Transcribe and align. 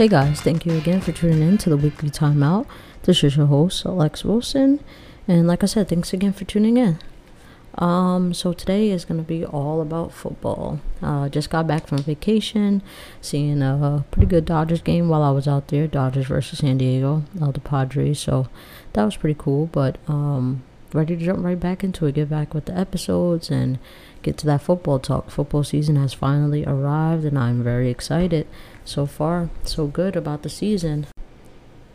Hey 0.00 0.08
guys, 0.08 0.40
thank 0.40 0.64
you 0.64 0.78
again 0.78 1.02
for 1.02 1.12
tuning 1.12 1.42
in 1.42 1.58
to 1.58 1.68
the 1.68 1.76
weekly 1.76 2.08
timeout. 2.08 2.64
This 3.02 3.22
is 3.22 3.36
your 3.36 3.44
host, 3.44 3.84
Alex 3.84 4.24
Wilson, 4.24 4.82
and 5.28 5.46
like 5.46 5.62
I 5.62 5.66
said, 5.66 5.90
thanks 5.90 6.14
again 6.14 6.32
for 6.32 6.46
tuning 6.46 6.78
in. 6.78 6.98
Um, 7.74 8.32
so 8.32 8.54
today 8.54 8.88
is 8.88 9.04
gonna 9.04 9.20
be 9.20 9.44
all 9.44 9.82
about 9.82 10.14
football. 10.14 10.80
Uh, 11.02 11.28
just 11.28 11.50
got 11.50 11.66
back 11.66 11.86
from 11.86 11.98
vacation, 11.98 12.80
seeing 13.20 13.60
a 13.60 14.06
pretty 14.10 14.24
good 14.24 14.46
Dodgers 14.46 14.80
game 14.80 15.10
while 15.10 15.22
I 15.22 15.32
was 15.32 15.46
out 15.46 15.68
there. 15.68 15.86
Dodgers 15.86 16.28
versus 16.28 16.60
San 16.60 16.78
Diego, 16.78 17.24
uh, 17.38 17.50
the 17.50 17.60
Padres. 17.60 18.20
So 18.20 18.48
that 18.94 19.04
was 19.04 19.18
pretty 19.18 19.36
cool. 19.38 19.66
But 19.66 19.98
um, 20.08 20.62
ready 20.94 21.14
to 21.14 21.22
jump 21.26 21.44
right 21.44 21.60
back 21.60 21.84
into 21.84 22.06
it. 22.06 22.14
Get 22.14 22.30
back 22.30 22.54
with 22.54 22.64
the 22.64 22.78
episodes 22.78 23.50
and 23.50 23.78
get 24.22 24.38
to 24.38 24.46
that 24.46 24.62
football 24.62 24.98
talk. 24.98 25.30
Football 25.30 25.62
season 25.62 25.96
has 25.96 26.14
finally 26.14 26.64
arrived, 26.64 27.26
and 27.26 27.38
I'm 27.38 27.62
very 27.62 27.90
excited. 27.90 28.46
So 28.90 29.06
far, 29.06 29.50
so 29.62 29.86
good 29.86 30.16
about 30.16 30.42
the 30.42 30.48
season 30.48 31.06
I 31.16 31.22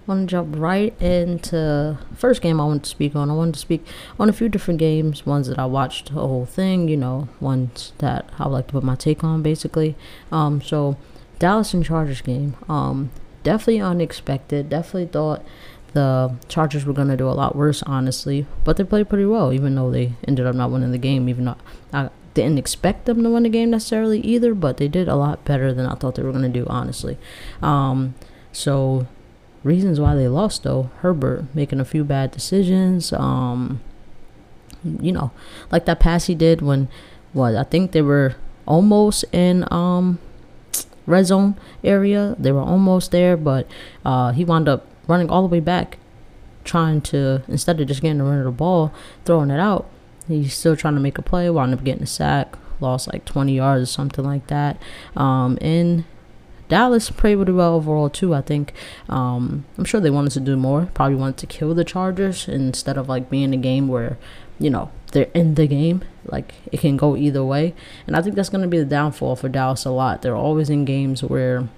want 0.08 0.30
to 0.30 0.32
jump 0.32 0.56
right 0.58 0.94
into 1.02 2.00
first 2.16 2.42
game 2.42 2.62
I 2.62 2.64
want 2.64 2.86
to 2.86 2.90
speak 2.90 3.18
on. 3.18 3.30
I 3.30 3.34
wanted 3.34 3.56
to 3.56 3.60
speak 3.60 3.86
on 4.18 4.30
a 4.30 4.32
few 4.32 4.48
different 4.48 4.80
games, 4.80 5.26
ones 5.26 5.50
that 5.50 5.60
I 5.60 5.66
watched 5.66 6.14
the 6.14 6.22
whole 6.22 6.46
thing, 6.46 6.88
you 6.88 6.96
know, 6.96 7.28
ones 7.42 7.92
that 7.98 8.30
I 8.40 8.46
would 8.46 8.54
like 8.54 8.68
to 8.68 8.72
put 8.72 8.84
my 8.86 8.96
take 8.96 9.26
on, 9.26 9.42
basically. 9.42 9.98
Um, 10.32 10.62
so 10.62 10.96
Dallas 11.38 11.74
and 11.74 11.84
Chargers 11.84 12.22
game, 12.22 12.56
um, 12.70 13.12
definitely 13.44 13.82
unexpected. 13.82 14.70
Definitely 14.70 15.08
thought 15.08 15.44
the 15.92 16.34
Chargers 16.48 16.86
were 16.86 16.94
gonna 16.94 17.18
do 17.18 17.28
a 17.28 17.36
lot 17.36 17.58
worse, 17.58 17.84
honestly, 17.84 18.48
but 18.64 18.78
they 18.78 18.86
played 18.86 19.10
pretty 19.10 19.26
well, 19.26 19.52
even 19.52 19.76
though 19.76 19.92
they 19.92 20.14
ended 20.26 20.46
up 20.46 20.56
not 20.56 20.72
winning 20.72 20.94
the 20.94 20.98
game. 20.98 21.28
Even 21.28 21.44
though 21.44 21.58
I 21.92 22.10
didn't 22.36 22.60
expect 22.60 23.06
them 23.06 23.24
to 23.24 23.30
win 23.32 23.44
the 23.44 23.50
game 23.50 23.72
necessarily 23.72 24.20
either, 24.20 24.54
but 24.54 24.78
they 24.78 24.88
did 24.88 25.08
a 25.08 25.16
lot 25.16 25.44
better 25.44 25.74
than 25.74 25.88
I 25.88 25.96
thought 25.96 26.16
they 26.16 26.24
were 26.24 26.32
gonna 26.32 26.50
do, 26.50 26.68
honestly. 26.70 27.18
Um, 27.64 28.14
so 28.52 29.08
reasons 29.66 30.00
why 30.00 30.14
they 30.14 30.28
lost 30.28 30.62
though 30.62 30.92
herbert 31.00 31.44
making 31.56 31.80
a 31.80 31.86
few 31.86 32.04
bad 32.04 32.30
decisions 32.30 33.12
um 33.14 33.82
you 35.02 35.12
know 35.12 35.32
like 35.72 35.86
that 35.86 36.00
pass 36.00 36.26
he 36.26 36.36
did 36.36 36.62
when 36.62 36.88
what 37.34 37.56
i 37.56 37.64
think 37.64 37.92
they 37.92 38.02
were 38.02 38.36
almost 38.68 39.26
in 39.32 39.66
um 39.72 40.20
red 41.08 41.26
zone 41.26 41.56
area 41.84 42.36
they 42.38 42.52
were 42.52 42.62
almost 42.62 43.10
there 43.12 43.36
but 43.36 43.68
uh 44.06 44.32
he 44.32 44.46
wound 44.46 44.70
up 44.70 44.86
running 45.08 45.30
all 45.32 45.42
the 45.42 45.52
way 45.52 45.60
back 45.60 45.98
trying 46.64 47.02
to 47.02 47.42
instead 47.48 47.82
of 47.82 47.88
just 47.88 48.02
getting 48.02 48.20
the 48.20 48.24
run 48.24 48.38
of 48.38 48.46
the 48.46 48.52
ball 48.52 48.94
throwing 49.26 49.50
it 49.50 49.60
out 49.60 49.90
he's 50.28 50.54
still 50.54 50.76
trying 50.76 50.96
to 50.96 51.00
make 51.00 51.18
a 51.18 51.22
play 51.22 51.50
wound 51.50 51.74
up 51.74 51.84
getting 51.84 52.04
a 52.04 52.08
sack 52.08 52.56
lost 52.82 53.12
like 53.12 53.24
20 53.26 53.54
yards 53.54 53.84
or 53.84 53.86
something 53.86 54.26
like 54.26 54.48
that 54.48 54.82
um 55.16 55.58
and 55.62 56.04
Dallas 56.68 57.12
played 57.12 57.38
pretty 57.38 57.52
well 57.52 57.76
overall 57.76 58.10
too. 58.10 58.34
I 58.34 58.42
think 58.42 58.74
um, 59.08 59.66
I'm 59.78 59.86
sure 59.86 60.02
they 60.02 60.10
wanted 60.10 60.32
to 60.32 60.40
do 60.40 60.56
more. 60.58 60.90
Probably 60.94 61.16
wanted 61.16 61.38
to 61.38 61.48
kill 61.48 61.74
the 61.76 61.84
Chargers 61.84 62.48
instead 62.48 62.98
of 62.98 63.08
like 63.08 63.30
being 63.30 63.54
a 63.54 63.58
game 63.58 63.88
where 63.88 64.18
you 64.58 64.70
know 64.70 64.92
they're 65.12 65.30
in 65.34 65.56
the 65.56 65.68
game. 65.68 66.04
Like 66.26 66.56
it 66.72 66.80
can 66.80 66.98
go 66.98 67.16
either 67.16 67.44
way, 67.44 67.76
and 68.08 68.16
I 68.16 68.22
think 68.22 68.36
that's 68.36 68.50
going 68.50 68.64
to 68.64 68.68
be 68.68 68.80
the 68.80 68.86
downfall 68.86 69.36
for 69.36 69.50
Dallas 69.50 69.86
a 69.86 69.92
lot. 69.92 70.22
They're 70.22 70.36
always 70.36 70.70
in 70.70 70.86
games 70.86 71.24
where 71.24 71.70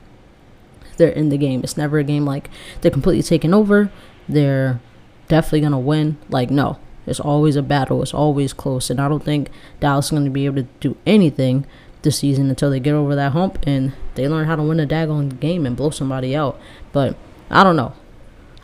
they're 0.95 1.09
in 1.09 1.29
the 1.29 1.37
game. 1.37 1.61
It's 1.63 1.77
never 1.77 1.99
a 1.99 2.03
game 2.03 2.25
like 2.25 2.49
they're 2.79 2.91
completely 2.91 3.23
taking 3.23 3.53
over. 3.53 3.91
They're 4.29 4.79
definitely 5.27 5.61
going 5.61 5.73
to 5.73 5.77
win. 5.77 6.17
Like 6.29 6.49
no, 6.49 6.79
it's 7.07 7.19
always 7.19 7.55
a 7.55 7.63
battle. 7.63 8.03
It's 8.03 8.13
always 8.13 8.53
close, 8.53 8.89
and 8.89 8.99
I 8.99 9.07
don't 9.07 9.23
think 9.23 9.49
Dallas 9.79 10.05
is 10.05 10.11
going 10.11 10.25
to 10.25 10.29
be 10.29 10.45
able 10.45 10.57
to 10.57 10.67
do 10.79 10.97
anything 11.05 11.65
this 12.03 12.19
season 12.19 12.49
until 12.49 12.69
they 12.69 12.79
get 12.79 12.93
over 12.93 13.15
that 13.15 13.31
hump 13.31 13.59
and 13.65 13.93
they 14.15 14.27
learn 14.27 14.45
how 14.45 14.55
to 14.55 14.63
win 14.63 14.79
a 14.79 14.85
daggone 14.85 15.39
game 15.39 15.65
and 15.65 15.75
blow 15.75 15.89
somebody 15.89 16.35
out. 16.35 16.59
But 16.91 17.15
I 17.49 17.63
don't 17.63 17.75
know. 17.75 17.93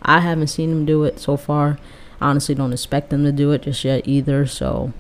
I 0.02 0.20
haven't 0.20 0.48
seen 0.48 0.70
them 0.70 0.86
do 0.86 1.04
it 1.04 1.20
so 1.20 1.38
far. 1.38 1.80
I 2.22 2.30
honestly 2.30 2.56
don't 2.56 2.74
expect 2.74 3.10
them 3.10 3.24
to 3.24 3.32
do 3.32 3.52
it 3.52 3.64
just 3.64 3.84
yet 3.84 4.08
either. 4.08 4.46
So 4.46 4.94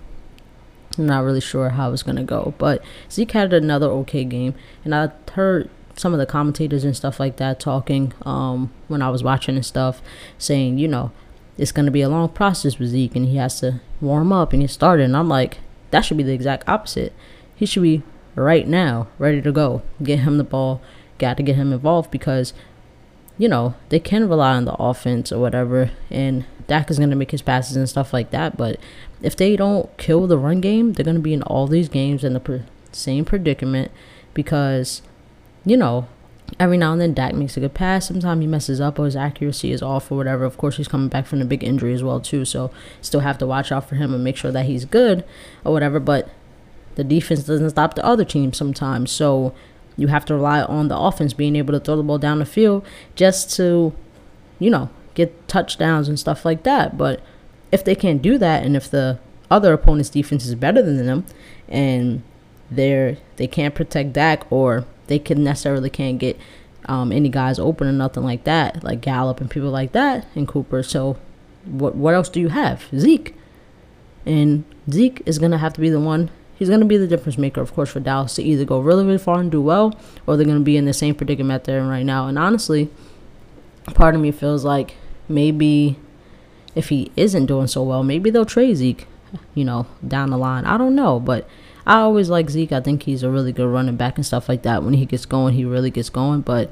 I'm 0.97 1.05
not 1.05 1.23
really 1.23 1.41
sure 1.41 1.69
how 1.69 1.91
it's 1.91 2.03
gonna 2.03 2.23
go. 2.23 2.53
But 2.57 2.83
Zeke 3.11 3.31
had 3.31 3.53
another 3.53 3.87
okay 3.87 4.23
game, 4.23 4.55
and 4.83 4.93
I 4.93 5.11
heard 5.31 5.69
some 5.95 6.13
of 6.13 6.19
the 6.19 6.25
commentators 6.25 6.83
and 6.83 6.95
stuff 6.95 7.19
like 7.19 7.37
that 7.37 7.59
talking 7.59 8.13
um, 8.23 8.71
when 8.87 9.01
I 9.01 9.09
was 9.09 9.23
watching 9.23 9.55
and 9.55 9.65
stuff, 9.65 10.01
saying 10.37 10.77
you 10.77 10.87
know 10.87 11.11
it's 11.57 11.71
gonna 11.71 11.91
be 11.91 12.01
a 12.01 12.09
long 12.09 12.29
process 12.29 12.79
with 12.79 12.89
Zeke, 12.89 13.15
and 13.15 13.27
he 13.27 13.37
has 13.37 13.59
to 13.59 13.81
warm 14.01 14.31
up 14.31 14.53
and 14.53 14.61
get 14.61 14.71
started. 14.71 15.03
And 15.03 15.17
I'm 15.17 15.29
like, 15.29 15.59
that 15.91 16.01
should 16.01 16.17
be 16.17 16.23
the 16.23 16.33
exact 16.33 16.67
opposite. 16.67 17.13
He 17.55 17.65
should 17.65 17.83
be 17.83 18.03
right 18.35 18.67
now, 18.67 19.07
ready 19.19 19.41
to 19.41 19.51
go. 19.51 19.81
Get 20.01 20.19
him 20.19 20.37
the 20.37 20.43
ball. 20.43 20.81
Got 21.19 21.37
to 21.37 21.43
get 21.43 21.55
him 21.55 21.71
involved 21.71 22.11
because, 22.11 22.53
you 23.37 23.47
know, 23.47 23.75
they 23.89 23.99
can 23.99 24.27
rely 24.27 24.55
on 24.55 24.65
the 24.65 24.73
offense 24.73 25.31
or 25.31 25.39
whatever. 25.39 25.91
And 26.09 26.45
Dak 26.67 26.89
is 26.89 26.97
going 26.97 27.11
to 27.11 27.15
make 27.15 27.31
his 27.31 27.41
passes 27.41 27.75
and 27.75 27.87
stuff 27.87 28.13
like 28.13 28.31
that. 28.31 28.57
But 28.57 28.79
if 29.21 29.35
they 29.35 29.55
don't 29.55 29.95
kill 29.97 30.27
the 30.27 30.37
run 30.37 30.61
game, 30.61 30.93
they're 30.93 31.05
going 31.05 31.15
to 31.15 31.21
be 31.21 31.33
in 31.33 31.43
all 31.43 31.67
these 31.67 31.89
games 31.89 32.23
in 32.23 32.33
the 32.33 32.39
pr- 32.39 32.57
same 32.91 33.25
predicament 33.25 33.91
because, 34.33 35.01
you 35.65 35.77
know, 35.77 36.07
every 36.59 36.77
now 36.77 36.91
and 36.91 37.01
then 37.01 37.13
Dak 37.13 37.33
makes 37.33 37.57
a 37.57 37.59
good 37.59 37.73
pass. 37.73 38.07
Sometimes 38.07 38.41
he 38.41 38.47
messes 38.47 38.81
up 38.81 38.99
or 38.99 39.05
his 39.05 39.15
accuracy 39.15 39.71
is 39.71 39.81
off 39.81 40.11
or 40.11 40.17
whatever. 40.17 40.45
Of 40.45 40.57
course, 40.57 40.77
he's 40.77 40.87
coming 40.87 41.09
back 41.09 41.25
from 41.25 41.41
a 41.41 41.45
big 41.45 41.63
injury 41.63 41.93
as 41.93 42.03
well 42.03 42.19
too, 42.19 42.45
so 42.45 42.71
still 43.01 43.21
have 43.21 43.37
to 43.39 43.47
watch 43.47 43.71
out 43.71 43.87
for 43.87 43.95
him 43.95 44.13
and 44.13 44.23
make 44.23 44.37
sure 44.37 44.51
that 44.51 44.65
he's 44.65 44.85
good 44.85 45.23
or 45.63 45.71
whatever. 45.71 45.99
But 45.99 46.29
the 46.95 47.03
defense 47.03 47.43
doesn't 47.43 47.71
stop 47.71 47.95
the 47.95 48.05
other 48.05 48.25
team 48.25 48.53
sometimes. 48.53 49.11
So 49.11 49.53
you 49.97 50.07
have 50.07 50.25
to 50.25 50.35
rely 50.35 50.61
on 50.61 50.87
the 50.87 50.97
offense 50.97 51.33
being 51.33 51.55
able 51.55 51.73
to 51.73 51.79
throw 51.79 51.95
the 51.95 52.03
ball 52.03 52.17
down 52.17 52.39
the 52.39 52.45
field 52.45 52.85
just 53.15 53.55
to, 53.57 53.93
you 54.59 54.69
know, 54.69 54.89
get 55.13 55.47
touchdowns 55.47 56.07
and 56.07 56.19
stuff 56.19 56.45
like 56.45 56.63
that. 56.63 56.97
But 56.97 57.21
if 57.71 57.83
they 57.83 57.95
can't 57.95 58.21
do 58.21 58.37
that, 58.37 58.63
and 58.63 58.75
if 58.75 58.89
the 58.89 59.19
other 59.49 59.73
opponent's 59.73 60.09
defense 60.09 60.45
is 60.45 60.55
better 60.55 60.81
than 60.81 61.05
them, 61.05 61.25
and 61.67 62.23
they're 62.71 63.17
they 63.35 63.47
can't 63.47 63.75
protect 63.75 64.13
Dak, 64.13 64.51
or 64.51 64.85
they 65.07 65.19
can 65.19 65.43
necessarily 65.43 65.89
can't 65.89 66.19
get 66.19 66.39
um, 66.85 67.11
any 67.11 67.29
guys 67.29 67.59
open 67.59 67.87
or 67.87 67.93
nothing 67.93 68.23
like 68.23 68.43
that, 68.43 68.83
like 68.83 69.01
Gallup 69.01 69.39
and 69.39 69.49
people 69.49 69.69
like 69.69 69.91
that, 69.93 70.27
and 70.35 70.47
Cooper. 70.47 70.83
So 70.83 71.17
what 71.65 71.95
what 71.95 72.13
else 72.13 72.29
do 72.29 72.39
you 72.39 72.49
have? 72.49 72.85
Zeke, 72.95 73.35
and 74.25 74.63
Zeke 74.89 75.21
is 75.25 75.39
gonna 75.39 75.57
have 75.57 75.73
to 75.73 75.81
be 75.81 75.89
the 75.89 75.99
one 75.99 76.29
he's 76.55 76.69
to 76.69 76.85
be 76.85 76.97
the 76.97 77.07
difference 77.07 77.37
maker, 77.37 77.61
of 77.61 77.73
course, 77.73 77.91
for 77.91 77.99
Dallas 77.99 78.35
to 78.35 78.43
either 78.43 78.65
go 78.65 78.79
really, 78.79 79.05
really 79.05 79.17
far 79.17 79.39
and 79.39 79.51
do 79.51 79.61
well, 79.61 79.93
or 80.25 80.37
they're 80.37 80.45
to 80.45 80.59
be 80.59 80.77
in 80.77 80.85
the 80.85 80.93
same 80.93 81.15
predicament 81.15 81.63
they're 81.65 81.79
in 81.79 81.87
right 81.87 82.05
now. 82.05 82.27
And 82.27 82.39
honestly, 82.39 82.89
part 83.93 84.15
of 84.15 84.21
me 84.21 84.31
feels 84.31 84.63
like 84.63 84.95
maybe 85.27 85.97
if 86.75 86.89
he 86.89 87.11
isn't 87.15 87.45
doing 87.45 87.67
so 87.67 87.83
well, 87.83 88.03
maybe 88.03 88.29
they'll 88.29 88.45
trade 88.45 88.75
Zeke, 88.75 89.07
you 89.53 89.65
know, 89.65 89.87
down 90.07 90.29
the 90.29 90.37
line. 90.37 90.65
I 90.65 90.77
don't 90.77 90.95
know, 90.95 91.19
but 91.19 91.47
I 91.85 91.99
always 91.99 92.29
like 92.29 92.49
Zeke. 92.49 92.71
I 92.71 92.79
think 92.79 93.03
he's 93.03 93.23
a 93.23 93.29
really 93.29 93.51
good 93.51 93.67
running 93.67 93.97
back 93.97 94.15
and 94.17 94.25
stuff 94.25 94.47
like 94.47 94.63
that. 94.63 94.83
When 94.83 94.93
he 94.93 95.05
gets 95.05 95.25
going, 95.25 95.53
he 95.53 95.65
really 95.65 95.91
gets 95.91 96.09
going, 96.09 96.41
but 96.41 96.71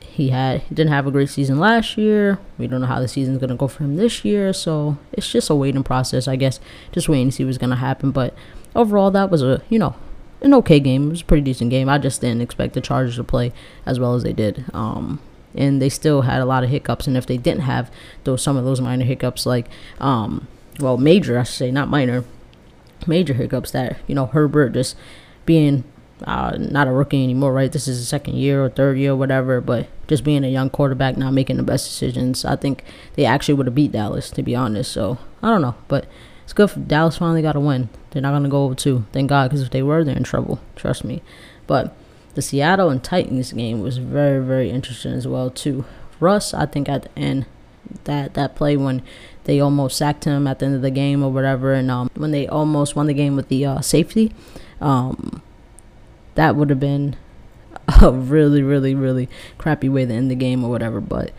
he 0.00 0.30
had 0.30 0.62
he 0.62 0.74
didn't 0.74 0.92
have 0.92 1.06
a 1.06 1.10
great 1.10 1.28
season 1.28 1.58
last 1.58 1.96
year. 1.96 2.38
We 2.58 2.66
don't 2.66 2.80
know 2.80 2.86
how 2.86 3.00
the 3.00 3.06
season's 3.06 3.38
gonna 3.38 3.54
go 3.54 3.68
for 3.68 3.84
him 3.84 3.96
this 3.96 4.24
year, 4.24 4.52
so 4.52 4.98
it's 5.12 5.30
just 5.30 5.50
a 5.50 5.54
waiting 5.54 5.84
process, 5.84 6.26
I 6.26 6.36
guess. 6.36 6.58
Just 6.90 7.08
waiting 7.08 7.28
to 7.28 7.32
see 7.32 7.44
what's 7.44 7.58
gonna 7.58 7.76
happen. 7.76 8.10
But 8.10 8.34
overall, 8.74 9.10
that 9.12 9.30
was 9.30 9.42
a 9.42 9.62
you 9.68 9.78
know 9.78 9.94
an 10.40 10.54
okay 10.54 10.80
game. 10.80 11.08
It 11.08 11.10
was 11.10 11.20
a 11.20 11.24
pretty 11.24 11.42
decent 11.42 11.70
game. 11.70 11.88
I 11.88 11.98
just 11.98 12.20
didn't 12.20 12.42
expect 12.42 12.74
the 12.74 12.80
Chargers 12.80 13.16
to 13.16 13.24
play 13.24 13.52
as 13.86 14.00
well 14.00 14.14
as 14.14 14.22
they 14.22 14.32
did. 14.32 14.64
Um, 14.72 15.20
and 15.54 15.80
they 15.80 15.88
still 15.88 16.22
had 16.22 16.40
a 16.40 16.44
lot 16.44 16.64
of 16.64 16.70
hiccups. 16.70 17.06
And 17.06 17.16
if 17.16 17.26
they 17.26 17.36
didn't 17.36 17.62
have 17.62 17.90
those 18.24 18.42
some 18.42 18.56
of 18.56 18.64
those 18.64 18.80
minor 18.80 19.04
hiccups, 19.04 19.46
like 19.46 19.66
um, 20.00 20.48
well, 20.80 20.96
major, 20.96 21.38
I 21.38 21.44
should 21.44 21.54
say, 21.54 21.70
not 21.70 21.88
minor, 21.88 22.24
major 23.06 23.34
hiccups 23.34 23.70
that 23.72 23.98
you 24.06 24.14
know 24.14 24.26
Herbert 24.26 24.72
just 24.72 24.96
being 25.46 25.84
uh, 26.24 26.56
not 26.58 26.88
a 26.88 26.92
rookie 26.92 27.22
anymore, 27.22 27.52
right? 27.52 27.70
This 27.70 27.86
is 27.86 27.98
his 27.98 28.08
second 28.08 28.36
year 28.36 28.64
or 28.64 28.68
third 28.68 28.98
year, 28.98 29.12
or 29.12 29.16
whatever. 29.16 29.60
But 29.60 29.88
just 30.06 30.24
being 30.24 30.44
a 30.44 30.48
young 30.48 30.70
quarterback, 30.70 31.16
not 31.16 31.32
making 31.32 31.56
the 31.56 31.62
best 31.62 31.86
decisions, 31.86 32.44
I 32.44 32.56
think 32.56 32.84
they 33.14 33.24
actually 33.24 33.54
would 33.54 33.66
have 33.66 33.74
beat 33.74 33.92
Dallas, 33.92 34.30
to 34.30 34.42
be 34.42 34.54
honest. 34.56 34.92
So 34.92 35.18
I 35.42 35.48
don't 35.48 35.62
know, 35.62 35.76
but 35.86 36.06
it's 36.44 36.52
good 36.52 36.70
for 36.70 36.80
Dallas 36.80 37.18
finally 37.18 37.42
got 37.42 37.56
a 37.56 37.60
win. 37.60 37.88
They're 38.10 38.22
not 38.22 38.32
gonna 38.32 38.48
go 38.48 38.64
over 38.64 38.74
two, 38.74 39.04
thank 39.12 39.28
God, 39.28 39.50
because 39.50 39.62
if 39.62 39.70
they 39.70 39.82
were, 39.82 40.02
they're 40.02 40.16
in 40.16 40.24
trouble. 40.24 40.60
Trust 40.76 41.04
me. 41.04 41.22
But 41.66 41.94
the 42.34 42.42
Seattle 42.42 42.90
and 42.90 43.02
Titans 43.02 43.52
game 43.52 43.80
was 43.80 43.98
very, 43.98 44.44
very 44.44 44.70
interesting 44.70 45.12
as 45.12 45.26
well 45.26 45.50
too. 45.50 45.84
Russ, 46.20 46.54
I 46.54 46.66
think 46.66 46.88
at 46.88 47.02
the 47.02 47.18
end, 47.18 47.46
that 48.04 48.34
that 48.34 48.56
play 48.56 48.76
when 48.76 49.02
they 49.48 49.60
almost 49.60 49.96
sacked 49.96 50.24
him 50.24 50.46
at 50.46 50.58
the 50.58 50.66
end 50.66 50.74
of 50.74 50.82
the 50.82 50.90
game 50.90 51.24
or 51.24 51.32
whatever, 51.32 51.72
and 51.72 51.90
um, 51.90 52.10
when 52.14 52.32
they 52.32 52.46
almost 52.46 52.94
won 52.94 53.06
the 53.06 53.14
game 53.14 53.34
with 53.34 53.48
the 53.48 53.64
uh, 53.64 53.80
safety, 53.80 54.30
um, 54.78 55.40
that 56.34 56.54
would 56.54 56.68
have 56.68 56.78
been 56.78 57.16
a 58.02 58.12
really, 58.12 58.62
really, 58.62 58.94
really 58.94 59.26
crappy 59.56 59.88
way 59.88 60.04
to 60.04 60.12
end 60.12 60.30
the 60.30 60.34
game 60.34 60.62
or 60.62 60.68
whatever. 60.68 61.00
But 61.00 61.30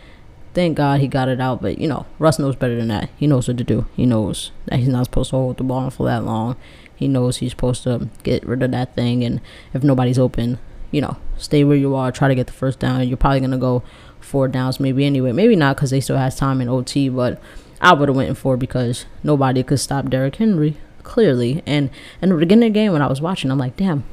thank 0.56 0.76
God 0.76 1.02
he 1.02 1.08
got 1.08 1.30
it 1.30 1.40
out. 1.40 1.62
But 1.62 1.78
you 1.78 1.88
know, 1.88 2.08
Russ 2.18 2.40
knows 2.40 2.56
better 2.56 2.76
than 2.76 2.88
that. 2.88 3.12
He 3.16 3.28
knows 3.28 3.48
what 3.48 3.60
to 3.60 3.64
do. 3.64 3.86
He 3.96 4.08
knows 4.08 4.50
that 4.66 4.80
he's 4.80 4.88
not 4.88 5.06
supposed 5.06 5.30
to 5.30 5.36
hold 5.36 5.58
the 5.58 5.64
ball 5.64 5.92
for 5.92 6.08
that 6.08 6.26
long. 6.26 6.56
He 6.96 7.08
knows 7.08 7.38
he's 7.38 7.52
supposed 7.52 7.84
to 7.84 8.10
get 8.24 8.44
rid 8.44 8.64
of 8.64 8.72
that 8.72 8.96
thing, 8.96 9.24
and 9.24 9.40
if 9.72 9.84
nobody's 9.84 10.18
open, 10.18 10.58
you 10.90 11.00
know, 11.00 11.18
stay 11.38 11.64
where 11.64 11.78
you 11.78 11.94
are, 11.94 12.12
try 12.12 12.28
to 12.28 12.34
get 12.34 12.48
the 12.48 12.54
first 12.54 12.80
down. 12.80 13.08
You're 13.08 13.18
probably 13.18 13.42
gonna 13.42 13.60
go 13.60 13.84
four 14.20 14.48
downs, 14.48 14.80
maybe 14.80 15.06
anyway. 15.06 15.32
Maybe 15.32 15.56
not 15.56 15.76
because 15.76 15.92
they 15.92 16.02
still 16.02 16.18
has 16.18 16.36
time 16.36 16.60
in 16.60 16.70
OT, 16.70 17.08
but 17.10 17.40
I 17.82 17.94
would 17.94 18.10
have 18.10 18.16
went 18.16 18.30
in 18.30 18.36
four 18.36 18.58
because 18.58 19.06
nobody 19.24 19.64
could 19.64 19.80
stop 19.80 20.10
Derrick 20.10 20.36
Henry 20.36 20.78
clearly. 21.04 21.64
And 21.66 21.90
and 22.22 22.32
the 22.32 22.38
beginning 22.38 22.68
of 22.70 22.74
the 22.74 22.80
game 22.80 22.94
when 22.94 23.02
I 23.02 23.08
was 23.08 23.22
watching, 23.22 23.52
I'm 23.52 23.58
like, 23.58 23.78
damn, 23.78 24.04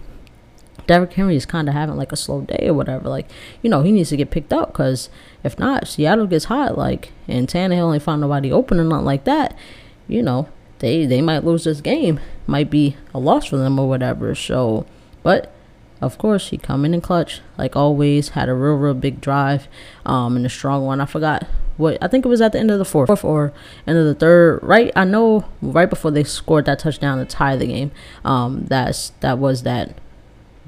Derrick 0.87 1.13
Henry 1.13 1.37
is 1.37 1.47
kind 1.47 1.69
of 1.69 1.75
having 1.75 1.97
like 1.97 2.13
a 2.13 2.17
slow 2.17 2.43
day 2.43 2.69
or 2.69 2.75
whatever. 2.75 3.09
Like, 3.09 3.29
you 3.63 3.71
know, 3.71 3.83
he 3.83 3.93
needs 3.93 4.11
to 4.11 4.17
get 4.17 4.31
picked 4.31 4.53
up 4.53 4.73
because 4.73 5.09
if 5.43 5.59
not, 5.59 5.89
Seattle 5.89 6.27
gets 6.27 6.47
hot. 6.47 6.79
Like, 6.79 7.13
and 7.27 7.49
Tannehill 7.49 7.93
ain't 7.93 8.03
found 8.03 8.21
nobody 8.21 8.53
open 8.53 8.79
or 8.79 8.85
nothing 8.85 9.05
like 9.05 9.25
that. 9.25 9.57
You 10.09 10.23
know, 10.23 10.49
they 10.79 11.07
they 11.07 11.21
might 11.21 11.45
lose 11.45 11.65
this 11.65 11.81
game. 11.81 12.21
Might 12.47 12.71
be 12.71 12.97
a 13.13 13.19
loss 13.19 13.47
for 13.47 13.57
them 13.57 13.79
or 13.79 13.89
whatever. 13.89 14.35
So, 14.35 14.87
but 15.23 15.53
of 16.01 16.19
course, 16.19 16.51
he 16.51 16.59
come 16.59 16.85
in 16.85 16.95
in 16.95 17.01
clutch 17.01 17.41
like 17.57 17.75
always. 17.75 18.31
Had 18.31 18.49
a 18.49 18.55
real 18.55 18.75
real 18.75 18.95
big 18.95 19.21
drive, 19.21 19.67
um, 20.05 20.37
and 20.37 20.45
a 20.45 20.51
strong 20.51 20.85
one. 20.85 21.01
I 21.01 21.07
forgot 21.07 21.45
what 21.77 21.99
I 22.03 22.09
think 22.09 22.25
it 22.25 22.29
was 22.29 22.41
at 22.41 22.53
the 22.53 22.59
end 22.59 22.71
of 22.71 22.79
the 22.79 22.85
fourth 22.85 23.25
or 23.25 23.53
end 23.87 23.99
of 23.99 24.05
the 24.05 24.15
third. 24.15 24.61
Right, 24.63 24.93
I 24.95 25.05
know 25.05 25.45
right 25.63 25.89
before 25.89 26.11
they 26.11 26.25
scored 26.25 26.67
that 26.67 26.79
touchdown 26.79 27.19
to 27.19 27.25
tie 27.25 27.57
the 27.57 27.67
game. 27.67 27.93
Um, 28.25 28.67
that's 28.67 29.11
that 29.21 29.39
was 29.39 29.63
that 29.63 29.99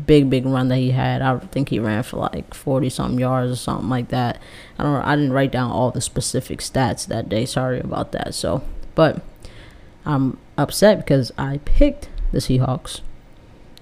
big 0.06 0.30
big 0.30 0.46
run 0.46 0.68
that 0.68 0.76
he 0.76 0.92
had. 0.92 1.20
I 1.20 1.38
think 1.38 1.68
he 1.68 1.78
ran 1.78 2.02
for 2.04 2.16
like 2.16 2.54
forty 2.54 2.88
something 2.88 3.18
yards 3.18 3.52
or 3.52 3.56
something 3.56 3.90
like 3.90 4.08
that. 4.08 4.40
I 4.78 4.82
don't. 4.82 5.02
I 5.02 5.14
didn't 5.14 5.32
write 5.32 5.52
down 5.52 5.70
all 5.70 5.90
the 5.90 6.00
specific 6.00 6.60
stats 6.60 7.06
that 7.06 7.28
day. 7.28 7.44
Sorry 7.44 7.80
about 7.80 8.12
that. 8.12 8.34
So, 8.34 8.62
but 8.94 9.22
I'm 10.06 10.38
upset 10.56 10.98
because 10.98 11.32
I 11.36 11.58
picked 11.66 12.08
the 12.32 12.38
Seahawks 12.38 13.00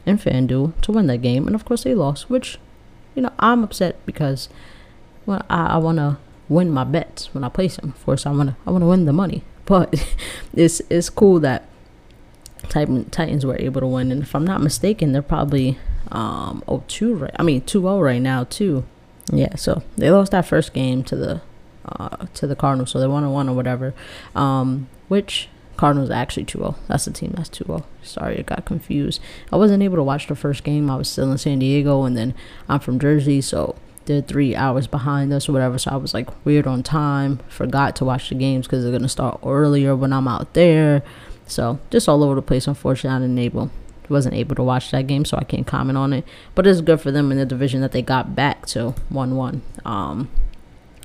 and 0.06 0.20
FanDuel 0.20 0.80
to 0.82 0.92
win 0.92 1.06
that 1.08 1.18
game, 1.18 1.46
and 1.46 1.54
of 1.54 1.64
course 1.64 1.84
they 1.84 1.94
lost. 1.94 2.30
Which, 2.30 2.58
you 3.14 3.22
know, 3.22 3.32
I'm 3.38 3.64
upset 3.64 4.04
because 4.06 4.48
well, 5.26 5.44
I, 5.50 5.66
I 5.66 5.76
want 5.78 5.98
to 5.98 6.18
win 6.48 6.70
my 6.70 6.84
bets 6.84 7.34
when 7.34 7.44
I 7.44 7.48
place 7.48 7.76
them. 7.76 7.90
Of 7.90 8.04
course, 8.04 8.24
I 8.26 8.30
want 8.30 8.50
to 8.50 8.56
I 8.66 8.70
want 8.70 8.82
to 8.82 8.88
win 8.88 9.04
the 9.04 9.12
money, 9.12 9.42
but 9.66 9.94
it's 10.54 10.80
it's 10.88 11.10
cool 11.10 11.40
that 11.40 11.68
Titan, 12.68 13.10
Titans 13.10 13.44
were 13.44 13.58
able 13.58 13.80
to 13.80 13.86
win, 13.86 14.10
and 14.10 14.22
if 14.22 14.34
I'm 14.34 14.46
not 14.46 14.62
mistaken, 14.62 15.12
they're 15.12 15.22
probably 15.22 15.78
um 16.12 16.62
2 16.86 17.14
right. 17.14 17.34
I 17.36 17.42
mean 17.42 17.62
2-0 17.62 18.02
right 18.02 18.22
now 18.22 18.44
too. 18.44 18.84
Yeah, 19.32 19.56
so 19.56 19.82
they 19.96 20.08
lost 20.10 20.30
that 20.30 20.46
first 20.46 20.72
game 20.72 21.02
to 21.04 21.16
the 21.16 21.40
uh, 21.84 22.26
to 22.34 22.46
the 22.46 22.56
Cardinals, 22.56 22.90
so 22.90 23.00
they 23.00 23.06
won 23.06 23.24
a 23.24 23.30
one 23.30 23.48
or 23.48 23.56
whatever. 23.56 23.94
Um, 24.34 24.88
which 25.08 25.48
Cardinals 25.76 26.10
actually 26.10 26.44
2-0. 26.44 26.74
That's 26.88 27.04
the 27.04 27.10
team 27.10 27.32
that's 27.36 27.50
2-0. 27.50 27.84
Sorry, 28.02 28.38
I 28.38 28.42
got 28.42 28.64
confused. 28.64 29.20
I 29.52 29.56
wasn't 29.56 29.82
able 29.82 29.96
to 29.96 30.02
watch 30.02 30.26
the 30.26 30.34
first 30.34 30.64
game. 30.64 30.90
I 30.90 30.96
was 30.96 31.08
still 31.08 31.30
in 31.30 31.38
San 31.38 31.58
Diego, 31.58 32.04
and 32.04 32.16
then 32.16 32.34
I'm 32.68 32.80
from 32.80 32.98
Jersey, 32.98 33.40
so 33.40 33.76
they're 34.06 34.22
three 34.22 34.54
hours 34.54 34.86
behind 34.86 35.32
us 35.32 35.48
or 35.48 35.52
whatever. 35.52 35.78
So 35.78 35.90
I 35.90 35.96
was 35.96 36.14
like 36.14 36.28
weird 36.44 36.66
on 36.66 36.82
time. 36.82 37.40
Forgot 37.48 37.96
to 37.96 38.04
watch 38.04 38.28
the 38.28 38.34
games 38.34 38.66
because 38.66 38.82
they're 38.82 38.92
gonna 38.92 39.08
start 39.08 39.40
earlier 39.44 39.94
when 39.94 40.12
I'm 40.12 40.28
out 40.28 40.54
there. 40.54 41.02
So 41.46 41.78
just 41.90 42.08
all 42.08 42.22
over 42.24 42.34
the 42.34 42.42
place. 42.42 42.66
Unfortunately, 42.66 43.16
I 43.16 43.20
didn't 43.20 43.38
able 43.38 43.70
wasn't 44.08 44.34
able 44.34 44.54
to 44.54 44.62
watch 44.62 44.92
that 44.92 45.08
game, 45.08 45.24
so 45.24 45.36
I 45.36 45.42
can't 45.42 45.66
comment 45.66 45.98
on 45.98 46.12
it. 46.12 46.24
But 46.54 46.66
it's 46.66 46.80
good 46.80 47.00
for 47.00 47.10
them 47.10 47.32
in 47.32 47.38
the 47.38 47.44
division 47.44 47.80
that 47.80 47.90
they 47.90 48.02
got 48.02 48.36
back 48.36 48.66
to 48.66 48.94
one 49.08 49.36
one. 49.36 49.62
Um, 49.84 50.30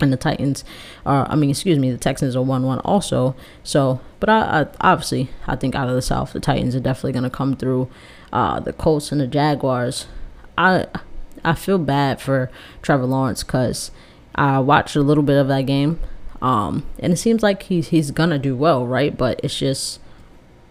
and 0.02 0.12
the 0.12 0.18
Titans 0.18 0.64
are, 1.06 1.30
I 1.30 1.36
mean, 1.36 1.50
excuse 1.50 1.80
me, 1.80 1.92
the 1.92 1.98
Texans 1.98 2.36
are 2.36 2.42
one 2.42 2.64
one 2.64 2.80
also. 2.80 3.36
So, 3.64 4.00
but 4.20 4.30
I, 4.30 4.62
I 4.62 4.68
obviously 4.82 5.30
I 5.48 5.56
think 5.56 5.76
out 5.76 5.90
of 5.90 5.96
the 5.96 6.02
South, 6.02 6.34
the 6.34 6.40
Titans 6.40 6.76
are 6.76 6.80
definitely 6.80 7.14
gonna 7.14 7.30
come 7.30 7.56
through. 7.56 7.90
Uh, 8.34 8.60
the 8.62 8.72
Colts 8.72 9.12
and 9.12 9.20
the 9.20 9.28
Jaguars, 9.28 10.08
I 10.58 10.88
I 11.44 11.54
feel 11.54 11.78
bad 11.78 12.22
for 12.22 12.50
Trevor 12.82 13.06
Lawrence 13.06 13.44
because 13.44 13.92
I 14.36 14.60
watched 14.60 14.96
a 14.96 15.02
little 15.02 15.24
bit 15.24 15.38
of 15.38 15.48
that 15.50 15.66
game. 15.66 16.00
Um, 16.42 16.86
and 17.00 17.14
it 17.14 17.18
seems 17.18 17.44
like 17.44 17.64
he's 17.64 17.90
he's 17.90 18.12
gonna 18.12 18.40
do 18.40 18.56
well, 18.56 18.86
right? 18.86 19.16
But 19.16 19.40
it's 19.44 19.58
just 19.58 20.00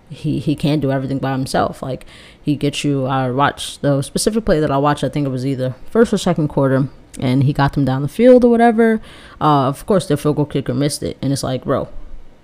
he 0.08 0.40
he 0.40 0.56
can't 0.56 0.82
do 0.82 0.90
everything 0.90 1.18
by 1.18 1.32
himself. 1.32 1.82
Like 1.82 2.06
he 2.40 2.56
gets 2.56 2.84
you. 2.84 3.06
I 3.06 3.30
watched 3.30 3.82
the 3.82 4.02
specific 4.02 4.44
play 4.44 4.60
that 4.60 4.70
I 4.70 4.78
watched. 4.78 5.04
I 5.04 5.08
think 5.08 5.26
it 5.26 5.30
was 5.30 5.46
either 5.46 5.76
first 5.90 6.12
or 6.12 6.18
second 6.18 6.48
quarter, 6.48 6.88
and 7.20 7.44
he 7.44 7.52
got 7.52 7.74
them 7.74 7.84
down 7.84 8.02
the 8.02 8.08
field 8.08 8.44
or 8.44 8.50
whatever. 8.50 9.00
Uh, 9.40 9.68
of 9.68 9.86
course, 9.86 10.06
their 10.06 10.16
field 10.16 10.36
goal 10.36 10.46
kicker 10.46 10.74
missed 10.74 11.02
it, 11.02 11.16
and 11.22 11.32
it's 11.32 11.42
like, 11.42 11.64
bro, 11.64 11.88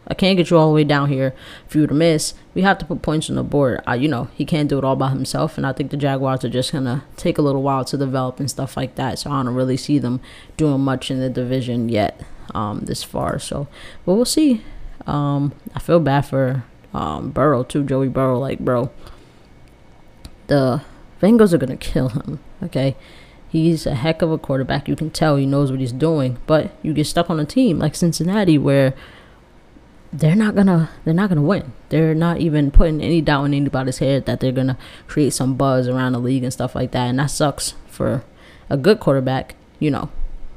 I 0.09 0.15
can't 0.15 0.37
get 0.37 0.51
you 0.51 0.57
all 0.57 0.69
the 0.69 0.75
way 0.75 0.85
down 0.85 1.09
here 1.09 1.35
for 1.67 1.79
you 1.79 1.87
to 1.87 1.95
miss. 1.95 2.35
We 2.55 2.63
have 2.63 2.79
to 2.79 2.85
put 2.85 3.03
points 3.03 3.29
on 3.29 3.37
the 3.37 3.43
board. 3.43 3.81
Uh, 3.89 3.95
you 3.95 4.09
know, 4.09 4.29
he 4.35 4.45
can't 4.45 4.69
do 4.69 4.79
it 4.79 4.85
all 4.85 4.97
by 4.97 5.11
himself, 5.11 5.57
and 5.57 5.67
I 5.67 5.73
think 5.73 5.91
the 5.91 5.97
Jaguars 5.97 6.45
are 6.45 6.49
just 6.49 6.73
gonna 6.73 7.05
take 7.17 7.39
a 7.39 7.43
little 7.43 7.63
while 7.63 7.85
to 7.87 7.97
develop 7.97 8.39
and 8.39 8.51
stuff 8.51 8.77
like 8.77 8.95
that. 8.95 9.19
So 9.19 9.31
I 9.31 9.43
don't 9.43 9.55
really 9.55 9.77
see 9.77 9.99
them 9.99 10.21
doing 10.57 10.81
much 10.81 11.11
in 11.11 11.19
the 11.19 11.29
division 11.29 11.89
yet, 11.89 12.21
um, 12.55 12.81
this 12.81 13.03
far. 13.03 13.39
So, 13.39 13.67
but 14.05 14.15
we'll 14.15 14.25
see. 14.25 14.63
Um, 15.07 15.53
I 15.75 15.81
feel 15.81 16.01
bad 16.01 16.23
for 16.23 16.65
um, 16.95 17.31
Burrow 17.31 17.65
too, 17.65 17.85
Joey 17.85 18.09
Burrow. 18.09 18.39
Like, 18.39 18.61
bro, 18.61 18.91
the 20.47 20.83
Bengals 21.21 21.53
are 21.53 21.59
gonna 21.59 21.77
kill 21.77 22.11
him. 22.11 22.39
Okay, 22.63 22.97
he's 23.49 23.87
a 23.87 23.95
heck 23.95 24.23
of 24.23 24.31
a 24.31 24.39
quarterback. 24.39 24.89
You 24.89 24.97
can 24.97 25.11
tell 25.11 25.37
he 25.37 25.47
knows 25.47 25.71
what 25.71 25.81
he's 25.81 25.93
doing. 25.93 26.39
But 26.47 26.73
you 26.83 26.93
get 26.93 27.07
stuck 27.07 27.31
on 27.31 27.41
a 27.41 27.45
team 27.45 27.79
like 27.79 27.95
Cincinnati 27.95 28.59
where 28.59 28.95
they're 30.13 30.37
not 30.37 30.55
gonna 30.55 30.91
they're 31.05 31.15
not 31.15 31.29
gonna 31.29 31.43
win. 31.43 31.73
They're 31.89 32.15
not 32.15 32.39
even 32.39 32.71
putting 32.71 33.03
any 33.03 33.21
doubt 33.21 33.45
in 33.45 33.55
anybody's 33.55 33.99
head 33.99 34.27
that 34.27 34.41
they're 34.41 34.53
gonna 34.53 34.79
create 35.07 35.33
some 35.33 35.55
buzz 35.57 35.89
around 35.89 36.13
the 36.13 36.19
league 36.19 36.45
and 36.45 36.53
stuff 36.53 36.75
like 36.75 36.93
that. 36.93 37.07
And 37.07 37.19
that 37.19 37.31
sucks 37.31 37.75
for 37.87 38.25
a 38.69 38.77
good 38.77 39.01
quarterback, 39.01 39.55
you 39.79 39.91
know, 39.91 40.11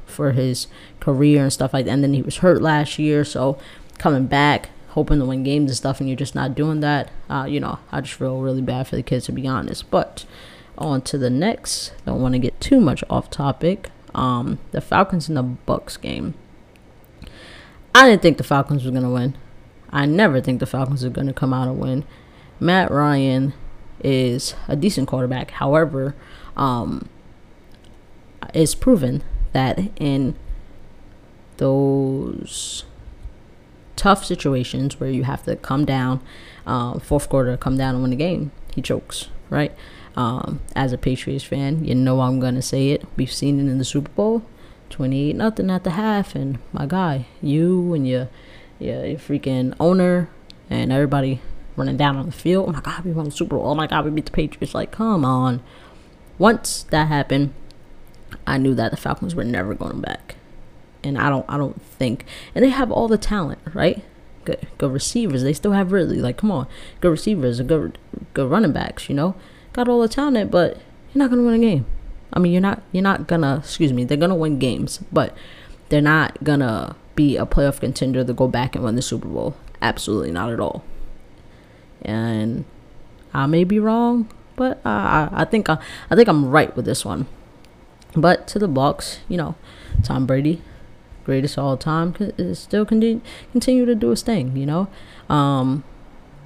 for 0.06 0.32
his 0.32 0.66
career 0.98 1.42
and 1.42 1.52
stuff 1.52 1.72
like 1.72 1.84
that. 1.86 1.92
And 1.92 2.02
then 2.02 2.14
he 2.14 2.22
was 2.22 2.38
hurt 2.38 2.62
last 2.62 2.98
year, 2.98 3.24
so 3.24 3.58
coming 3.98 4.26
back 4.26 4.70
hoping 4.90 5.20
to 5.20 5.24
win 5.24 5.44
games 5.44 5.70
and 5.70 5.76
stuff, 5.76 6.00
and 6.00 6.08
you're 6.08 6.16
just 6.16 6.34
not 6.34 6.54
doing 6.54 6.80
that, 6.80 7.10
uh, 7.28 7.46
you 7.48 7.60
know, 7.60 7.78
I 7.92 8.00
just 8.00 8.14
feel 8.14 8.40
really 8.40 8.62
bad 8.62 8.88
for 8.88 8.96
the 8.96 9.02
kids 9.02 9.26
to 9.26 9.32
be 9.32 9.46
honest. 9.46 9.88
But 9.90 10.24
on 10.80 11.02
to 11.02 11.18
the 11.18 11.30
next. 11.30 11.92
Don't 12.06 12.20
want 12.20 12.34
to 12.34 12.38
get 12.38 12.60
too 12.60 12.80
much 12.80 13.04
off 13.10 13.30
topic. 13.30 13.90
Um, 14.14 14.58
the 14.72 14.80
Falcons 14.80 15.28
and 15.28 15.36
the 15.36 15.42
Bucks 15.42 15.96
game. 15.96 16.34
I 17.94 18.08
didn't 18.08 18.22
think 18.22 18.38
the 18.38 18.44
Falcons 18.44 18.84
were 18.84 18.90
gonna 18.90 19.10
win. 19.10 19.36
I 19.90 20.06
never 20.06 20.40
think 20.40 20.60
the 20.60 20.66
Falcons 20.66 21.04
are 21.04 21.10
gonna 21.10 21.32
come 21.32 21.52
out 21.52 21.68
and 21.68 21.78
win. 21.78 22.04
Matt 22.58 22.90
Ryan 22.90 23.52
is 24.02 24.54
a 24.68 24.76
decent 24.76 25.08
quarterback. 25.08 25.52
However, 25.52 26.14
um, 26.56 27.08
it's 28.54 28.74
proven 28.74 29.22
that 29.52 29.78
in 29.96 30.36
those 31.56 32.84
tough 33.96 34.24
situations 34.24 34.98
where 34.98 35.10
you 35.10 35.24
have 35.24 35.44
to 35.44 35.56
come 35.56 35.84
down, 35.84 36.22
uh, 36.66 36.98
fourth 36.98 37.28
quarter, 37.28 37.56
come 37.56 37.76
down 37.76 37.94
and 37.94 38.02
win 38.02 38.10
the 38.10 38.16
game, 38.16 38.50
he 38.74 38.80
chokes, 38.80 39.28
right? 39.50 39.74
Um, 40.16 40.60
as 40.74 40.92
a 40.92 40.98
Patriots 40.98 41.44
fan, 41.44 41.84
you 41.84 41.94
know 41.94 42.20
I'm 42.20 42.40
gonna 42.40 42.62
say 42.62 42.90
it. 42.90 43.04
We've 43.16 43.32
seen 43.32 43.58
it 43.58 43.70
in 43.70 43.78
the 43.78 43.84
Super 43.84 44.10
Bowl, 44.10 44.42
28 44.90 45.36
nothing 45.36 45.70
at 45.70 45.84
the 45.84 45.90
half, 45.90 46.34
and 46.34 46.58
my 46.72 46.86
guy, 46.86 47.26
you 47.40 47.94
and 47.94 48.06
your, 48.06 48.28
your, 48.78 49.06
your 49.06 49.18
freaking 49.18 49.74
owner 49.78 50.28
and 50.68 50.92
everybody 50.92 51.40
running 51.76 51.96
down 51.96 52.16
on 52.16 52.26
the 52.26 52.32
field. 52.32 52.68
Oh 52.68 52.72
my 52.72 52.80
God, 52.80 53.04
we 53.04 53.12
won 53.12 53.26
the 53.26 53.30
Super 53.30 53.56
Bowl. 53.56 53.66
Oh 53.66 53.74
my 53.74 53.86
God, 53.86 54.04
we 54.04 54.10
beat 54.10 54.26
the 54.26 54.32
Patriots. 54.32 54.74
Like, 54.74 54.90
come 54.90 55.24
on. 55.24 55.62
Once 56.38 56.84
that 56.90 57.08
happened, 57.08 57.54
I 58.46 58.58
knew 58.58 58.74
that 58.74 58.90
the 58.90 58.96
Falcons 58.96 59.34
were 59.34 59.44
never 59.44 59.74
going 59.74 60.00
back 60.00 60.36
and 61.02 61.18
I 61.18 61.28
don't 61.28 61.44
I 61.48 61.56
don't 61.56 61.80
think 61.80 62.24
and 62.54 62.64
they 62.64 62.70
have 62.70 62.90
all 62.90 63.08
the 63.08 63.18
talent, 63.18 63.60
right? 63.74 64.02
Good 64.44 64.66
good 64.78 64.92
receivers. 64.92 65.42
They 65.42 65.52
still 65.52 65.72
have 65.72 65.92
really 65.92 66.18
like 66.18 66.36
come 66.36 66.50
on, 66.50 66.66
good 67.00 67.10
receivers, 67.10 67.60
good 67.60 67.98
good 68.34 68.50
running 68.50 68.72
backs. 68.72 69.08
You 69.08 69.14
know, 69.14 69.34
got 69.72 69.88
all 69.88 70.00
the 70.00 70.08
talent, 70.08 70.50
but 70.50 70.76
you're 71.12 71.22
not 71.24 71.30
gonna 71.30 71.42
win 71.42 71.54
a 71.54 71.58
game. 71.58 71.86
I 72.32 72.38
mean, 72.38 72.52
you're 72.52 72.62
not 72.62 72.82
you're 72.92 73.02
not 73.02 73.26
gonna 73.26 73.58
excuse 73.58 73.92
me. 73.92 74.04
They're 74.04 74.16
gonna 74.16 74.34
win 74.34 74.58
games, 74.58 75.00
but 75.12 75.34
they're 75.88 76.00
not 76.00 76.42
gonna 76.44 76.96
be 77.14 77.36
a 77.36 77.46
playoff 77.46 77.80
contender 77.80 78.24
to 78.24 78.32
go 78.32 78.48
back 78.48 78.74
and 78.74 78.84
win 78.84 78.96
the 78.96 79.02
Super 79.02 79.28
Bowl. 79.28 79.56
Absolutely 79.82 80.30
not 80.30 80.50
at 80.52 80.60
all. 80.60 80.84
And 82.02 82.64
I 83.34 83.46
may 83.46 83.64
be 83.64 83.78
wrong, 83.78 84.30
but 84.56 84.80
I 84.84 85.28
I 85.32 85.44
think 85.44 85.68
I, 85.68 85.78
I 86.10 86.16
think 86.16 86.28
I'm 86.28 86.48
right 86.48 86.74
with 86.76 86.84
this 86.84 87.04
one. 87.04 87.26
But 88.16 88.48
to 88.48 88.58
the 88.58 88.68
Bucks, 88.68 89.20
you 89.28 89.36
know, 89.36 89.54
Tom 90.02 90.26
Brady, 90.26 90.62
greatest 91.24 91.58
all 91.58 91.76
time, 91.76 92.14
is 92.18 92.58
still 92.58 92.84
continue 92.84 93.20
continue 93.52 93.86
to 93.86 93.94
do 93.94 94.10
his 94.10 94.22
thing. 94.22 94.56
You 94.56 94.66
know, 94.66 94.88
um, 95.28 95.84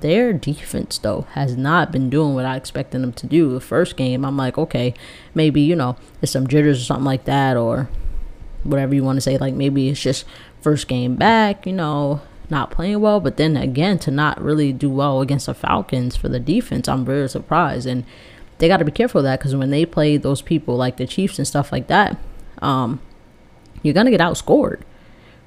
their 0.05 0.35
defense 0.35 0.99
though 0.99 1.23
has 1.33 1.57
not 1.57 1.91
been 1.91 2.11
doing 2.11 2.35
what 2.35 2.45
I 2.45 2.57
expected 2.57 3.01
them 3.01 3.15
to 3.15 3.27
do. 3.27 3.55
The 3.55 3.61
first 3.61 3.97
game, 3.97 4.23
I'm 4.23 4.37
like, 4.37 4.59
okay, 4.59 4.93
maybe 5.35 5.63
you 5.63 5.75
know, 5.75 5.97
it's 6.21 6.33
some 6.33 6.47
jitters 6.47 6.83
or 6.83 6.85
something 6.85 7.07
like 7.07 7.25
that, 7.25 7.57
or 7.57 7.89
whatever 8.65 8.95
you 8.95 9.03
want 9.03 9.17
to 9.17 9.23
say. 9.23 9.39
Like 9.39 9.55
maybe 9.55 9.89
it's 9.89 10.03
just 10.03 10.27
first 10.61 10.89
game 10.89 11.17
back, 11.17 11.65
you 11.65 11.73
know, 11.73 12.21
not 12.51 12.71
playing 12.71 13.01
well. 13.01 13.19
But 13.19 13.39
then 13.39 13.57
again, 13.57 13.99
to 14.01 14.11
not 14.11 14.39
really 14.43 14.75
do 14.75 14.91
well 14.91 15.23
against 15.23 15.47
the 15.47 15.55
Falcons 15.55 16.17
for 16.17 16.29
the 16.29 16.39
defense, 16.39 16.87
I'm 16.87 17.07
very 17.07 17.27
surprised. 17.27 17.87
And 17.87 18.05
they 18.59 18.69
got 18.69 18.77
to 18.77 18.85
be 18.85 18.93
careful 18.93 19.21
of 19.21 19.25
that 19.25 19.39
because 19.39 19.57
when 19.57 19.71
they 19.71 19.87
play 19.87 20.19
those 20.19 20.43
people 20.43 20.77
like 20.77 20.99
the 20.99 21.07
Chiefs 21.07 21.39
and 21.39 21.49
stuff 21.49 21.73
like 21.73 21.87
that, 21.87 22.19
um, 22.61 23.01
you're 23.83 23.95
gonna 23.95 24.11
get 24.11 24.21
outscored, 24.21 24.83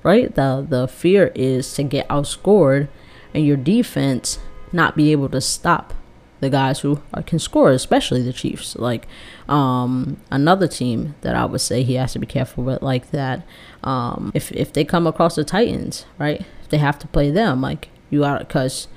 right? 0.02 0.34
The 0.34 0.66
the 0.68 0.88
fear 0.88 1.32
is 1.36 1.72
to 1.76 1.84
get 1.84 2.08
outscored, 2.08 2.88
and 3.36 3.46
your 3.46 3.56
defense 3.56 4.40
not 4.71 4.95
be 4.95 5.12
able 5.12 5.29
to 5.29 5.41
stop 5.41 5.93
the 6.39 6.50
guys 6.50 6.81
who 6.81 7.01
can 7.25 7.39
score, 7.39 7.71
especially 7.71 8.21
the 8.21 8.33
Chiefs. 8.33 8.75
Like 8.75 9.07
um, 9.50 10.17
another 10.29 10.67
team 10.67 11.15
that 11.21 11.36
I 11.36 11.45
would 11.45 11.62
say 11.62 11.83
he 11.83 11.95
has 11.95 12.13
to 12.13 12.19
be 12.19 12.27
careful 12.27 12.63
with, 12.63 12.81
like 12.81 13.12
that. 13.12 13.45
Um, 13.83 14.31
if 14.33 14.51
if 14.51 14.74
they 14.74 14.83
come 14.83 15.07
across 15.07 15.36
the 15.36 15.43
Titans, 15.43 16.05
right? 16.17 16.41
If 16.62 16.69
they 16.69 16.77
have 16.77 17.00
to 17.00 17.07
play 17.07 17.31
them, 17.31 17.62
like 17.62 17.89
you 18.09 18.24
are, 18.24 18.39
because 18.39 18.88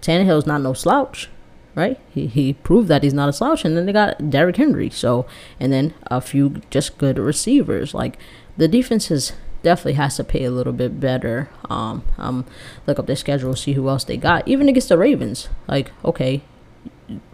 Tannehill's 0.00 0.46
not 0.46 0.62
no 0.62 0.72
slouch, 0.72 1.28
right? 1.74 1.98
He 2.10 2.26
he 2.26 2.52
proved 2.52 2.88
that 2.88 3.02
he's 3.02 3.14
not 3.14 3.28
a 3.28 3.32
slouch, 3.32 3.64
and 3.64 3.76
then 3.76 3.86
they 3.86 3.92
got 3.92 4.30
Derrick 4.30 4.56
Henry, 4.56 4.90
so 4.90 5.26
and 5.60 5.72
then 5.72 5.94
a 6.08 6.20
few 6.20 6.60
just 6.70 6.98
good 6.98 7.18
receivers. 7.18 7.94
Like 7.94 8.18
the 8.56 8.68
defenses 8.68 9.32
definitely 9.64 9.94
has 9.94 10.16
to 10.16 10.24
pay 10.24 10.44
a 10.44 10.50
little 10.50 10.72
bit 10.72 11.00
better. 11.00 11.50
Um, 11.68 12.04
um, 12.18 12.44
look 12.86 12.98
up 12.98 13.06
their 13.06 13.16
schedule, 13.16 13.56
see 13.56 13.72
who 13.72 13.88
else 13.88 14.04
they 14.04 14.16
got. 14.16 14.46
Even 14.46 14.68
against 14.68 14.90
the 14.90 14.98
Ravens, 14.98 15.48
like 15.66 15.90
okay, 16.04 16.42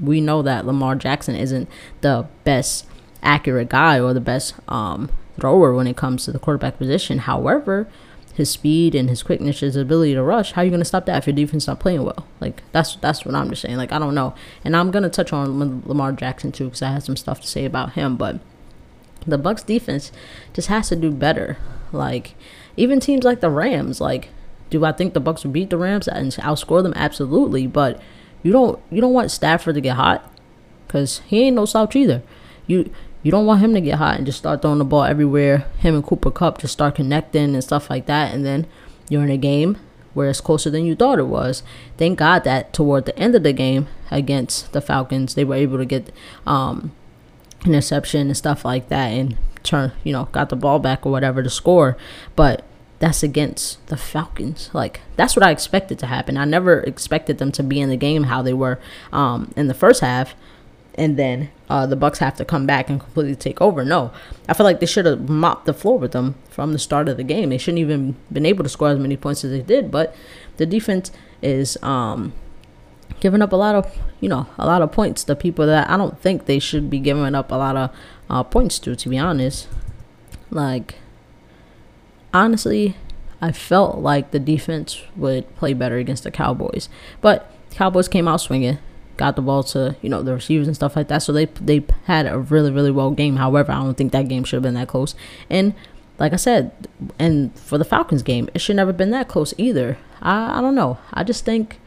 we 0.01 0.21
know 0.21 0.41
that 0.43 0.65
Lamar 0.65 0.95
Jackson 0.95 1.35
isn't 1.35 1.69
the 2.01 2.27
best 2.45 2.87
accurate 3.23 3.69
guy 3.69 4.01
or 4.01 4.15
the 4.15 4.21
best 4.21 4.55
um, 4.69 5.11
thrower 5.39 5.75
when 5.75 5.87
it 5.87 5.97
comes 5.97 6.25
to 6.25 6.33
the 6.33 6.39
quarterback 6.39 6.79
position. 6.79 7.19
However, 7.19 7.89
his 8.35 8.51
speed 8.51 8.95
and 8.95 9.11
his 9.11 9.23
quickness, 9.23 9.61
his 9.61 9.77
ability 9.77 10.15
to 10.15 10.23
rush, 10.23 10.53
how 10.53 10.63
are 10.63 10.65
you 10.65 10.71
going 10.71 10.81
to 10.81 10.85
stop 10.87 11.07
that 11.07 11.19
if 11.19 11.27
your 11.27 11.37
defense 11.37 11.67
not 11.67 11.81
playing 11.81 12.05
well? 12.05 12.27
Like 12.41 12.63
that's 12.73 12.97
that's 12.97 13.25
what 13.25 13.35
I'm 13.35 13.51
just 13.51 13.63
saying. 13.63 13.77
Like 13.77 13.93
I 13.93 13.99
don't 13.99 14.15
know, 14.15 14.35
and 14.65 14.77
I'm 14.77 14.91
to 14.91 15.11
touch 15.11 15.33
on 15.33 15.83
Lamar 15.87 16.13
Jackson 16.13 16.53
too 16.53 16.65
because 16.65 16.83
I 16.83 16.93
have 16.93 17.03
some 17.03 17.17
stuff 17.17 17.41
to 17.41 17.47
say 17.47 17.65
about 17.65 17.93
him. 17.93 18.17
But 18.17 18.41
the 19.27 19.39
Bucks 19.39 19.63
defense 19.63 20.13
just 20.53 20.69
has 20.69 20.89
to 20.89 20.97
do 20.97 21.11
better. 21.11 21.59
Like 21.93 22.35
even 22.77 23.01
teams 23.01 23.25
like 23.25 23.41
the 23.41 23.51
Rams, 23.51 24.01
like 24.01 24.29
do 24.71 24.85
I 24.85 24.93
think 24.93 25.15
the 25.15 25.21
Bucks 25.21 25.45
will 25.45 25.51
beat 25.51 25.71
the 25.71 25.77
Rams 25.77 26.09
and 26.09 26.33
outscore 26.33 26.83
them? 26.83 26.95
Absolutely, 26.97 27.67
but 27.67 28.01
you 28.43 28.53
don't 28.53 28.81
you 28.91 29.01
don't 29.01 29.13
want 29.13 29.31
Stafford 29.31 29.75
to 29.75 29.81
get 29.81 29.97
hot 29.97 30.33
because 30.87 31.21
he 31.27 31.43
ain't 31.43 31.57
no 31.57 31.65
slouch 31.65 31.97
either. 31.97 32.23
You 32.67 32.91
you 33.23 33.31
don't 33.31 33.47
want 33.47 33.61
him 33.61 33.75
to 33.75 33.81
get 33.81 33.99
hot 33.99 34.17
and 34.17 34.27
just 34.27 34.39
start 34.39 34.63
throwing 34.63 34.79
the 34.79 34.85
ball 34.85 35.05
everywhere. 35.05 35.67
Him 35.79 35.95
and 35.95 36.05
Cooper 36.05 36.31
Kupp 36.31 36.59
just 36.59 36.73
start 36.73 36.95
connecting 36.95 37.55
and 37.55 37.65
stuff 37.65 37.91
like 37.91 38.07
that, 38.07 38.33
and 38.33 38.47
then 38.47 38.67
you're 39.09 39.25
in 39.25 39.31
a 39.31 39.37
game 39.37 39.77
where 40.15 40.31
it's 40.31 40.41
closer 40.41 40.71
than 40.71 40.85
you 40.85 40.95
thought 40.95 41.19
it 41.19 41.27
was. 41.27 41.63
Thank 41.97 42.19
God 42.19 42.45
that 42.45 42.73
toward 42.73 43.05
the 43.05 43.19
end 43.19 43.35
of 43.35 43.43
the 43.43 43.53
game 43.53 43.89
against 44.11 44.73
the 44.73 44.81
Falcons, 44.81 45.35
they 45.35 45.45
were 45.45 45.55
able 45.55 45.79
to 45.79 45.85
get 45.85 46.13
um, 46.47 46.93
interception 47.65 48.29
and 48.29 48.37
stuff 48.37 48.65
like 48.65 48.89
that, 48.89 49.09
and 49.09 49.37
turn 49.63 49.93
you 50.05 50.13
know 50.13 50.29
got 50.33 50.49
the 50.49 50.57
ball 50.57 50.79
back 50.79 51.05
or 51.05 51.13
whatever 51.13 51.43
to 51.43 51.51
score. 51.51 51.97
But 52.37 52.65
that's 52.99 53.23
against 53.23 53.85
the 53.87 53.97
Falcons. 53.97 54.71
Like 54.73 55.01
that's 55.17 55.35
what 55.35 55.45
I 55.45 55.51
expected 55.51 55.99
to 56.01 56.07
happen. 56.07 56.37
I 56.37 56.45
never 56.45 56.81
expected 56.81 57.39
them 57.39 57.53
to 57.53 57.63
be 57.63 57.81
in 57.81 57.89
the 57.89 57.97
game 57.97 58.25
how 58.25 58.43
they 58.43 58.53
were 58.53 58.79
um, 59.13 59.53
in 59.57 59.69
the 59.69 59.75
first 59.75 60.01
half 60.01 60.35
and 60.95 61.17
then 61.17 61.51
uh, 61.69 61.87
the 61.87 61.97
bucks 61.97 62.19
have 62.19 62.37
to 62.37 62.45
come 62.45 62.67
back 62.67 62.91
and 62.91 63.01
completely 63.01 63.35
take 63.35 63.61
over. 63.61 63.85
No, 63.85 64.13
I 64.49 64.55
feel 64.55 64.65
like 64.65 64.81
they 64.81 64.87
should 64.87 65.07
have 65.07 65.29
mopped 65.29 65.67
the 65.67 65.73
floor 65.73 65.99
with 65.99 66.13
them 66.13 66.35
from 66.51 66.73
the 66.73 66.79
start 66.79 67.09
of 67.09 67.17
the 67.17 67.25
game. 67.25 67.51
They 67.51 67.59
shouldn't 67.59 67.79
even 67.79 68.17
been 68.31 68.47
able 68.47 68.65
to 68.65 68.69
score 68.69 68.89
as 68.89 68.99
many 68.99 69.17
points 69.17 69.45
as 69.45 69.51
they 69.51 69.63
did. 69.63 69.91
But 69.91 70.15
the 70.57 70.67
defense 70.67 71.11
is 71.43 71.79
um, 71.83 72.33
giving 73.19 73.43
up 73.43 73.53
a 73.53 73.57
lot 73.57 73.75
of 73.75 73.99
you 74.21 74.29
know 74.29 74.47
a 74.59 74.67
lot 74.67 74.83
of 74.83 74.93
points 74.93 75.25
to 75.25 75.37
people 75.37 75.67
that 75.67 75.91
I 75.91 75.97
don't 75.97 76.21
think 76.21 76.47
they 76.47 76.59
should 76.59 76.89
be 76.89 77.01
giving 77.01 77.35
up 77.35 77.51
a 77.51 77.57
lot 77.57 77.77
of 77.77 77.91
uh, 78.29 78.43
points 78.45 78.79
to. 78.81 78.95
To 78.95 79.09
be 79.09 79.19
honest, 79.19 79.69
like 80.51 80.97
honestly, 82.33 82.97
I 83.41 83.53
felt 83.53 83.99
like 83.99 84.31
the 84.31 84.39
defense 84.39 85.03
would 85.17 85.55
play 85.57 85.75
better 85.75 85.97
against 85.97 86.25
the 86.25 86.31
Cowboys, 86.31 86.89
but 87.21 87.51
Cowboys 87.71 88.09
came 88.09 88.29
out 88.29 88.41
swinging 88.41 88.79
got 89.21 89.37
the 89.37 89.43
ball 89.43 89.63
to 89.63 89.95
you 90.01 90.09
know 90.09 90.23
the 90.23 90.33
receivers 90.33 90.67
and 90.67 90.75
stuff 90.75 90.97
like 90.97 91.09
that. 91.09 91.19
So 91.19 91.31
they 91.33 91.45
they 91.45 91.85
had 92.07 92.27
a 92.27 92.39
really 92.39 92.73
really 92.73 92.91
well 92.91 93.11
game. 93.11 93.37
However, 93.37 93.71
I 93.71 93.77
don't 93.77 93.95
think 93.95 94.13
that 94.13 94.29
game 94.29 94.43
should 94.45 94.57
have 94.57 94.63
been 94.63 94.75
that 94.75 94.89
close. 94.89 95.15
And 95.51 95.75
like 96.19 96.33
I 96.33 96.37
said, 96.37 96.73
and 97.19 97.57
for 97.57 97.77
the 97.77 97.85
Falcons 97.85 98.23
game, 98.23 98.49
it 98.55 98.61
should 98.61 98.77
never 98.77 98.95
been 98.95 99.11
that 99.11 99.29
close 99.29 99.53
either. 99.59 99.99
I 100.23 100.59
I 100.59 100.61
don't 100.63 100.75
know. 100.75 100.99
I 101.13 101.23
just 101.23 101.45
think 101.45 101.79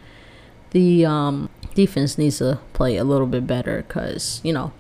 the 0.74 1.06
um, 1.06 1.50
defense 1.74 2.18
needs 2.18 2.40
to 2.40 2.60
play 2.74 2.98
a 2.98 3.04
little 3.04 3.28
bit 3.28 3.48
better 3.48 3.84
because 3.88 4.42
you 4.44 4.52
know 4.52 4.74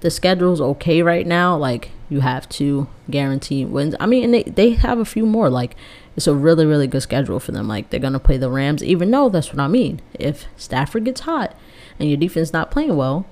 the 0.00 0.10
schedule's 0.10 0.60
okay 0.60 1.02
right 1.02 1.26
now. 1.26 1.56
Like 1.56 1.90
you 2.08 2.20
have 2.20 2.48
to 2.50 2.86
guarantee 3.10 3.64
wins. 3.64 3.94
I 3.98 4.06
mean, 4.06 4.30
they 4.30 4.44
they 4.44 4.70
have 4.70 4.98
a 4.98 5.04
few 5.04 5.26
more. 5.26 5.50
Like 5.50 5.74
it's 6.16 6.26
a 6.26 6.34
really 6.34 6.66
really 6.66 6.86
good 6.86 7.02
schedule 7.02 7.40
for 7.40 7.52
them. 7.52 7.66
Like 7.66 7.90
they're 7.90 8.00
gonna 8.00 8.20
play 8.20 8.36
the 8.36 8.50
Rams, 8.50 8.82
even 8.82 9.10
though 9.10 9.28
that's 9.28 9.48
what 9.48 9.60
I 9.60 9.68
mean. 9.68 10.00
If 10.14 10.46
Stafford 10.56 11.04
gets 11.04 11.22
hot 11.22 11.56
and 11.98 12.08
your 12.08 12.18
defense 12.18 12.52
not 12.52 12.70
playing 12.70 12.96
well, 12.96 13.26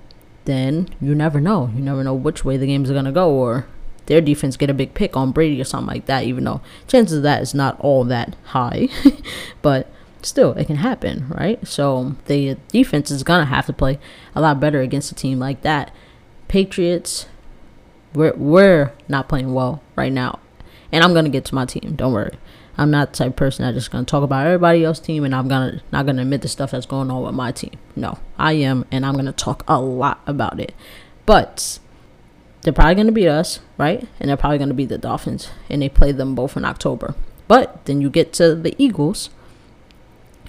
then 0.45 0.89
you 1.01 1.15
never 1.15 1.41
know. 1.41 1.71
You 1.75 1.83
never 1.83 2.03
know 2.03 2.15
which 2.15 2.45
way 2.45 2.57
the 2.57 2.67
games 2.67 2.91
are 2.91 2.95
gonna 2.95 3.13
go, 3.13 3.31
or 3.31 3.67
their 4.07 4.21
defense 4.21 4.57
get 4.57 4.71
a 4.71 4.75
big 4.75 4.95
pick 4.95 5.17
on 5.17 5.33
Brady 5.33 5.61
or 5.61 5.65
something 5.65 5.95
like 5.95 6.07
that. 6.07 6.25
Even 6.25 6.45
though 6.45 6.61
chances 6.89 7.19
of 7.19 7.23
that 7.23 7.43
is 7.43 7.55
not 7.55 7.79
all 7.81 8.05
that 8.05 8.37
high, 8.47 8.89
but 9.63 9.91
still 10.26 10.52
it 10.52 10.66
can 10.66 10.76
happen, 10.76 11.28
right? 11.28 11.66
So 11.66 12.16
the 12.26 12.56
defense 12.68 13.11
is 13.11 13.23
gonna 13.23 13.47
have 13.47 13.66
to 13.66 13.73
play 13.73 13.99
a 14.35 14.40
lot 14.40 14.61
better 14.61 14.80
against 14.80 15.12
a 15.12 15.14
team 15.14 15.38
like 15.38 15.62
that. 15.62 15.92
Patriots, 16.49 17.26
we're 18.14 18.35
we're 18.35 18.92
not 19.09 19.28
playing 19.28 19.54
well 19.54 19.83
right 19.95 20.12
now, 20.12 20.38
and 20.92 21.02
I'm 21.02 21.14
gonna 21.14 21.28
get 21.28 21.45
to 21.47 21.54
my 21.54 21.64
team. 21.64 21.95
Don't 21.97 22.12
worry. 22.12 22.37
I'm 22.78 22.90
not 22.90 23.12
the 23.12 23.16
type 23.16 23.28
of 23.28 23.37
person 23.37 23.64
that's 23.64 23.76
just 23.76 23.90
gonna 23.90 24.04
talk 24.04 24.23
about 24.23 24.47
everybody 24.47 24.85
else's 24.85 25.04
team 25.04 25.25
and 25.25 25.35
I'm 25.35 25.49
gonna 25.49 25.83
not 25.92 26.06
gonna 26.06 26.23
admit 26.23 26.42
the 26.42 26.49
stuff 26.49 26.73
that's 26.73 26.87
going 26.87 27.11
on 27.11 27.23
with 27.23 27.35
my 27.35 27.52
team. 27.52 27.73
No, 27.95 28.18
I 28.38 28.52
am, 28.52 28.85
and 28.90 29.06
I'm 29.06 29.14
gonna 29.14 29.33
talk 29.33 29.64
a 29.66 29.80
lot 29.80 30.21
about 30.26 30.61
it. 30.61 30.75
But 31.25 31.78
they're 32.62 32.73
probably 32.73 32.97
gonna 32.97 33.12
beat 33.12 33.28
us, 33.28 33.61
right? 33.78 34.06
And 34.21 34.28
they're 34.28 34.37
probably 34.37 34.59
gonna 34.59 34.75
beat 34.75 34.90
the 34.90 34.99
Dolphins, 34.99 35.50
and 35.71 35.80
they 35.80 35.88
play 35.88 36.12
them 36.12 36.35
both 36.35 36.56
in 36.56 36.64
October. 36.64 37.14
But 37.49 37.85
then 37.87 38.00
you 38.00 38.11
get 38.11 38.33
to 38.35 38.54
the 38.54 38.75
Eagles, 38.76 39.30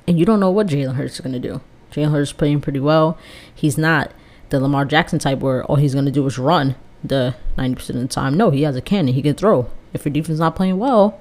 and 0.07 0.17
you 0.17 0.25
don't 0.25 0.39
know 0.39 0.51
what 0.51 0.67
Jalen 0.67 0.95
Hurts 0.95 1.15
is 1.15 1.21
gonna 1.21 1.39
do. 1.39 1.61
Jalen 1.91 2.11
Hurts 2.11 2.29
is 2.29 2.33
playing 2.33 2.61
pretty 2.61 2.79
well. 2.79 3.17
He's 3.53 3.77
not 3.77 4.11
the 4.49 4.59
Lamar 4.59 4.85
Jackson 4.85 5.19
type 5.19 5.39
where 5.39 5.63
all 5.65 5.75
he's 5.75 5.95
gonna 5.95 6.11
do 6.11 6.25
is 6.25 6.37
run 6.37 6.75
the 7.03 7.35
90% 7.57 7.89
of 7.89 7.95
the 7.95 8.07
time. 8.07 8.35
No, 8.35 8.49
he 8.49 8.63
has 8.63 8.75
a 8.75 8.81
cannon. 8.81 9.13
He 9.13 9.21
can 9.21 9.35
throw. 9.35 9.69
If 9.93 10.05
your 10.05 10.13
defense 10.13 10.39
not 10.39 10.55
playing 10.55 10.77
well, 10.77 11.19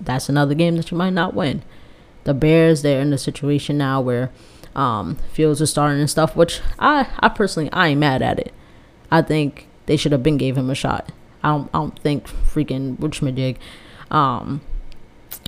that's 0.00 0.28
another 0.28 0.54
game 0.54 0.76
that 0.76 0.90
you 0.90 0.96
might 0.96 1.12
not 1.12 1.34
win. 1.34 1.62
The 2.24 2.34
Bears, 2.34 2.82
they're 2.82 3.00
in 3.00 3.12
a 3.12 3.18
situation 3.18 3.78
now 3.78 4.00
where 4.00 4.30
um, 4.74 5.16
Fields 5.32 5.60
is 5.60 5.70
starting 5.70 6.00
and 6.00 6.10
stuff, 6.10 6.36
which 6.36 6.60
I, 6.78 7.08
I 7.20 7.28
personally, 7.28 7.70
I 7.72 7.88
ain't 7.88 8.00
mad 8.00 8.22
at 8.22 8.38
it. 8.38 8.52
I 9.10 9.22
think 9.22 9.68
they 9.86 9.96
should 9.96 10.12
have 10.12 10.22
been 10.22 10.36
gave 10.36 10.56
him 10.56 10.70
a 10.70 10.74
shot. 10.74 11.12
I 11.42 11.50
don't, 11.50 11.70
I 11.72 11.78
don't 11.78 11.98
think 11.98 12.26
freaking 12.26 12.96
Witchmadig, 12.98 13.56
um, 14.10 14.60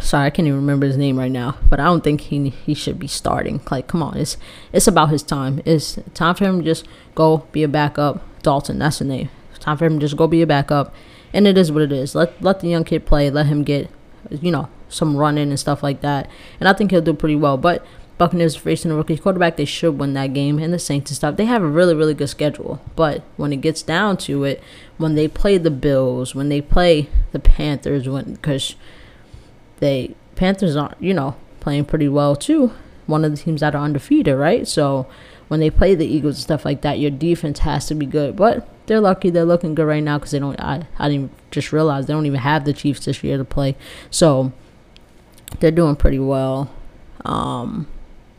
sorry, 0.01 0.27
I 0.27 0.31
can't 0.31 0.49
even 0.49 0.61
remember 0.61 0.87
his 0.87 0.97
name 0.97 1.19
right 1.19 1.31
now, 1.31 1.57
but 1.69 1.81
I 1.81 1.85
don't 1.85 2.05
think 2.05 2.23
he 2.23 2.51
he 2.51 2.75
should 2.75 2.99
be 2.99 3.09
starting. 3.09 3.61
Like, 3.71 3.87
come 3.87 4.03
on, 4.03 4.17
it's 4.17 4.37
it's 4.73 4.87
about 4.87 5.11
his 5.11 5.23
time. 5.23 5.61
It's 5.65 5.99
time 6.15 6.35
for 6.35 6.45
him 6.45 6.59
to 6.61 6.65
just 6.65 6.87
go 7.15 7.47
be 7.53 7.63
a 7.63 7.69
backup. 7.69 8.23
Dalton, 8.43 8.79
that's 8.79 9.01
the 9.01 9.05
name. 9.05 9.31
It's 9.51 9.59
time 9.59 9.77
for 9.77 9.87
him 9.87 9.99
to 9.99 10.05
just 10.05 10.17
go 10.17 10.27
be 10.27 10.43
a 10.43 10.47
backup, 10.47 10.95
and 11.33 11.47
it 11.47 11.59
is 11.59 11.73
what 11.73 11.83
it 11.83 11.93
is. 11.93 12.15
Let 12.15 12.41
let 12.43 12.61
the 12.61 12.69
young 12.69 12.85
kid 12.85 13.07
play. 13.07 13.31
Let 13.31 13.47
him 13.47 13.65
get 13.65 13.91
you 14.31 14.51
know, 14.51 14.69
some 14.89 15.17
running 15.17 15.51
and 15.51 15.61
stuff 15.61 15.83
like 15.83 16.01
that. 16.01 16.29
And 16.61 16.69
I 16.69 16.73
think 16.73 16.91
he'll 16.91 17.01
do 17.01 17.15
pretty 17.15 17.37
well. 17.37 17.57
But 17.57 17.85
Buccaneers 18.17 18.57
facing 18.57 18.91
a 18.91 18.97
rookie 18.97 19.17
quarterback, 19.17 19.57
they 19.57 19.65
should 19.65 19.99
win 19.99 20.15
that 20.15 20.35
game. 20.35 20.59
And 20.59 20.73
the 20.73 20.79
Saints 20.79 21.11
and 21.11 21.17
stuff, 21.17 21.37
they 21.37 21.45
have 21.45 21.63
a 21.63 21.69
really, 21.69 21.95
really 21.95 22.15
good 22.15 22.29
schedule. 22.29 22.81
But 22.97 23.23
when 23.37 23.53
it 23.53 23.61
gets 23.61 23.83
down 23.83 24.17
to 24.19 24.45
it, 24.45 24.63
when 24.97 25.15
they 25.15 25.29
play 25.29 25.59
the 25.59 25.71
Bills, 25.71 26.35
when 26.35 26.49
they 26.49 26.61
play 26.61 27.09
the 27.33 27.39
Panthers, 27.39 28.09
when 28.09 28.35
because 28.35 28.75
they 29.81 30.15
Panthers 30.37 30.77
aren't, 30.77 31.01
you 31.03 31.15
know, 31.15 31.37
playing 31.61 31.87
pretty 31.87 32.09
well 32.09 32.37
too. 32.37 32.73
One 33.07 33.25
of 33.25 33.31
the 33.31 33.39
teams 33.39 33.61
that 33.61 33.75
are 33.75 33.83
undefeated, 33.83 34.37
right? 34.37 34.69
So 34.69 35.07
when 35.49 35.61
they 35.61 35.71
play 35.71 35.95
the 35.95 36.07
Eagles 36.07 36.37
and 36.37 36.43
stuff 36.43 36.65
like 36.65 36.83
that, 36.83 36.99
your 36.99 37.11
defense 37.11 37.61
has 37.61 37.87
to 37.87 37.95
be 37.95 38.07
good. 38.07 38.37
But 38.37 38.69
they're 38.87 39.01
lucky 39.01 39.31
they're 39.31 39.45
looking 39.45 39.75
good 39.75 39.87
right 39.87 40.03
now 40.03 40.19
because 40.19 40.33
they 40.33 40.39
don't. 40.39 40.59
I, 40.61 40.87
I 40.99 41.09
didn't 41.09 41.33
just 41.51 41.73
realize 41.73 42.07
they 42.07 42.13
don't 42.13 42.27
even 42.27 42.41
have 42.41 42.65
the 42.65 42.73
Chiefs 42.73 43.05
this 43.05 43.23
year 43.23 43.37
to 43.37 43.45
play, 43.45 43.77
so 44.11 44.53
they're 45.61 45.71
doing 45.71 45.97
pretty 45.97 46.19
well. 46.19 46.71
Um, 47.25 47.87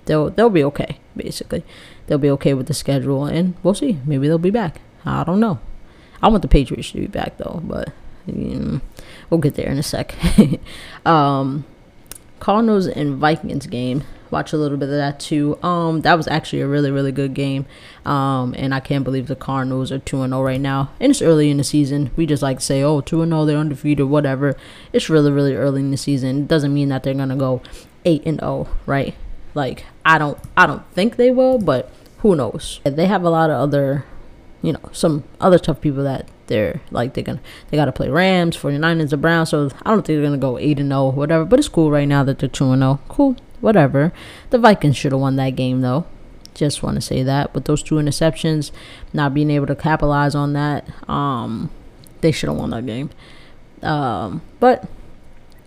they'll 0.05 0.29
they'll 0.29 0.49
be 0.49 0.63
okay. 0.65 0.99
Basically, 1.15 1.63
they'll 2.07 2.17
be 2.17 2.31
okay 2.31 2.53
with 2.53 2.67
the 2.67 2.73
schedule, 2.73 3.25
and 3.25 3.55
we'll 3.63 3.75
see. 3.75 3.99
Maybe 4.05 4.27
they'll 4.27 4.37
be 4.37 4.49
back. 4.49 4.81
I 5.05 5.23
don't 5.23 5.39
know. 5.39 5.59
I 6.21 6.27
want 6.27 6.41
the 6.41 6.47
Patriots 6.47 6.91
to 6.91 6.99
be 6.99 7.07
back 7.07 7.37
though, 7.37 7.61
but 7.63 7.91
mm, 8.27 8.81
we'll 9.29 9.39
get 9.39 9.55
there 9.55 9.69
in 9.69 9.77
a 9.77 9.83
sec. 9.83 10.15
um, 11.05 11.65
Cardinals 12.39 12.87
and 12.87 13.17
Vikings 13.17 13.67
game 13.67 14.03
watch 14.31 14.53
a 14.53 14.57
little 14.57 14.77
bit 14.77 14.89
of 14.89 14.95
that 14.95 15.19
too. 15.19 15.61
Um, 15.63 16.01
that 16.01 16.15
was 16.15 16.27
actually 16.27 16.61
a 16.61 16.67
really 16.67 16.91
really 16.91 17.11
good 17.11 17.33
game. 17.33 17.65
Um, 18.05 18.53
and 18.57 18.73
I 18.73 18.79
can't 18.79 19.03
believe 19.03 19.27
the 19.27 19.35
Cardinals 19.35 19.91
are 19.91 19.99
two 19.99 20.21
and 20.21 20.31
zero 20.31 20.41
oh 20.41 20.43
right 20.43 20.61
now. 20.61 20.91
And 20.99 21.11
it's 21.11 21.21
early 21.21 21.49
in 21.49 21.57
the 21.57 21.63
season. 21.63 22.11
We 22.15 22.25
just 22.25 22.43
like 22.43 22.59
to 22.59 22.65
say, 22.65 22.83
oh, 22.83 23.01
two 23.01 23.21
and 23.21 23.31
zero, 23.31 23.45
they're 23.45 23.57
undefeated, 23.57 24.07
whatever. 24.07 24.55
It's 24.93 25.09
really 25.09 25.31
really 25.31 25.55
early 25.55 25.81
in 25.81 25.91
the 25.91 25.97
season. 25.97 26.43
It 26.43 26.47
doesn't 26.47 26.73
mean 26.73 26.89
that 26.89 27.03
they're 27.03 27.13
gonna 27.13 27.35
go 27.35 27.61
eight 28.05 28.23
and 28.25 28.39
zero, 28.39 28.67
right? 28.85 29.15
Like 29.53 29.85
I 30.05 30.17
don't 30.17 30.39
I 30.55 30.65
don't 30.65 30.85
think 30.93 31.15
they 31.15 31.31
will, 31.31 31.57
but 31.57 31.91
who 32.19 32.35
knows? 32.35 32.81
They 32.83 33.07
have 33.07 33.23
a 33.23 33.29
lot 33.29 33.49
of 33.49 33.57
other, 33.57 34.05
you 34.61 34.73
know, 34.73 34.89
some 34.91 35.23
other 35.39 35.59
tough 35.59 35.81
people 35.81 36.03
that 36.03 36.27
they're 36.47 36.81
like 36.91 37.13
they're 37.13 37.23
gonna 37.23 37.41
they 37.69 37.77
gotta 37.77 37.91
play 37.91 38.09
Rams, 38.09 38.57
49ers, 38.57 39.09
the 39.11 39.17
Browns. 39.17 39.49
So 39.49 39.69
I 39.83 39.91
don't 39.91 40.05
think 40.05 40.17
they're 40.17 40.23
gonna 40.23 40.37
go 40.37 40.57
eight 40.57 40.79
and 40.79 40.89
zero, 40.89 41.09
whatever. 41.11 41.45
But 41.45 41.59
it's 41.59 41.69
cool 41.69 41.91
right 41.91 42.07
now 42.07 42.23
that 42.23 42.39
they're 42.39 42.49
two 42.49 42.71
and 42.71 42.81
zero. 42.81 42.99
Cool, 43.07 43.37
whatever. 43.61 44.11
The 44.49 44.57
Vikings 44.57 44.97
should 44.97 45.11
have 45.11 45.21
won 45.21 45.37
that 45.37 45.51
game 45.51 45.81
though. 45.81 46.05
Just 46.53 46.83
want 46.83 46.95
to 46.95 47.01
say 47.01 47.23
that. 47.23 47.53
with 47.53 47.65
those 47.65 47.81
two 47.81 47.95
interceptions, 47.95 48.71
not 49.13 49.33
being 49.33 49.49
able 49.49 49.67
to 49.67 49.75
capitalize 49.75 50.35
on 50.35 50.53
that, 50.53 50.85
um, 51.09 51.69
they 52.19 52.31
should 52.31 52.49
have 52.49 52.57
won 52.57 52.71
that 52.71 52.85
game. 52.85 53.11
Um, 53.81 54.41
but 54.59 54.89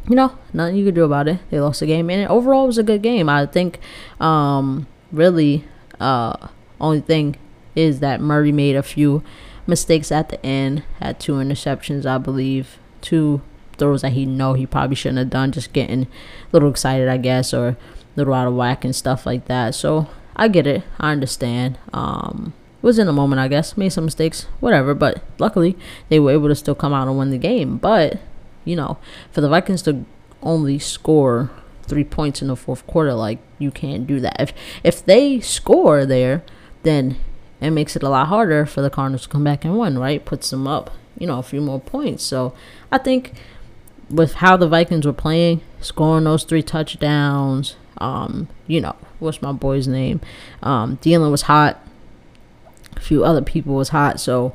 you 0.08 0.16
know, 0.16 0.36
nothing 0.52 0.76
you 0.76 0.84
could 0.84 0.94
do 0.94 1.04
about 1.04 1.28
it. 1.28 1.38
They 1.50 1.60
lost 1.60 1.80
the 1.80 1.86
game, 1.86 2.10
and 2.10 2.28
overall 2.28 2.64
it 2.64 2.66
was 2.66 2.78
a 2.78 2.82
good 2.82 3.02
game. 3.02 3.28
I 3.28 3.46
think, 3.46 3.78
um, 4.20 4.86
really, 5.12 5.64
uh, 6.00 6.48
only 6.80 7.00
thing 7.00 7.36
is 7.74 8.00
that 8.00 8.20
Murray 8.20 8.52
made 8.52 8.76
a 8.76 8.82
few 8.82 9.22
mistakes 9.66 10.12
at 10.12 10.28
the 10.28 10.44
end. 10.44 10.82
Had 11.00 11.20
two 11.20 11.32
interceptions, 11.34 12.06
I 12.06 12.18
believe, 12.18 12.78
two 13.00 13.42
throws 13.78 14.02
that 14.02 14.12
he 14.12 14.26
know 14.26 14.54
he 14.54 14.66
probably 14.66 14.96
shouldn't 14.96 15.18
have 15.18 15.30
done. 15.30 15.52
Just 15.52 15.72
getting 15.72 16.02
a 16.02 16.08
little 16.52 16.70
excited, 16.70 17.08
I 17.08 17.16
guess, 17.16 17.52
or 17.54 17.68
a 17.68 17.76
little 18.16 18.34
out 18.34 18.48
of 18.48 18.54
whack 18.54 18.84
and 18.84 18.94
stuff 18.94 19.26
like 19.26 19.46
that. 19.46 19.74
So 19.74 20.08
I 20.36 20.48
get 20.48 20.66
it. 20.66 20.82
I 20.98 21.12
understand. 21.12 21.78
Um, 21.92 22.52
was 22.82 22.98
in 22.98 23.08
a 23.08 23.12
moment, 23.12 23.40
I 23.40 23.48
guess. 23.48 23.76
Made 23.76 23.92
some 23.92 24.04
mistakes, 24.04 24.44
whatever. 24.60 24.94
But 24.94 25.22
luckily, 25.38 25.76
they 26.08 26.18
were 26.18 26.32
able 26.32 26.48
to 26.48 26.54
still 26.54 26.74
come 26.74 26.92
out 26.92 27.08
and 27.08 27.16
win 27.16 27.30
the 27.30 27.38
game. 27.38 27.78
But 27.78 28.20
you 28.64 28.76
know, 28.76 28.98
for 29.30 29.40
the 29.40 29.48
Vikings 29.48 29.82
to 29.82 30.04
only 30.42 30.78
score 30.78 31.50
three 31.84 32.04
points 32.04 32.42
in 32.42 32.48
the 32.48 32.56
fourth 32.56 32.86
quarter, 32.86 33.14
like 33.14 33.38
you 33.58 33.70
can't 33.70 34.06
do 34.06 34.20
that. 34.20 34.40
If 34.40 34.52
if 34.82 35.04
they 35.04 35.40
score 35.40 36.04
there, 36.04 36.42
then 36.82 37.16
it 37.64 37.70
makes 37.70 37.96
it 37.96 38.02
a 38.02 38.08
lot 38.08 38.28
harder 38.28 38.66
for 38.66 38.82
the 38.82 38.90
Cardinals 38.90 39.22
to 39.22 39.28
come 39.28 39.44
back 39.44 39.64
and 39.64 39.78
win, 39.78 39.98
right? 39.98 40.24
Puts 40.24 40.50
them 40.50 40.66
up, 40.66 40.90
you 41.18 41.26
know, 41.26 41.38
a 41.38 41.42
few 41.42 41.60
more 41.60 41.80
points. 41.80 42.22
So 42.24 42.54
I 42.90 42.98
think 42.98 43.34
with 44.10 44.34
how 44.34 44.56
the 44.56 44.68
Vikings 44.68 45.06
were 45.06 45.12
playing, 45.12 45.60
scoring 45.80 46.24
those 46.24 46.44
three 46.44 46.62
touchdowns, 46.62 47.76
um, 47.98 48.48
you 48.66 48.80
know, 48.80 48.96
what's 49.18 49.42
my 49.42 49.52
boy's 49.52 49.86
name? 49.86 50.20
Um, 50.62 50.98
Thielen 50.98 51.30
was 51.30 51.42
hot. 51.42 51.80
A 52.96 53.00
few 53.00 53.24
other 53.24 53.42
people 53.42 53.74
was 53.74 53.90
hot. 53.90 54.20
So 54.20 54.54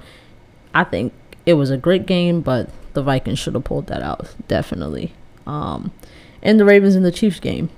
I 0.73 0.83
think 0.83 1.13
it 1.45 1.53
was 1.53 1.71
a 1.71 1.77
great 1.77 2.05
game, 2.05 2.41
but 2.41 2.69
the 2.93 3.01
Vikings 3.01 3.39
should 3.39 3.55
have 3.55 3.63
pulled 3.63 3.87
that 3.87 4.01
out, 4.01 4.35
definitely. 4.47 5.13
Um, 5.45 5.91
and 6.41 6.59
the 6.59 6.65
Ravens 6.65 6.95
in 6.95 7.03
the 7.03 7.11
Chiefs 7.11 7.39
game. 7.39 7.69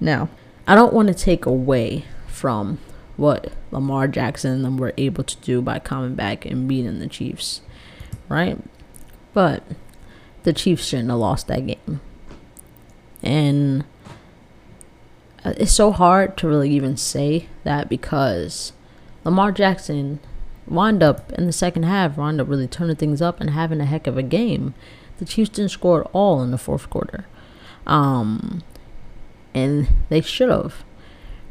Now, 0.00 0.28
I 0.66 0.74
don't 0.74 0.92
want 0.92 1.08
to 1.08 1.14
take 1.14 1.46
away 1.46 2.04
from 2.26 2.78
what 3.16 3.52
Lamar 3.70 4.08
Jackson 4.08 4.52
and 4.52 4.64
them 4.64 4.76
were 4.76 4.94
able 4.96 5.24
to 5.24 5.36
do 5.38 5.60
by 5.60 5.78
coming 5.78 6.14
back 6.14 6.44
and 6.44 6.68
beating 6.68 6.98
the 6.98 7.08
Chiefs, 7.08 7.60
right? 8.28 8.58
But 9.32 9.62
the 10.42 10.52
Chiefs 10.52 10.86
shouldn't 10.86 11.10
have 11.10 11.18
lost 11.18 11.46
that 11.48 11.66
game. 11.66 12.00
And 13.22 13.84
uh, 15.44 15.54
it's 15.56 15.72
so 15.72 15.92
hard 15.92 16.36
to 16.38 16.48
really 16.48 16.70
even 16.70 16.96
say 16.96 17.48
that 17.64 17.88
because 17.88 18.72
Lamar 19.24 19.52
Jackson 19.52 20.20
wound 20.66 21.02
up 21.02 21.32
in 21.32 21.46
the 21.46 21.52
second 21.52 21.84
half, 21.84 22.16
wound 22.16 22.40
up 22.40 22.48
really 22.48 22.68
turning 22.68 22.96
things 22.96 23.22
up 23.22 23.40
and 23.40 23.50
having 23.50 23.80
a 23.80 23.84
heck 23.84 24.06
of 24.06 24.16
a 24.16 24.22
game. 24.22 24.74
The 25.18 25.24
Chiefs 25.24 25.50
didn't 25.50 25.70
score 25.70 26.02
at 26.02 26.10
all 26.12 26.42
in 26.42 26.50
the 26.50 26.58
fourth 26.58 26.90
quarter. 26.90 27.26
Um, 27.86 28.62
and 29.54 29.88
they 30.08 30.20
should 30.20 30.48
have, 30.48 30.84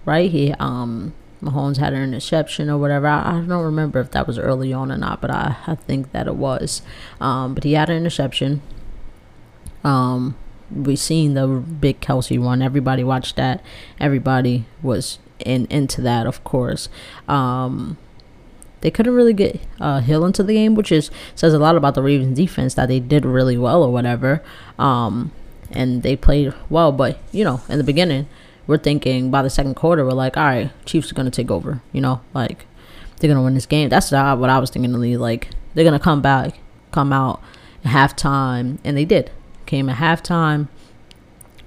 right? 0.06 0.30
He, 0.32 0.54
um, 0.54 1.14
Mahomes 1.42 1.78
had 1.78 1.94
an 1.94 2.04
interception 2.04 2.70
or 2.70 2.78
whatever. 2.78 3.08
I, 3.08 3.40
I, 3.40 3.42
don't 3.42 3.64
remember 3.64 4.00
if 4.00 4.12
that 4.12 4.28
was 4.28 4.38
early 4.38 4.72
on 4.72 4.92
or 4.92 4.98
not, 4.98 5.22
but 5.22 5.32
I, 5.32 5.58
I 5.66 5.76
think 5.76 6.12
that 6.12 6.28
it 6.28 6.36
was. 6.36 6.82
Um, 7.20 7.56
but 7.56 7.64
he 7.64 7.74
had 7.74 7.90
an 7.90 7.98
interception. 7.98 8.62
Um, 9.84 10.36
we 10.74 10.96
seen 10.96 11.34
the 11.34 11.48
big 11.48 12.00
Kelce 12.00 12.40
one. 12.40 12.62
Everybody 12.62 13.04
watched 13.04 13.36
that. 13.36 13.64
Everybody 14.00 14.66
was 14.82 15.20
in 15.40 15.66
into 15.68 16.02
that, 16.02 16.28
of 16.28 16.44
course. 16.44 16.90
Um, 17.28 17.98
they 18.82 18.92
couldn't 18.92 19.14
really 19.14 19.34
get 19.34 19.60
uh, 19.80 20.00
Hill 20.00 20.26
into 20.26 20.44
the 20.44 20.54
game, 20.54 20.76
which 20.76 20.92
is 20.92 21.12
says 21.36 21.54
a 21.54 21.60
lot 21.60 21.76
about 21.76 21.96
the 21.96 22.02
Ravens 22.02 22.38
defense 22.38 22.74
that 22.76 22.88
they 22.88 23.00
did 23.00 23.26
really 23.26 23.58
well 23.58 23.84
or 23.84 23.92
whatever. 23.92 24.44
Um, 24.78 25.32
and 25.72 26.04
they 26.04 26.16
played 26.16 26.54
well, 26.70 26.92
but 26.92 27.18
you 27.32 27.44
know, 27.44 27.62
in 27.70 27.78
the 27.78 27.84
beginning, 27.84 28.28
we're 28.67 28.78
thinking 28.78 29.32
by 29.32 29.41
the 29.41 29.50
second 29.50 29.76
quarter, 29.76 30.06
we're 30.06 30.12
like, 30.12 30.38
all 30.38 30.43
right, 30.43 30.71
Chiefs 30.86 31.12
are 31.12 31.15
gonna 31.15 31.32
take 31.32 31.52
over. 31.52 31.82
You 31.91 32.02
know, 32.02 32.21
like 32.34 32.65
they're 33.17 33.30
gonna 33.30 33.43
win 33.43 33.54
this 33.54 33.65
game. 33.65 33.89
That's 33.89 34.12
what 34.12 34.50
I 34.50 34.60
was 34.60 34.69
thinking. 34.69 34.93
Like 34.93 35.50
they're 35.74 35.86
gonna 35.86 36.00
come 36.00 36.21
back, 36.21 36.60
come 36.91 37.13
out 37.13 37.41
halftime, 37.86 38.78
and 38.84 38.97
they 38.97 39.06
did. 39.06 39.32
Came 39.65 39.89
at 39.89 39.97
halftime, 39.97 40.67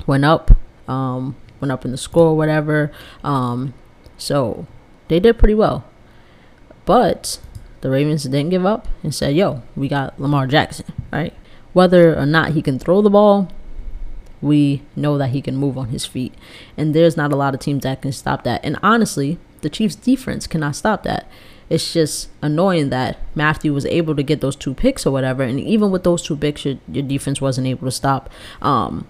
went 0.07 0.24
up, 0.24 0.50
um, 0.88 1.37
went 1.61 1.72
up 1.72 1.85
in 1.85 1.90
the 1.90 1.96
score, 1.96 2.37
whatever. 2.37 2.92
Um, 3.22 3.74
so 4.18 4.66
they 5.09 5.20
did 5.20 5.38
pretty 5.38 5.54
well. 5.54 5.85
But 6.85 7.40
the 7.80 7.90
Ravens 7.90 8.24
didn't 8.24 8.50
give 8.50 8.66
up 8.66 8.88
and 9.02 9.14
said, 9.14 9.35
yo, 9.35 9.62
we 9.74 9.88
got 9.88 10.20
Lamar 10.20 10.46
Jackson, 10.46 10.87
right? 11.12 11.33
Whether 11.72 12.18
or 12.18 12.26
not 12.26 12.52
he 12.52 12.62
can 12.62 12.78
throw 12.78 13.02
the 13.02 13.11
ball, 13.11 13.50
we 14.44 14.83
know 14.94 15.16
that 15.16 15.30
he 15.30 15.40
can 15.40 15.57
move 15.57 15.78
on 15.78 15.88
his 15.88 16.04
feet. 16.04 16.35
And 16.76 16.94
there's 16.94 17.16
not 17.16 17.33
a 17.33 17.37
lot 17.37 17.54
of 17.54 17.61
teams 17.61 17.83
that 17.83 18.02
can 18.02 18.12
stop 18.12 18.44
that. 18.44 18.62
And 18.62 18.78
honestly, 18.83 19.38
the 19.62 19.70
Chiefs' 19.70 19.96
defense 19.96 20.46
cannot 20.46 20.76
stop 20.76 21.02
that. 21.04 21.26
It's 21.70 21.94
just 21.94 22.28
annoying 22.42 22.90
that 22.90 23.18
Mathieu 23.35 23.72
was 23.72 23.87
able 23.87 24.14
to 24.14 24.22
get 24.22 24.42
those 24.42 24.54
two 24.54 24.74
picks 24.74 25.07
or 25.07 25.11
whatever. 25.11 25.42
And 25.42 25.59
even 25.59 25.90
with 25.90 26.04
those 26.04 26.22
two 26.22 26.37
picks, 26.37 26.66
your, 26.66 26.76
your 26.87 27.04
defense 27.04 27.40
wasn't 27.40 27.66
able 27.66 27.87
to 27.87 27.90
stop 27.90 28.28
um, 28.61 29.09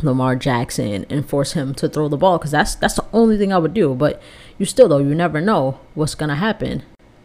Lamar 0.00 0.36
Jackson 0.36 1.04
and 1.10 1.28
force 1.28 1.54
him 1.54 1.74
to 1.74 1.88
throw 1.88 2.08
the 2.08 2.16
ball 2.16 2.38
because 2.38 2.52
that's 2.52 2.76
that's 2.76 2.94
the 2.94 3.04
only 3.12 3.36
thing 3.36 3.52
I 3.52 3.58
would 3.58 3.74
do. 3.74 3.92
But 3.92 4.22
you 4.56 4.66
still 4.66 4.88
though 4.88 4.98
you 4.98 5.16
never 5.16 5.40
know 5.40 5.80
what's 5.94 6.14
gonna 6.14 6.36
happen. 6.36 6.84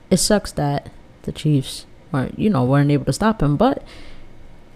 It 0.10 0.18
sucks 0.18 0.52
that 0.54 0.90
the 1.24 1.32
Chiefs 1.32 1.86
weren't 2.12 2.40
you 2.40 2.50
know 2.50 2.64
weren't 2.64 2.90
able 2.90 3.06
to 3.06 3.14
stop 3.14 3.44
him, 3.44 3.56
but 3.56 3.84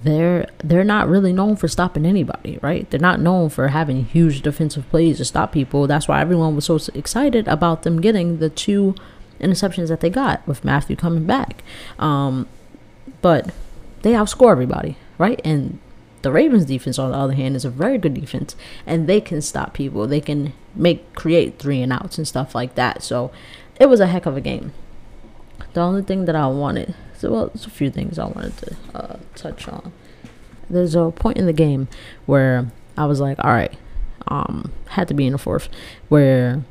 they're 0.04 0.48
they're 0.64 0.84
not 0.84 1.08
really 1.08 1.34
known 1.34 1.56
for 1.56 1.68
stopping 1.68 2.06
anybody, 2.06 2.60
right? 2.62 2.90
They're 2.90 3.00
not 3.00 3.20
known 3.20 3.50
for 3.50 3.70
having 3.70 4.06
huge 4.06 4.42
defensive 4.42 4.90
plays 4.90 5.18
to 5.18 5.26
stop 5.26 5.52
people. 5.52 5.88
That's 5.88 6.08
why 6.08 6.22
everyone 6.22 6.56
was 6.56 6.66
so 6.66 6.80
excited 6.94 7.48
about 7.48 7.84
them 7.84 8.02
getting 8.02 8.40
the 8.40 8.50
two 8.50 8.96
interceptions 9.40 9.90
that 9.90 10.02
they 10.02 10.10
got 10.10 10.46
with 10.48 10.64
Mathieu 10.64 10.96
coming 10.96 11.26
back. 11.26 11.64
Um, 12.00 12.48
but 13.22 13.52
they 14.02 14.14
outscore 14.14 14.52
everybody, 14.52 14.98
right? 15.18 15.40
And 15.44 15.80
the 16.22 16.32
Ravens 16.32 16.66
defense, 16.66 16.98
on 16.98 17.12
the 17.12 17.18
other 17.18 17.34
hand, 17.34 17.56
is 17.56 17.66
a 17.66 17.70
very 17.70 17.98
good 17.98 18.14
defense, 18.14 18.56
and 18.86 19.08
they 19.08 19.22
can 19.22 19.42
stop 19.42 19.74
people. 19.74 20.08
They 20.08 20.22
can 20.22 20.54
make 20.76 21.14
create 21.16 21.60
three 21.60 21.82
and 21.82 21.94
outs 21.94 22.18
and 22.18 22.28
stuff 22.28 22.56
like 22.56 22.76
that. 22.76 23.04
So 23.04 23.32
it 23.80 23.88
was 23.88 24.00
a 24.00 24.08
heck 24.08 24.26
of 24.26 24.38
a 24.38 24.42
game. 24.42 24.74
The 25.74 25.82
only 25.82 26.04
thing 26.04 26.26
that 26.26 26.36
I 26.36 26.48
wanted, 26.48 26.94
so 27.18 27.32
well, 27.32 27.48
there's 27.48 27.66
a 27.66 27.70
few 27.70 27.90
things 27.90 28.20
I 28.20 28.26
wanted 28.26 28.58
to 28.58 28.76
uh, 28.94 29.20
touch 29.36 29.68
on. 29.68 29.92
There's 30.70 30.96
a 30.96 31.12
point 31.12 31.38
in 31.38 31.46
the 31.46 31.54
game 31.54 31.88
where 32.26 32.72
I 32.98 33.06
was 33.06 33.20
like, 33.20 33.40
all 33.44 33.52
right, 33.52 33.74
um, 34.28 34.72
had 34.90 35.08
to 35.08 35.14
be 35.14 35.26
in 35.26 35.34
the 35.34 35.38
fourth, 35.40 35.70
where 36.10 36.64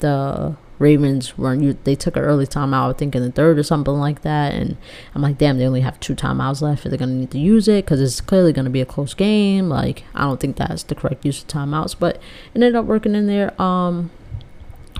the 0.00 0.56
Ravens 0.78 1.36
weren't 1.36 1.84
they 1.84 1.94
took 1.94 2.16
an 2.16 2.22
early 2.22 2.46
timeout, 2.46 2.90
I 2.90 2.92
think 2.94 3.14
in 3.14 3.22
the 3.22 3.30
third 3.30 3.58
or 3.58 3.62
something 3.62 3.94
like 3.94 4.22
that, 4.22 4.54
and 4.54 4.78
I'm 5.14 5.20
like, 5.20 5.36
damn, 5.36 5.58
they 5.58 5.66
only 5.66 5.82
have 5.82 6.00
two 6.00 6.14
timeouts 6.14 6.62
left. 6.62 6.86
Are 6.86 6.88
they 6.88 6.96
gonna 6.96 7.12
need 7.12 7.30
to 7.32 7.38
use 7.38 7.68
it? 7.68 7.84
Because 7.84 8.00
it's 8.00 8.20
clearly 8.20 8.52
gonna 8.54 8.70
be 8.70 8.80
a 8.80 8.86
close 8.86 9.12
game. 9.12 9.68
Like, 9.68 10.04
I 10.14 10.22
don't 10.22 10.40
think 10.40 10.56
that's 10.56 10.82
the 10.82 10.94
correct 10.94 11.24
use 11.24 11.42
of 11.42 11.48
timeouts, 11.48 11.96
but 11.98 12.20
ended 12.54 12.74
up 12.74 12.86
working 12.86 13.14
in 13.14 13.26
their 13.26 13.60
um 13.60 14.10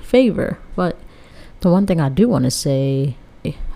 favor. 0.03 0.59
But 0.77 0.99
the 1.61 1.71
one 1.71 1.87
thing 1.87 2.01
I 2.01 2.11
do 2.11 2.29
want 2.29 2.45
to 2.45 2.51
say 2.51 3.17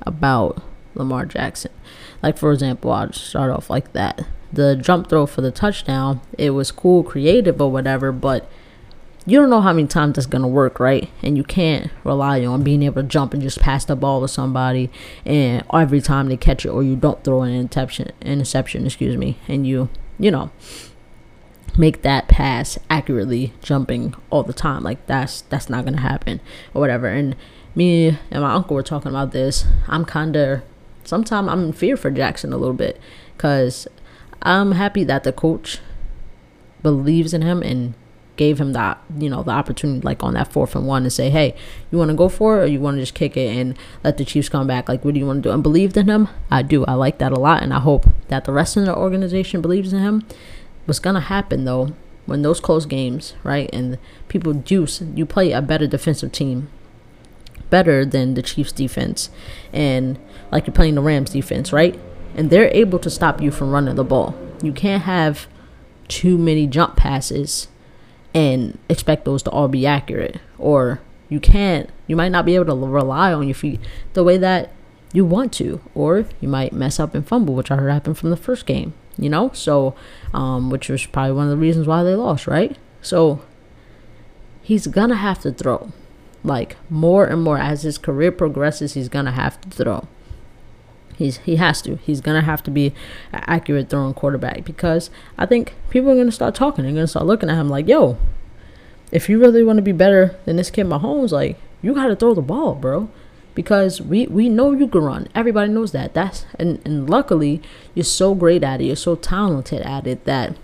about 0.03 0.63
Lamar 0.95 1.27
Jackson, 1.27 1.73
like 2.23 2.39
for 2.39 2.53
example, 2.53 2.93
I'll 2.93 3.13
start 3.13 3.51
off 3.51 3.71
like 3.71 3.93
that. 3.93 4.27
The 4.53 4.77
jump 4.77 5.09
throw 5.09 5.27
for 5.27 5.41
the 5.41 5.51
touchdown, 5.51 6.21
it 6.39 6.51
was 6.51 6.71
cool, 6.71 7.03
creative 7.03 7.61
or 7.61 7.71
whatever, 7.71 8.13
but 8.13 8.49
you 9.27 9.41
don't 9.41 9.51
know 9.51 9.63
how 9.63 9.73
many 9.73 9.89
times 9.89 10.17
that's 10.17 10.27
gonna 10.27 10.47
work, 10.47 10.79
right? 10.79 11.09
And 11.23 11.37
you 11.37 11.45
can't 11.45 11.91
rely 12.05 12.45
on 12.45 12.63
being 12.63 12.83
able 12.83 13.03
to 13.03 13.09
jump 13.09 13.33
and 13.33 13.43
just 13.43 13.59
pass 13.59 13.85
the 13.85 13.97
ball 13.97 14.21
to 14.21 14.29
somebody, 14.29 14.91
and 15.25 15.65
every 15.73 16.01
time 16.01 16.29
they 16.29 16.37
catch 16.37 16.65
it, 16.65 16.69
or 16.69 16.83
you 16.83 16.95
don't 16.95 17.25
throw 17.25 17.43
an 17.43 17.53
interception, 17.53 18.13
interception, 18.21 18.85
excuse 18.87 19.17
me, 19.17 19.39
and 19.49 19.67
you, 19.67 19.89
you 20.19 20.31
know, 20.31 20.51
make 21.77 22.03
that 22.03 22.29
pass 22.29 22.79
accurately 22.89 23.53
jumping 23.63 24.15
all 24.31 24.43
the 24.43 24.53
time. 24.53 24.83
Like 24.83 25.07
that's 25.07 25.41
that's 25.43 25.69
not 25.69 25.85
gonna 25.85 26.01
happen 26.01 26.41
or 26.73 26.81
whatever. 26.81 27.09
And 27.09 27.35
me 27.75 28.19
and 28.31 28.43
my 28.43 28.53
uncle 28.53 28.75
were 28.75 28.83
talking 28.83 29.11
about 29.11 29.33
this. 29.33 29.65
I'm 29.89 30.05
kinda 30.05 30.63
sometimes 31.05 31.49
I'm 31.49 31.65
in 31.65 31.73
fear 31.73 31.97
for 31.97 32.11
Jackson 32.11 32.53
a 32.53 32.57
little 32.57 32.75
bit 32.75 33.01
because 33.37 33.87
I'm 34.43 34.73
happy 34.73 35.05
that 35.05 35.25
the 35.25 35.33
coach 35.33 35.81
believes 36.83 37.33
in 37.33 37.43
him 37.43 37.63
and 37.63 37.95
gave 38.37 38.61
him 38.61 38.73
that 38.73 39.01
you 39.17 39.31
know 39.31 39.43
the 39.43 39.53
opportunity 39.53 40.01
like 40.01 40.23
on 40.25 40.35
that 40.35 40.53
fourth 40.53 40.75
and 40.75 40.87
one 40.89 41.05
to 41.05 41.11
say 41.11 41.31
hey 41.31 41.55
you 41.93 41.97
want 41.97 42.11
to 42.11 42.17
go 42.17 42.29
for 42.29 42.59
it 42.59 42.65
or 42.65 42.67
you 42.67 42.81
want 42.81 42.97
to 42.97 43.01
just 43.03 43.15
kick 43.15 43.37
it 43.37 43.57
and 43.57 43.79
let 44.03 44.19
the 44.19 44.25
chiefs 44.25 44.49
come 44.49 44.67
back? 44.67 44.89
Like 44.89 45.05
what 45.05 45.15
do 45.15 45.21
you 45.21 45.27
want 45.27 45.43
to 45.43 45.49
do? 45.49 45.53
And 45.53 45.63
believed 45.63 45.97
in 45.97 46.09
him? 46.09 46.29
I 46.51 46.63
do. 46.63 46.85
I 46.87 46.95
like 46.95 47.19
that 47.19 47.33
a 47.33 47.39
lot 47.39 47.63
and 47.63 47.73
i 47.73 47.79
hope 47.81 48.07
that 48.29 48.45
the 48.45 48.53
rest 48.53 48.77
of 48.77 48.87
the 48.87 48.97
organization 48.97 49.61
believes 49.61 49.93
in 49.93 50.01
him. 50.01 50.27
What's 50.85 50.99
gonna 50.99 51.21
happen 51.21 51.65
though 51.65 51.95
when 52.27 52.43
those 52.43 52.61
close 52.61 52.87
games 52.87 53.35
right 53.43 53.71
and 53.73 53.99
people 54.29 54.55
juice 54.55 55.03
you 55.15 55.27
play 55.27 55.53
a 55.53 55.61
better 55.61 55.87
defensive 55.87 56.33
team 56.33 56.69
better 57.71 58.05
than 58.05 58.35
the 58.35 58.43
chiefs 58.43 58.73
defense 58.73 59.31
and 59.73 60.19
like 60.53 60.67
you're 60.67 60.75
playing 60.75 60.95
the 60.95 61.03
rams 61.03 61.31
defense 61.31 61.73
right 61.73 61.99
and 62.37 62.51
they're 62.51 62.71
able 62.75 62.99
to 62.99 63.11
stop 63.11 63.41
you 63.41 63.51
from 63.51 63.71
running 63.71 63.95
the 63.95 64.05
ball 64.05 64.35
you 64.63 64.73
can't 64.73 65.03
have 65.03 65.47
too 66.09 66.39
many 66.39 66.67
jump 66.67 66.97
passes 66.97 67.69
and 68.35 68.79
expect 68.89 69.25
those 69.25 69.43
to 69.45 69.51
all 69.51 69.69
be 69.69 69.87
accurate. 69.87 70.41
Or 70.59 71.01
you 71.29 71.41
can't, 71.41 71.89
you 72.07 72.17
might 72.17 72.31
not 72.31 72.45
be 72.45 72.57
able 72.57 72.67
to 72.67 72.87
rely 72.87 73.33
on 73.33 73.47
your 73.47 73.55
feet 73.55 73.81
the 74.13 74.25
way 74.25 74.37
that 74.39 74.73
you 75.13 75.25
want 75.25 75.53
to. 75.55 75.81
Or 75.95 76.27
you 76.41 76.49
might 76.49 76.73
mess 76.73 76.99
up 76.99 77.15
and 77.15 77.27
fumble, 77.27 77.55
which 77.55 77.71
I 77.71 77.77
heard 77.77 77.91
happened 77.91 78.19
from 78.19 78.31
the 78.31 78.37
first 78.37 78.67
game, 78.67 78.93
you 79.17 79.31
know? 79.31 79.51
So, 79.55 79.95
um, 80.33 80.71
which 80.71 80.89
was 80.89 81.07
probably 81.07 81.33
one 81.33 81.45
of 81.45 81.51
the 81.51 81.57
reasons 81.57 81.87
why 81.87 82.03
they 82.03 82.15
lost, 82.15 82.47
right? 82.47 82.77
So 83.01 83.43
he's 84.63 84.87
gonna 84.87 85.17
have 85.17 85.41
to 85.43 85.53
throw. 85.53 85.93
Like 86.45 86.77
more 86.91 87.25
and 87.25 87.43
more 87.43 87.59
as 87.59 87.83
his 87.83 87.97
career 87.97 88.31
progresses, 88.31 88.93
he's 88.95 89.09
gonna 89.09 89.33
have 89.33 89.59
to 89.63 89.71
throw. 89.71 90.07
He's 91.17 91.39
he 91.39 91.57
has 91.57 91.81
to. 91.83 91.97
He's 91.97 92.21
gonna 92.21 92.43
have 92.43 92.63
to 92.65 92.71
be 92.71 92.93
an 93.33 93.43
accurate 93.47 93.89
throwing 93.89 94.15
quarterback 94.15 94.65
because 94.65 95.11
I 95.39 95.47
think 95.47 95.75
people 95.89 96.11
are 96.11 96.17
gonna 96.17 96.33
start 96.33 96.55
talking. 96.55 96.85
They're 96.85 96.93
gonna 96.93 97.07
start 97.07 97.27
looking 97.27 97.49
at 97.49 97.57
him 97.57 97.69
like, 97.69 97.89
"Yo, 97.89 98.19
if 99.11 99.29
you 99.29 99.41
really 99.41 99.65
want 99.65 99.79
to 99.79 99.83
be 99.83 99.93
better 99.93 100.37
than 100.45 100.57
this 100.57 100.71
kid 100.71 100.87
Mahomes, 100.87 101.33
like 101.33 101.59
you 101.83 101.95
got 101.95 102.09
to 102.09 102.17
throw 102.17 102.35
the 102.35 102.43
ball, 102.43 102.75
bro." 102.75 103.09
Because 103.55 104.03
we 104.03 104.27
we 104.27 104.49
know 104.49 104.73
you 104.73 104.89
can 104.89 105.01
run. 105.01 105.29
Everybody 105.35 105.73
knows 105.73 105.93
that. 105.93 106.13
That's 106.13 106.45
and 106.59 106.81
and 106.85 107.09
luckily 107.09 107.63
you're 107.95 108.05
so 108.05 108.35
great 108.35 108.65
at 108.65 108.81
it. 108.81 108.85
You're 108.85 108.97
so 108.97 109.15
talented 109.15 109.81
at 109.83 110.07
it 110.07 110.25
that 110.25 110.57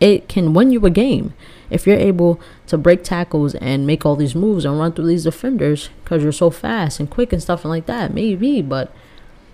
it 0.00 0.28
can 0.28 0.54
win 0.54 0.70
you 0.70 0.84
a 0.86 0.90
game 0.90 1.34
if 1.68 1.86
you're 1.86 1.98
able 1.98 2.40
to 2.70 2.78
break 2.78 3.02
tackles 3.02 3.56
and 3.56 3.84
make 3.84 4.06
all 4.06 4.14
these 4.14 4.36
moves 4.36 4.64
and 4.64 4.78
run 4.78 4.92
through 4.92 5.08
these 5.08 5.24
defenders 5.24 5.90
because 6.04 6.22
you're 6.22 6.30
so 6.30 6.50
fast 6.50 7.00
and 7.00 7.10
quick 7.10 7.32
and 7.32 7.42
stuff 7.42 7.64
and 7.64 7.70
like 7.70 7.86
that. 7.86 8.14
Maybe, 8.14 8.62
but 8.62 8.94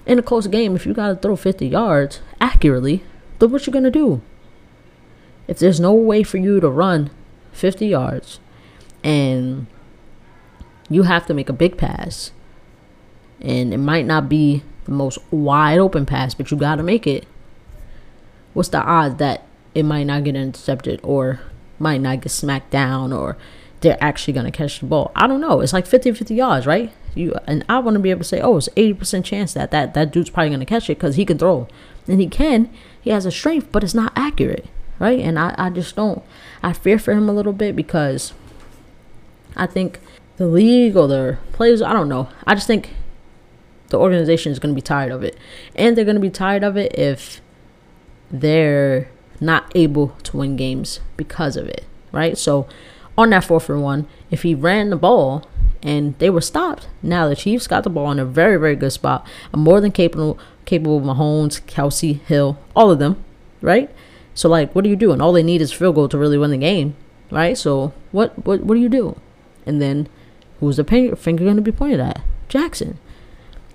in 0.05 0.19
a 0.19 0.23
close 0.23 0.47
game, 0.47 0.77
if 0.77 0.85
you 0.85 0.93
got 0.93 1.09
to 1.09 1.17
throw 1.17 1.35
50 1.35 1.67
yards 1.67 2.21
accurately, 2.43 3.03
then 3.39 3.51
what 3.51 3.67
you 3.67 3.73
to 3.73 3.91
do? 3.91 4.21
If 5.49 5.59
there's 5.59 5.81
no 5.81 5.95
way 5.95 6.25
for 6.25 6.37
you 6.37 6.61
to 6.61 6.69
run 6.69 7.11
50 7.53 7.87
yards 7.87 8.39
and 9.03 9.67
you 10.91 11.05
have 11.05 11.25
to 11.27 11.35
make 11.35 11.49
a 11.49 11.55
big 11.55 11.79
pass, 11.79 12.33
and 13.41 13.73
it 13.73 13.79
might 13.79 14.05
not 14.05 14.29
be 14.29 14.63
the 14.85 14.93
most 14.93 15.19
wide 15.31 15.79
open 15.79 16.05
pass, 16.05 16.35
but 16.35 16.51
you 16.51 16.59
got 16.59 16.77
to 16.77 16.83
make 16.83 17.07
it, 17.07 17.27
what's 18.53 18.69
the 18.69 18.83
odds 18.83 19.17
that 19.17 19.47
it 19.75 19.85
might 19.85 20.05
not 20.05 20.25
get 20.25 20.37
intercepted 20.37 21.01
or 21.03 21.41
might 21.79 22.01
not 22.01 22.21
get 22.21 22.31
smacked 22.31 22.71
down 22.71 23.13
or 23.13 23.37
they're 23.81 23.99
actually 24.01 24.35
going 24.35 24.47
to 24.47 24.53
catch 24.53 24.81
the 24.81 24.87
ball? 24.87 25.13
I 25.15 25.27
don't 25.27 25.41
know. 25.41 25.61
It's 25.61 25.73
like 25.73 25.87
50 25.87 26.13
50 26.13 26.35
yards, 26.35 26.67
right? 26.67 26.93
You 27.15 27.35
and 27.47 27.65
I 27.69 27.79
want 27.79 27.95
to 27.95 28.01
be 28.01 28.11
able 28.11 28.21
to 28.21 28.25
say, 28.25 28.41
oh, 28.41 28.59
it's 28.59 28.69
eighty 28.77 28.93
percent 28.93 29.25
chance 29.25 29.55
that 29.55 29.71
that 29.71 29.95
that 29.95 30.13
dude's 30.13 30.29
probably 30.29 30.51
gonna 30.51 30.67
catch 30.67 30.91
it 30.91 30.99
because 30.99 31.17
he 31.17 31.25
can 31.25 31.39
throw, 31.39 31.67
and 32.07 32.21
he 32.21 32.27
can. 32.27 32.71
He 33.01 33.09
has 33.09 33.25
a 33.25 33.31
strength, 33.31 33.73
but 33.73 33.83
it's 33.83 33.95
not 33.95 34.13
accurate, 34.15 34.67
right? 34.99 35.19
And 35.19 35.39
I 35.39 35.55
I 35.57 35.71
just 35.71 35.97
don't. 35.97 36.23
I 36.63 36.75
fear 36.75 36.99
for 36.99 37.13
him 37.13 37.27
a 37.27 37.33
little 37.33 37.55
bit 37.55 37.75
because 37.75 38.35
I 39.57 39.67
think 39.67 39.99
the 40.37 40.47
league 40.47 40.97
or 40.97 41.09
the 41.09 41.39
players, 41.53 41.81
I 41.81 41.93
don't 41.93 42.09
know. 42.09 42.29
I 42.47 42.55
just 42.55 42.67
think 42.67 42.91
the 43.89 43.99
organization 43.99 44.53
is 44.53 44.59
going 44.59 44.75
to 44.75 44.77
be 44.79 44.83
tired 44.83 45.13
of 45.13 45.23
it. 45.23 45.39
And 45.75 45.97
they're 45.97 46.05
going 46.05 46.17
to 46.17 46.21
be 46.21 46.31
tired 46.31 46.63
of 46.63 46.77
it 46.77 46.97
if 46.99 47.41
they're 48.31 49.09
not 49.41 49.71
able 49.75 50.09
to 50.25 50.37
win 50.37 50.57
games 50.57 51.01
because 51.17 51.57
of 51.57 51.67
it, 51.69 51.85
right? 52.13 52.37
So 52.37 52.67
on 53.17 53.31
that 53.31 53.45
fourth 53.45 53.69
and 53.69 53.83
one, 53.83 54.07
if 54.31 54.43
he 54.43 54.55
ran 54.55 54.91
the 54.91 54.97
ball 54.97 55.45
and 55.83 56.19
they 56.19 56.31
were 56.31 56.41
stopped. 56.41 56.89
Now 57.03 57.29
the 57.29 57.37
Chiefs 57.37 57.67
got 57.67 57.85
the 57.85 57.91
ball 57.91 58.11
in 58.11 58.19
a 58.19 58.25
very, 58.25 58.57
very 58.57 58.77
good 58.77 58.93
spot. 58.93 59.27
A 59.53 59.57
more 59.57 59.81
than 59.81 59.93
capable 59.93 60.39
capable 60.65 61.01
Mahomes, 61.01 61.61
Kelce, 61.63 62.21
Hill, 62.23 62.59
all 62.75 62.91
of 62.91 62.99
them, 62.99 63.25
right? 63.61 63.89
So 64.35 64.49
like 64.49 64.75
what 64.75 64.85
are 64.85 64.89
you 64.89 64.97
doing? 64.97 65.21
All 65.21 65.33
they 65.33 65.43
need 65.43 65.63
is 65.63 65.73
field 65.73 65.95
goal 65.95 66.09
to 66.09 66.19
really 66.19 66.39
win 66.39 66.51
the 66.51 66.57
game, 66.57 66.97
right? 67.31 67.57
So 67.57 67.93
what 68.13 68.45
what 68.47 68.63
what 68.63 68.75
do 68.75 68.81
you 68.81 68.89
do? 68.89 69.21
And 69.65 69.81
then 69.81 70.09
who's 70.61 70.77
the 70.77 70.85
finger 70.85 71.45
going 71.45 71.57
to 71.57 71.63
be 71.63 71.73
pointed 71.73 72.01
at? 72.01 72.21
Jackson. 72.49 72.99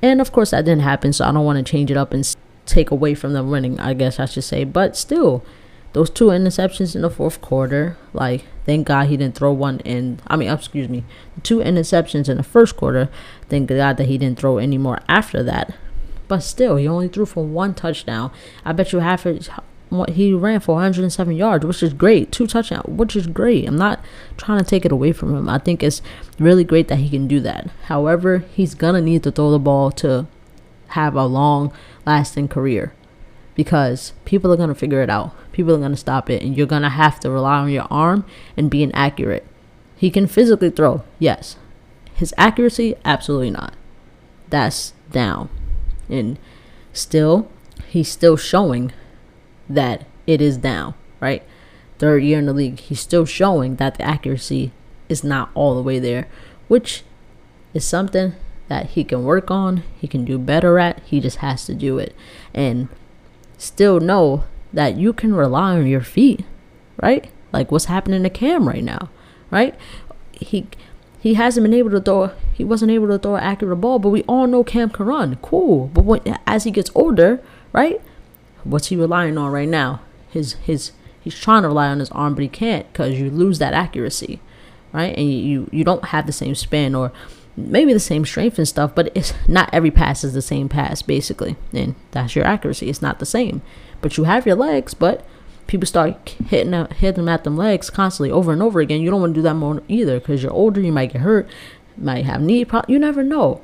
And 0.01 0.19
of 0.19 0.31
course 0.31 0.51
that 0.51 0.65
didn't 0.65 0.81
happen, 0.81 1.13
so 1.13 1.25
I 1.25 1.31
don't 1.31 1.45
want 1.45 1.65
to 1.65 1.71
change 1.71 1.91
it 1.91 1.97
up 1.97 2.13
and 2.13 2.25
take 2.65 2.91
away 2.91 3.13
from 3.13 3.33
them 3.33 3.49
winning, 3.49 3.79
I 3.79 3.93
guess 3.93 4.19
I 4.19 4.25
should 4.25 4.43
say. 4.43 4.63
But 4.63 4.95
still, 4.95 5.43
those 5.93 6.09
two 6.09 6.27
interceptions 6.27 6.95
in 6.95 7.01
the 7.01 7.09
fourth 7.09 7.41
quarter, 7.41 7.97
like 8.13 8.45
thank 8.65 8.87
God 8.87 9.07
he 9.07 9.17
didn't 9.17 9.35
throw 9.35 9.51
one 9.51 9.79
in. 9.81 10.19
I 10.27 10.35
mean, 10.35 10.49
excuse 10.49 10.89
me, 10.89 11.03
two 11.43 11.59
interceptions 11.59 12.29
in 12.29 12.37
the 12.37 12.43
first 12.43 12.77
quarter. 12.77 13.09
Thank 13.49 13.69
God 13.69 13.97
that 13.97 14.07
he 14.07 14.17
didn't 14.17 14.39
throw 14.39 14.57
any 14.57 14.77
more 14.77 14.99
after 15.07 15.43
that. 15.43 15.75
But 16.27 16.39
still, 16.39 16.77
he 16.77 16.87
only 16.87 17.09
threw 17.09 17.25
for 17.25 17.43
one 17.43 17.73
touchdown. 17.73 18.31
I 18.63 18.71
bet 18.71 18.93
you 18.93 18.99
half 18.99 19.25
it. 19.25 19.49
He 20.07 20.31
ran 20.31 20.61
for 20.61 20.75
107 20.75 21.35
yards, 21.35 21.65
which 21.65 21.83
is 21.83 21.91
great. 21.91 22.31
Two 22.31 22.47
touchdowns, 22.47 22.85
which 22.87 23.17
is 23.17 23.27
great. 23.27 23.67
I'm 23.67 23.75
not 23.75 23.99
trying 24.37 24.59
to 24.59 24.63
take 24.63 24.85
it 24.85 24.93
away 24.93 25.11
from 25.11 25.35
him. 25.35 25.49
I 25.49 25.57
think 25.57 25.83
it's 25.83 26.01
really 26.39 26.63
great 26.63 26.87
that 26.87 26.99
he 26.99 27.09
can 27.09 27.27
do 27.27 27.41
that. 27.41 27.69
However, 27.87 28.45
he's 28.53 28.73
gonna 28.73 29.01
need 29.01 29.23
to 29.23 29.31
throw 29.31 29.51
the 29.51 29.59
ball 29.59 29.91
to 29.91 30.27
have 30.91 31.15
a 31.15 31.25
long 31.25 31.73
lasting 32.05 32.47
career 32.47 32.93
because 33.55 34.13
people 34.25 34.51
are 34.51 34.57
going 34.57 34.69
to 34.69 34.75
figure 34.75 35.01
it 35.01 35.09
out. 35.09 35.33
People 35.51 35.75
are 35.75 35.79
going 35.79 35.91
to 35.91 35.97
stop 35.97 36.29
it, 36.29 36.41
and 36.41 36.55
you're 36.55 36.67
going 36.67 36.81
to 36.81 36.89
have 36.89 37.19
to 37.19 37.29
rely 37.29 37.59
on 37.59 37.69
your 37.69 37.87
arm 37.91 38.25
and 38.55 38.71
being 38.71 38.91
accurate. 38.93 39.45
He 39.95 40.09
can 40.09 40.27
physically 40.27 40.69
throw, 40.69 41.03
yes. 41.19 41.57
His 42.13 42.33
accuracy, 42.37 42.95
absolutely 43.03 43.51
not. 43.51 43.73
That's 44.49 44.93
down. 45.11 45.49
And 46.09 46.39
still, 46.93 47.49
he's 47.87 48.09
still 48.09 48.37
showing 48.37 48.93
that 49.69 50.05
it 50.25 50.41
is 50.41 50.57
down, 50.57 50.93
right? 51.19 51.43
Third 51.99 52.23
year 52.23 52.39
in 52.39 52.45
the 52.45 52.53
league, 52.53 52.79
he's 52.79 52.99
still 52.99 53.25
showing 53.25 53.75
that 53.75 53.95
the 53.95 54.03
accuracy 54.03 54.71
is 55.07 55.23
not 55.23 55.51
all 55.53 55.75
the 55.75 55.83
way 55.83 55.99
there, 55.99 56.27
which 56.67 57.03
is 57.73 57.85
something 57.85 58.33
that 58.71 58.91
he 58.91 59.03
can 59.03 59.25
work 59.25 59.51
on, 59.51 59.83
he 59.99 60.07
can 60.07 60.23
do 60.23 60.37
better 60.39 60.79
at. 60.79 61.01
He 61.03 61.19
just 61.19 61.39
has 61.39 61.65
to 61.65 61.73
do 61.75 61.99
it. 61.99 62.15
And 62.53 62.87
still 63.57 63.99
know 63.99 64.45
that 64.71 64.95
you 64.95 65.11
can 65.11 65.35
rely 65.35 65.75
on 65.75 65.87
your 65.87 65.99
feet, 65.99 66.45
right? 67.03 67.29
Like 67.51 67.69
what's 67.69 67.85
happening 67.85 68.23
to 68.23 68.29
Cam 68.29 68.69
right 68.69 68.81
now, 68.81 69.09
right? 69.49 69.75
He 70.31 70.67
he 71.19 71.33
hasn't 71.33 71.65
been 71.65 71.73
able 71.73 71.89
to 71.89 71.99
throw 71.99 72.31
he 72.53 72.63
wasn't 72.63 72.91
able 72.91 73.09
to 73.09 73.19
throw 73.19 73.35
an 73.35 73.43
accurate 73.43 73.81
ball, 73.81 73.99
but 73.99 74.07
we 74.07 74.23
all 74.23 74.47
know 74.47 74.63
Cam 74.63 74.89
can 74.89 75.05
run. 75.05 75.35
Cool. 75.41 75.87
But 75.87 76.05
when 76.05 76.21
as 76.47 76.63
he 76.63 76.71
gets 76.71 76.91
older, 76.95 77.43
right? 77.73 77.99
What's 78.63 78.87
he 78.87 78.95
relying 78.95 79.37
on 79.37 79.51
right 79.51 79.67
now? 79.67 79.99
His 80.29 80.53
his 80.53 80.93
he's 81.19 81.37
trying 81.37 81.63
to 81.63 81.67
rely 81.67 81.89
on 81.89 81.99
his 81.99 82.11
arm, 82.11 82.35
but 82.35 82.43
he 82.43 82.47
can't 82.47 82.89
because 82.93 83.19
you 83.19 83.29
lose 83.29 83.59
that 83.59 83.73
accuracy, 83.73 84.39
right? 84.93 85.13
And 85.17 85.29
you 85.29 85.69
you 85.73 85.83
don't 85.83 86.05
have 86.05 86.25
the 86.25 86.31
same 86.31 86.55
spin 86.55 86.95
or 86.95 87.11
maybe 87.55 87.93
the 87.93 87.99
same 87.99 88.25
strength 88.25 88.57
and 88.57 88.67
stuff, 88.67 88.93
but 88.95 89.11
it's 89.15 89.33
not 89.47 89.69
every 89.73 89.91
pass 89.91 90.23
is 90.23 90.33
the 90.33 90.41
same 90.41 90.69
pass 90.69 91.01
basically, 91.01 91.55
and 91.73 91.95
that's 92.11 92.35
your 92.35 92.45
accuracy. 92.45 92.89
It's 92.89 93.01
not 93.01 93.19
the 93.19 93.25
same, 93.25 93.61
but 94.01 94.17
you 94.17 94.23
have 94.25 94.45
your 94.45 94.55
legs, 94.55 94.93
but 94.93 95.25
people 95.67 95.87
start 95.87 96.29
hitting 96.47 96.73
hitting 96.95 97.25
them 97.25 97.29
at 97.29 97.43
them 97.43 97.57
legs 97.57 97.89
constantly 97.89 98.31
over 98.31 98.51
and 98.51 98.61
over 98.61 98.79
again. 98.79 99.01
You 99.01 99.09
don't 99.09 99.21
want 99.21 99.33
to 99.33 99.39
do 99.39 99.43
that 99.43 99.55
more 99.55 99.81
either 99.87 100.19
because 100.19 100.43
you're 100.43 100.51
older. 100.51 100.81
You 100.81 100.91
might 100.91 101.13
get 101.13 101.21
hurt, 101.21 101.49
might 101.97 102.25
have 102.25 102.41
knee 102.41 102.65
problems. 102.65 102.91
You 102.91 102.99
never 102.99 103.23
know. 103.23 103.61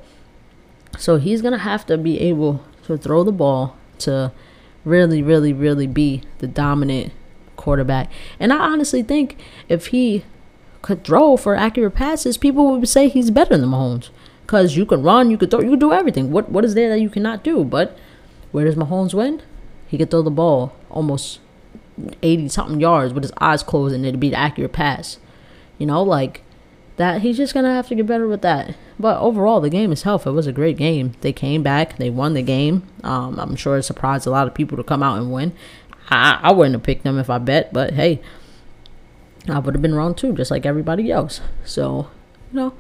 So 0.98 1.18
he's 1.18 1.42
gonna 1.42 1.58
have 1.60 1.86
to 1.88 1.98
be 1.98 2.20
able 2.20 2.64
to 2.86 2.98
throw 2.98 3.24
the 3.24 3.32
ball 3.32 3.76
to 4.00 4.32
really, 4.86 5.22
really, 5.22 5.54
really 5.54 5.88
be 5.88 6.24
the 6.40 6.48
dominant 6.48 7.12
quarterback. 7.58 8.10
And 8.40 8.54
I 8.54 8.58
honestly 8.58 9.04
think 9.04 9.38
if 9.68 9.88
he 9.88 10.24
could 10.88 11.04
throw 11.04 11.36
for 11.36 11.54
accurate 11.54 11.96
passes, 11.96 12.38
people 12.38 12.72
would 12.72 12.88
say 12.88 13.10
he's 13.10 13.30
better 13.30 13.58
than 13.58 13.70
Mahomes. 13.70 14.10
Because 14.44 14.78
you 14.78 14.86
can 14.86 15.04
run, 15.04 15.30
you 15.30 15.38
could 15.38 15.52
throw, 15.52 15.60
you 15.60 15.72
could 15.72 15.82
do 15.82 15.92
everything. 15.92 16.32
What 16.32 16.50
what 16.50 16.64
is 16.64 16.76
there 16.76 16.88
that 16.90 17.02
you 17.02 17.10
cannot 17.10 17.44
do? 17.44 17.66
But 17.66 17.98
where 18.54 18.64
does 18.64 18.76
Mahomes 18.76 19.14
win? 19.14 19.42
He 19.86 19.98
could 19.98 20.10
throw 20.10 20.22
the 20.22 20.32
ball 20.32 20.74
almost 20.90 21.42
80 22.24 22.48
something 22.48 22.80
yards 22.80 23.14
with 23.14 23.24
his 23.24 23.34
eyes 23.42 23.64
closed 23.64 23.94
and 23.94 24.06
it'd 24.06 24.22
be 24.22 24.30
the 24.30 24.38
accurate 24.38 24.72
pass. 24.72 25.18
You 25.78 25.88
know, 25.88 26.02
like 26.02 26.44
that 26.96 27.22
he's 27.22 27.36
just 27.36 27.54
gonna 27.54 27.74
have 27.74 27.90
to 27.90 27.96
get 27.96 28.08
better 28.08 28.26
with 28.30 28.42
that. 28.44 28.74
But 28.98 29.20
overall, 29.20 29.60
the 29.60 29.70
game 29.70 29.92
itself, 29.92 30.26
it 30.26 30.32
was 30.32 30.48
a 30.48 30.54
great 30.54 30.78
game. 30.78 31.16
They 31.20 31.34
came 31.34 31.64
back, 31.64 31.98
they 31.98 32.10
won 32.10 32.34
the 32.34 32.42
game. 32.42 32.84
Um, 33.04 33.38
I'm 33.38 33.58
sure 33.58 33.76
it 33.76 33.84
surprised 33.84 34.26
a 34.26 34.32
lot 34.32 34.48
of 34.48 34.54
people 34.54 34.78
to 34.78 34.86
come 34.86 35.04
out 35.04 35.20
and 35.20 35.34
win. 35.34 35.52
I, 36.10 36.40
I 36.42 36.54
wouldn't 36.54 36.76
have 36.76 36.84
picked 36.84 37.04
them 37.04 37.20
if 37.20 37.30
I 37.30 37.40
bet, 37.40 37.74
but 37.74 37.96
hey, 37.96 38.22
I 39.50 39.60
would 39.60 39.76
have 39.76 39.82
been 39.82 39.96
wrong 39.96 40.14
too, 40.14 40.34
just 40.34 40.52
like 40.52 40.66
everybody 40.66 41.12
else. 41.12 41.42
So, 41.64 42.10
you 42.52 42.60
know, 42.60 42.74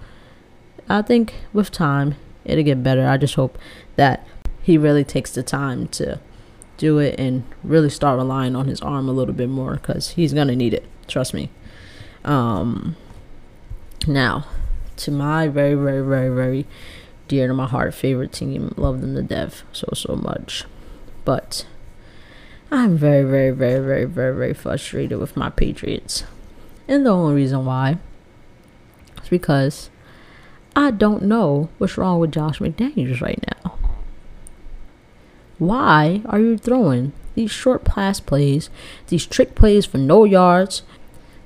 I 0.90 1.02
think 1.02 1.36
with 1.54 1.72
time 1.72 2.16
it'll 2.46 2.64
get 2.64 2.84
better. 2.84 3.08
I 3.08 3.18
just 3.18 3.36
hope 3.36 3.58
that 3.96 4.26
he 4.62 4.78
really 4.78 5.04
takes 5.04 5.32
the 5.32 5.44
time 5.44 5.88
to 5.90 6.20
do 6.78 7.00
it 7.00 7.20
and 7.20 7.44
really 7.64 7.90
start 7.90 8.18
relying 8.18 8.56
on 8.56 8.68
his 8.68 8.82
arm 8.82 9.10
a 9.10 9.14
little 9.14 9.34
bit 9.34 9.50
more 9.50 9.76
because 9.76 10.12
he's 10.12 10.34
gonna 10.34 10.56
need 10.56 10.74
it. 10.74 10.86
Trust 11.08 11.34
me. 11.34 11.50
Um, 12.24 12.96
now, 14.08 14.46
to 14.98 15.12
my 15.12 15.48
very, 15.48 15.74
very, 15.74 16.06
very, 16.06 16.30
very 16.30 16.68
dear 17.28 17.48
to 17.48 17.54
my 17.54 17.68
heart 17.68 17.94
favorite 17.94 18.32
team, 18.32 18.74
love 18.78 19.02
them 19.02 19.16
to 19.16 19.22
death 19.22 19.64
so 19.72 19.88
so 19.94 20.16
much, 20.16 20.66
but 21.26 21.66
I'm 22.72 22.98
very, 22.98 23.24
very, 23.24 23.52
very, 23.52 23.80
very, 23.80 24.06
very, 24.06 24.36
very 24.36 24.54
frustrated 24.54 25.20
with 25.20 25.38
my 25.38 25.50
Patriots, 25.50 26.24
and 26.88 27.06
the 27.06 27.10
only 27.10 27.36
reason 27.36 27.66
why 27.66 27.98
is 29.22 29.30
because 29.30 29.90
I 30.76 30.92
don't 30.92 31.24
know 31.24 31.70
what's 31.78 31.98
wrong 31.98 32.20
with 32.20 32.32
Josh 32.32 32.60
McDaniels 32.60 33.22
right 33.22 33.44
now. 33.48 33.78
Why 35.58 36.22
are 36.26 36.40
you 36.40 36.58
throwing 36.58 37.14
these 37.34 37.52
short 37.52 37.84
pass 37.84 38.20
plays, 38.20 38.70
these 39.08 39.26
trick 39.26 39.56
plays 39.56 39.86
for 39.86 39.98
no 39.98 40.24
yards? 40.24 40.84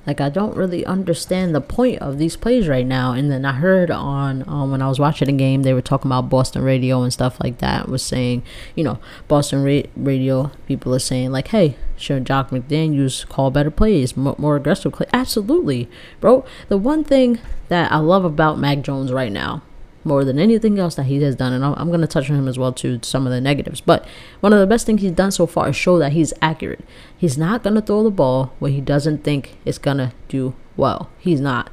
Like 0.06 0.20
I 0.20 0.30
don't 0.30 0.56
really 0.56 0.86
understand 0.86 1.54
the 1.54 1.62
point 1.62 2.02
of 2.02 2.18
these 2.18 2.36
plays 2.36 2.68
right 2.68 2.86
now. 2.86 3.14
And 3.14 3.32
then 3.32 3.46
I 3.46 3.54
heard 3.54 3.92
on 3.92 4.48
um, 4.48 4.72
when 4.72 4.82
I 4.82 4.88
was 4.88 5.00
watching 5.00 5.28
the 5.28 5.34
game, 5.34 5.64
they 5.64 5.74
were 5.74 5.82
talking 5.82 6.10
about 6.10 6.30
Boston 6.30 6.64
radio 6.64 7.04
and 7.04 7.14
stuff 7.14 7.40
like 7.44 7.60
that. 7.60 7.88
Was 7.88 8.04
saying, 8.04 8.44
you 8.76 8.84
know, 8.84 9.00
Boston 9.28 9.64
ra- 9.64 9.90
radio 9.96 10.52
people 10.66 10.94
are 10.96 11.00
saying 11.00 11.32
like, 11.32 11.50
hey, 11.50 11.76
should 11.98 12.26
Jock 12.26 12.50
McDaniels 12.50 13.28
call 13.28 13.52
better 13.52 13.72
plays, 13.72 14.18
more, 14.18 14.36
more 14.38 14.56
aggressive 14.56 14.94
play? 14.94 15.08
Absolutely, 15.14 15.90
bro. 16.20 16.44
The 16.68 16.78
one 16.78 17.04
thing 17.04 17.40
that 17.70 17.92
I 17.92 17.98
love 17.98 18.26
about 18.26 18.60
Mac 18.60 18.82
Jones 18.82 19.12
right 19.12 19.32
now 19.32 19.62
more 20.04 20.24
than 20.24 20.40
anything 20.40 20.80
else 20.80 20.96
that 20.96 21.04
he 21.04 21.22
has 21.22 21.36
done. 21.36 21.54
And 21.54 21.64
I'm, 21.64 21.90
going 21.90 22.02
to 22.02 22.08
touch 22.08 22.30
on 22.30 22.36
him 22.36 22.48
as 22.48 22.58
well 22.58 22.74
to 22.74 23.00
some 23.04 23.26
of 23.26 23.32
the 23.32 23.42
negatives. 23.42 23.82
But 23.82 24.06
one 24.40 24.54
of 24.54 24.60
the 24.60 24.68
best 24.68 24.86
things 24.86 25.02
he's 25.02 25.12
done 25.12 25.32
so 25.32 25.46
far 25.46 25.70
is 25.70 25.76
show 25.76 25.98
that 26.00 26.14
he's 26.14 26.34
accurate. 26.42 26.84
He's 27.18 27.38
not 27.38 27.64
going 27.64 27.76
to 27.76 27.82
throw 27.82 28.04
the 28.04 28.12
ball 28.12 28.54
where 28.60 28.72
he 28.72 28.82
doesn't 28.82 29.24
think 29.24 29.58
it's 29.66 29.78
going 29.78 29.98
to 29.98 30.14
do 30.28 30.56
well. 30.78 31.10
He's 31.20 31.42
not. 31.42 31.70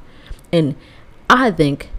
And 0.51 0.75
I 1.29 1.51
think 1.51 1.89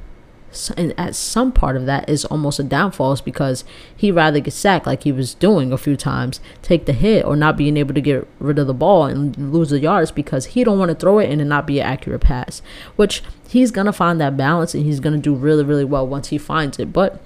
and 0.76 0.92
at 0.98 1.14
some 1.14 1.52
part 1.52 1.76
of 1.76 1.86
that 1.86 2.08
is 2.08 2.24
almost 2.24 2.58
a 2.58 2.62
downfall 2.64 3.12
is 3.12 3.20
because 3.20 3.64
he 3.96 4.10
rather 4.10 4.40
get 4.40 4.52
sacked 4.52 4.86
like 4.86 5.04
he 5.04 5.12
was 5.12 5.34
doing 5.34 5.72
a 5.72 5.78
few 5.78 5.96
times 5.96 6.40
take 6.62 6.86
the 6.86 6.92
hit 6.92 7.24
or 7.24 7.36
not 7.36 7.56
being 7.56 7.76
able 7.76 7.94
to 7.94 8.00
get 8.00 8.26
rid 8.38 8.58
of 8.58 8.66
the 8.66 8.74
ball 8.74 9.04
and 9.04 9.52
lose 9.52 9.70
the 9.70 9.78
yards 9.78 10.10
because 10.10 10.46
he 10.46 10.64
don't 10.64 10.78
want 10.78 10.88
to 10.88 10.94
throw 10.94 11.18
it 11.18 11.30
and 11.30 11.40
it 11.40 11.44
not 11.44 11.66
be 11.66 11.78
an 11.78 11.86
accurate 11.86 12.20
pass 12.20 12.62
which 12.96 13.22
he's 13.48 13.70
gonna 13.70 13.92
find 13.92 14.20
that 14.20 14.36
balance 14.36 14.74
and 14.74 14.84
he's 14.84 15.00
gonna 15.00 15.18
do 15.18 15.34
really 15.34 15.62
really 15.62 15.84
well 15.84 16.06
once 16.06 16.28
he 16.28 16.38
finds 16.38 16.78
it 16.78 16.92
but 16.92 17.20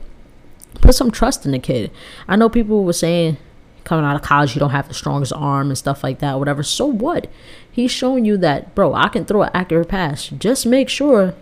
put 0.81 0.95
some 0.95 1.11
trust 1.11 1.47
in 1.47 1.53
the 1.53 1.59
kid. 1.59 1.91
I 2.29 2.37
know 2.37 2.49
people 2.49 2.85
were 2.85 2.93
saying 2.93 3.39
coming 3.85 4.05
out 4.05 4.17
of 4.17 4.23
college 4.23 4.55
you 4.55 4.61
don't 4.61 4.71
have 4.71 4.89
the 4.89 4.95
strongest 4.95 5.33
arm 5.35 5.69
and 5.69 5.77
stuff 5.77 6.03
like 6.03 6.19
that 6.21 6.39
whatever 6.39 6.63
so 6.63 6.87
what? 6.87 7.31
He's 7.71 7.91
showing 7.91 8.25
you 8.25 8.37
that 8.39 8.75
bro 8.75 8.95
i 8.95 9.09
can 9.09 9.25
throw 9.25 9.43
an 9.43 9.51
accurate 9.53 9.89
pass. 9.89 10.29
Just 10.29 10.65
make 10.67 10.89
sure 10.89 11.35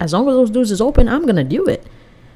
as 0.00 0.12
long 0.12 0.28
as 0.28 0.34
those 0.34 0.50
dudes 0.50 0.70
is 0.70 0.80
open, 0.80 1.08
I'm 1.08 1.26
gonna 1.26 1.44
do 1.44 1.64
it, 1.66 1.86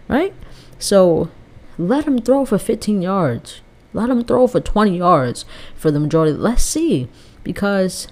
right? 0.08 0.34
So 0.78 1.30
let 1.78 2.04
him 2.04 2.20
throw 2.20 2.44
for 2.44 2.58
15 2.58 3.02
yards. 3.02 3.60
Let 3.92 4.10
him 4.10 4.24
throw 4.24 4.46
for 4.46 4.60
20 4.60 4.96
yards 4.96 5.44
for 5.74 5.90
the 5.90 6.00
majority. 6.00 6.32
Let's 6.32 6.62
see, 6.62 7.08
because 7.44 8.08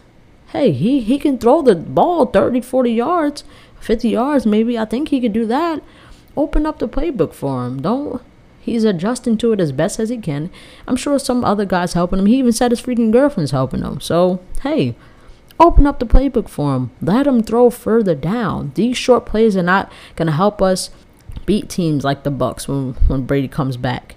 hey, 0.49 0.73
he 0.73 1.01
he 1.01 1.19
can 1.19 1.39
throw 1.39 1.63
the 1.63 1.75
ball 1.75 2.27
30, 2.27 2.61
40 2.61 2.93
yards, 2.93 3.45
50 3.81 4.09
yards 4.09 4.47
maybe. 4.47 4.79
I 4.79 4.85
think 4.85 5.09
he 5.09 5.21
could 5.21 5.33
do 5.33 5.47
that. 5.47 5.83
Open 6.37 6.67
up 6.67 6.79
the 6.79 6.89
playbook 6.89 7.33
for 7.33 7.67
him. 7.67 7.83
Don't. 7.83 8.23
He's 8.61 8.85
adjusting 8.85 9.39
to 9.39 9.53
it 9.53 9.61
as 9.61 9.73
best 9.73 9.99
as 9.99 10.11
he 10.11 10.19
can. 10.19 10.51
I'm 10.87 10.97
sure 10.97 11.19
some 11.19 11.45
other 11.45 11.65
guys 11.65 11.95
helping 11.95 12.19
him. 12.19 12.27
He 12.27 12.39
even 12.39 12.53
said 12.53 12.71
his 12.71 12.83
freaking 12.83 13.11
girlfriend's 13.11 13.53
helping 13.53 13.83
him. 13.83 14.01
So 14.01 14.41
hey, 14.63 14.95
Open 15.61 15.87
up 15.87 15.99
the 15.99 16.07
playbook 16.07 16.49
for 16.49 16.75
him. 16.75 16.91
Let 17.03 17.27
him 17.27 17.43
throw 17.43 17.69
further 17.69 18.15
down. 18.15 18.73
These 18.75 18.97
short 18.97 19.27
plays 19.27 19.59
are 19.59 19.63
not 19.63 19.93
going 20.17 20.27
to 20.27 20.33
help 20.33 20.63
us 20.63 20.89
beat 21.45 21.69
teams 21.69 22.03
like 22.03 22.23
the 22.23 22.31
Bucks 22.31 22.67
when 22.67 22.95
when 23.09 23.27
Brady 23.27 23.47
comes 23.47 23.77
back. 23.77 24.17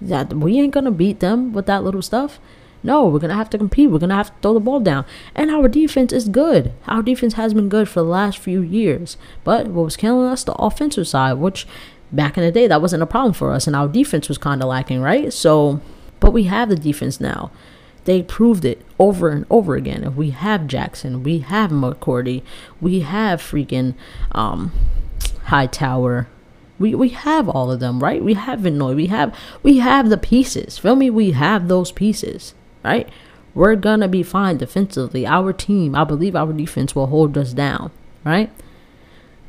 That 0.00 0.32
we 0.32 0.58
ain't 0.58 0.72
going 0.72 0.86
to 0.86 0.90
beat 0.90 1.20
them 1.20 1.52
with 1.52 1.66
that 1.66 1.84
little 1.84 2.00
stuff. 2.00 2.40
No, 2.82 3.06
we're 3.06 3.20
going 3.20 3.30
to 3.30 3.36
have 3.36 3.50
to 3.50 3.58
compete. 3.58 3.90
We're 3.90 3.98
going 3.98 4.10
to 4.10 4.16
have 4.16 4.34
to 4.34 4.40
throw 4.42 4.54
the 4.54 4.60
ball 4.60 4.80
down. 4.80 5.04
And 5.34 5.50
our 5.50 5.68
defense 5.68 6.12
is 6.12 6.28
good. 6.28 6.72
Our 6.88 7.02
defense 7.02 7.34
has 7.34 7.54
been 7.54 7.68
good 7.68 7.88
for 7.88 8.00
the 8.00 8.08
last 8.08 8.38
few 8.38 8.60
years. 8.60 9.16
But 9.44 9.68
what 9.68 9.84
was 9.84 9.96
killing 9.96 10.26
us, 10.26 10.42
the 10.42 10.54
offensive 10.54 11.06
side, 11.06 11.34
which 11.34 11.66
back 12.10 12.36
in 12.36 12.42
the 12.42 12.50
day, 12.50 12.66
that 12.66 12.82
wasn't 12.82 13.02
a 13.02 13.06
problem 13.06 13.34
for 13.34 13.52
us. 13.52 13.66
And 13.66 13.76
our 13.76 13.86
defense 13.86 14.28
was 14.28 14.38
kind 14.38 14.62
of 14.62 14.68
lacking, 14.68 15.00
right? 15.00 15.32
So, 15.32 15.80
but 16.18 16.32
we 16.32 16.44
have 16.44 16.70
the 16.70 16.76
defense 16.76 17.20
now. 17.20 17.52
They 18.04 18.22
proved 18.22 18.64
it 18.64 18.84
over 18.98 19.28
and 19.28 19.46
over 19.48 19.76
again. 19.76 20.04
If 20.04 20.14
we 20.14 20.30
have 20.30 20.66
Jackson, 20.66 21.22
we 21.22 21.38
have 21.38 21.70
McCourty, 21.70 22.42
we 22.80 23.00
have 23.00 23.40
freaking 23.40 23.94
um, 24.32 24.72
Hightower. 25.44 26.28
We, 26.78 26.94
we 26.94 27.10
have 27.10 27.48
all 27.48 27.70
of 27.70 27.80
them, 27.80 28.00
right? 28.00 28.22
We 28.22 28.34
have 28.34 28.60
Van 28.60 28.78
Noy. 28.78 28.94
We 28.94 29.06
have 29.06 29.36
we 29.62 29.78
have 29.78 30.08
the 30.08 30.16
pieces. 30.16 30.78
Feel 30.78 30.96
me? 30.96 31.10
We 31.10 31.32
have 31.32 31.68
those 31.68 31.92
pieces, 31.92 32.54
right? 32.82 33.08
We're 33.54 33.76
gonna 33.76 34.08
be 34.08 34.22
fine 34.22 34.56
defensively. 34.56 35.26
Our 35.26 35.52
team, 35.52 35.94
I 35.94 36.04
believe 36.04 36.34
our 36.34 36.52
defense 36.52 36.96
will 36.96 37.08
hold 37.08 37.38
us 37.38 37.52
down, 37.52 37.92
right? 38.24 38.50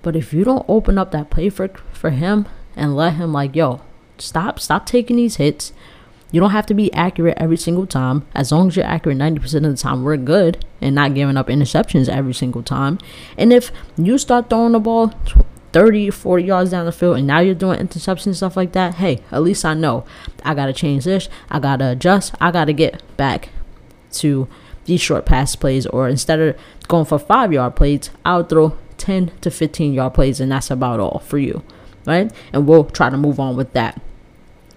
But 0.02 0.16
if 0.16 0.34
you 0.34 0.44
don't 0.44 0.66
open 0.68 0.98
up 0.98 1.12
that 1.12 1.30
play 1.30 1.50
for 1.50 1.70
for 1.92 2.12
him 2.12 2.48
and 2.76 2.96
let 2.96 3.14
him 3.14 3.34
like, 3.34 3.56
yo, 3.56 3.82
stop, 4.18 4.60
stop 4.60 4.86
taking 4.86 5.16
these 5.16 5.38
hits, 5.38 5.74
you 6.34 6.40
don't 6.40 6.50
have 6.50 6.66
to 6.66 6.74
be 6.74 6.92
accurate 6.94 7.38
every 7.38 7.58
single 7.58 7.86
time. 7.86 8.26
As 8.34 8.52
long 8.52 8.68
as 8.68 8.76
you're 8.76 8.86
accurate 8.86 9.20
90% 9.20 9.54
of 9.58 9.62
the 9.64 9.78
time, 9.78 10.04
we're 10.04 10.18
good 10.18 10.66
and 10.82 10.96
not 10.96 11.14
giving 11.14 11.38
up 11.38 11.48
interceptions 11.48 12.10
every 12.10 12.34
single 12.34 12.64
time. 12.64 12.98
And 13.38 13.54
if 13.54 13.72
you 13.98 14.18
start 14.18 14.50
throwing 14.50 14.72
the 14.72 14.80
ball 14.80 15.14
30, 15.74 16.10
40 16.10 16.44
yards 16.44 16.72
down 16.72 16.88
the 16.88 16.92
field 16.92 17.18
and 17.18 17.28
now 17.28 17.40
you're 17.40 17.54
doing 17.54 17.78
interceptions 17.78 18.26
and 18.26 18.36
stuff 18.36 18.58
like 18.58 18.72
that, 18.72 18.96
hey, 18.96 19.22
at 19.32 19.44
least 19.44 19.64
I 19.64 19.76
know 19.76 20.06
I 20.44 20.56
got 20.56 20.66
to 20.66 20.74
change 20.74 21.04
this. 21.04 21.30
I 21.52 21.60
got 21.60 21.78
to 21.78 21.92
adjust. 21.92 22.34
I 22.42 22.50
got 22.50 22.66
to 22.66 22.74
get 22.74 23.04
back 23.16 23.50
to 24.14 24.48
these 24.86 25.02
short 25.02 25.28
pass 25.28 25.56
plays 25.56 25.86
or 25.86 26.10
instead 26.10 26.40
of 26.40 26.58
going 26.88 27.06
for 27.06 27.20
5 27.20 27.54
yard 27.54 27.76
plays, 27.76 28.10
I'll 28.26 28.44
throw 28.44 28.76
10 28.98 29.34
to 29.42 29.52
15 29.52 29.94
yard 29.94 30.16
plays 30.16 30.40
and 30.40 30.52
that's 30.52 30.72
about 30.72 31.00
all 31.00 31.20
for 31.20 31.38
you, 31.38 31.62
right? 32.08 32.34
And 32.52 32.66
we'll 32.68 32.86
try 32.86 33.12
to 33.12 33.18
move 33.18 33.40
on 33.40 33.56
with 33.56 33.74
that 33.74 34.02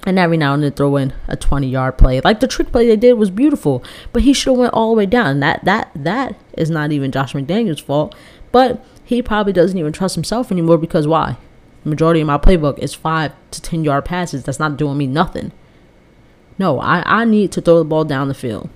and 0.07 0.21
every 0.21 0.37
now 0.37 0.55
and 0.55 0.63
then 0.63 0.73
throw 0.73 0.97
in 0.97 1.13
a 1.27 1.37
20 1.37 1.67
yard 1.67 1.99
play. 1.99 2.21
Like 2.21 2.39
the 2.39 2.47
trick 2.47 2.71
play 2.71 2.87
they 2.87 2.97
did 2.97 3.15
was 3.15 3.29
beautiful, 3.29 3.83
but 4.13 4.23
he 4.23 4.33
should 4.33 4.53
have 4.53 4.59
went 4.59 4.73
all 4.73 4.91
the 4.91 4.99
way 4.99 5.07
down. 5.07 5.41
That 5.41 5.65
that 5.65 5.91
that 5.97 6.37
is 6.57 6.71
not 6.71 6.93
even 6.93 7.11
Josh 7.11 7.35
McDaniels' 7.35 7.83
fault, 7.83 8.15
but 8.53 8.83
he 9.05 9.21
probably 9.21 9.53
doesn't 9.53 9.77
even 9.77 9.93
trust 9.93 10.15
himself 10.15 10.51
anymore 10.53 10.79
because 10.79 11.07
why? 11.07 11.37
The 11.83 11.91
majority 11.91 12.21
of 12.21 12.29
my 12.29 12.39
playbook 12.39 12.79
is 12.79 12.95
five 12.95 13.33
to 13.51 13.61
10 13.61 13.85
yard 13.85 14.05
passes. 14.05 14.45
That's 14.45 14.61
not 14.61 14.77
doing 14.77 14.97
me 14.97 15.09
nothing. 15.09 15.53
No, 16.59 16.81
I, 16.81 17.03
I 17.05 17.25
need 17.25 17.53
to 17.53 17.61
throw 17.61 17.79
the 17.79 17.85
ball 17.85 18.05
down 18.05 18.29
the 18.29 18.35
field. 18.35 18.71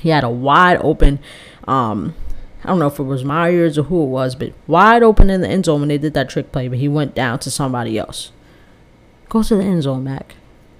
He 0.00 0.08
had 0.08 0.24
a 0.24 0.30
wide 0.30 0.78
open, 0.82 1.20
um, 1.68 2.14
I 2.64 2.68
don't 2.68 2.80
know 2.80 2.88
if 2.88 2.98
it 2.98 3.04
was 3.04 3.24
Meyers 3.24 3.78
or 3.78 3.84
who 3.84 4.02
it 4.02 4.08
was, 4.08 4.34
but 4.34 4.52
wide 4.66 5.02
open 5.02 5.30
in 5.30 5.42
the 5.42 5.48
end 5.48 5.66
zone 5.66 5.80
when 5.80 5.88
they 5.88 5.98
did 5.98 6.14
that 6.14 6.28
trick 6.28 6.50
play, 6.50 6.66
but 6.66 6.78
he 6.78 6.88
went 6.88 7.14
down 7.14 7.38
to 7.40 7.50
somebody 7.50 7.96
else. 7.96 8.32
Go 9.28 9.42
to 9.44 9.56
the 9.56 9.62
end 9.62 9.84
zone, 9.84 10.02
Mac 10.04 10.34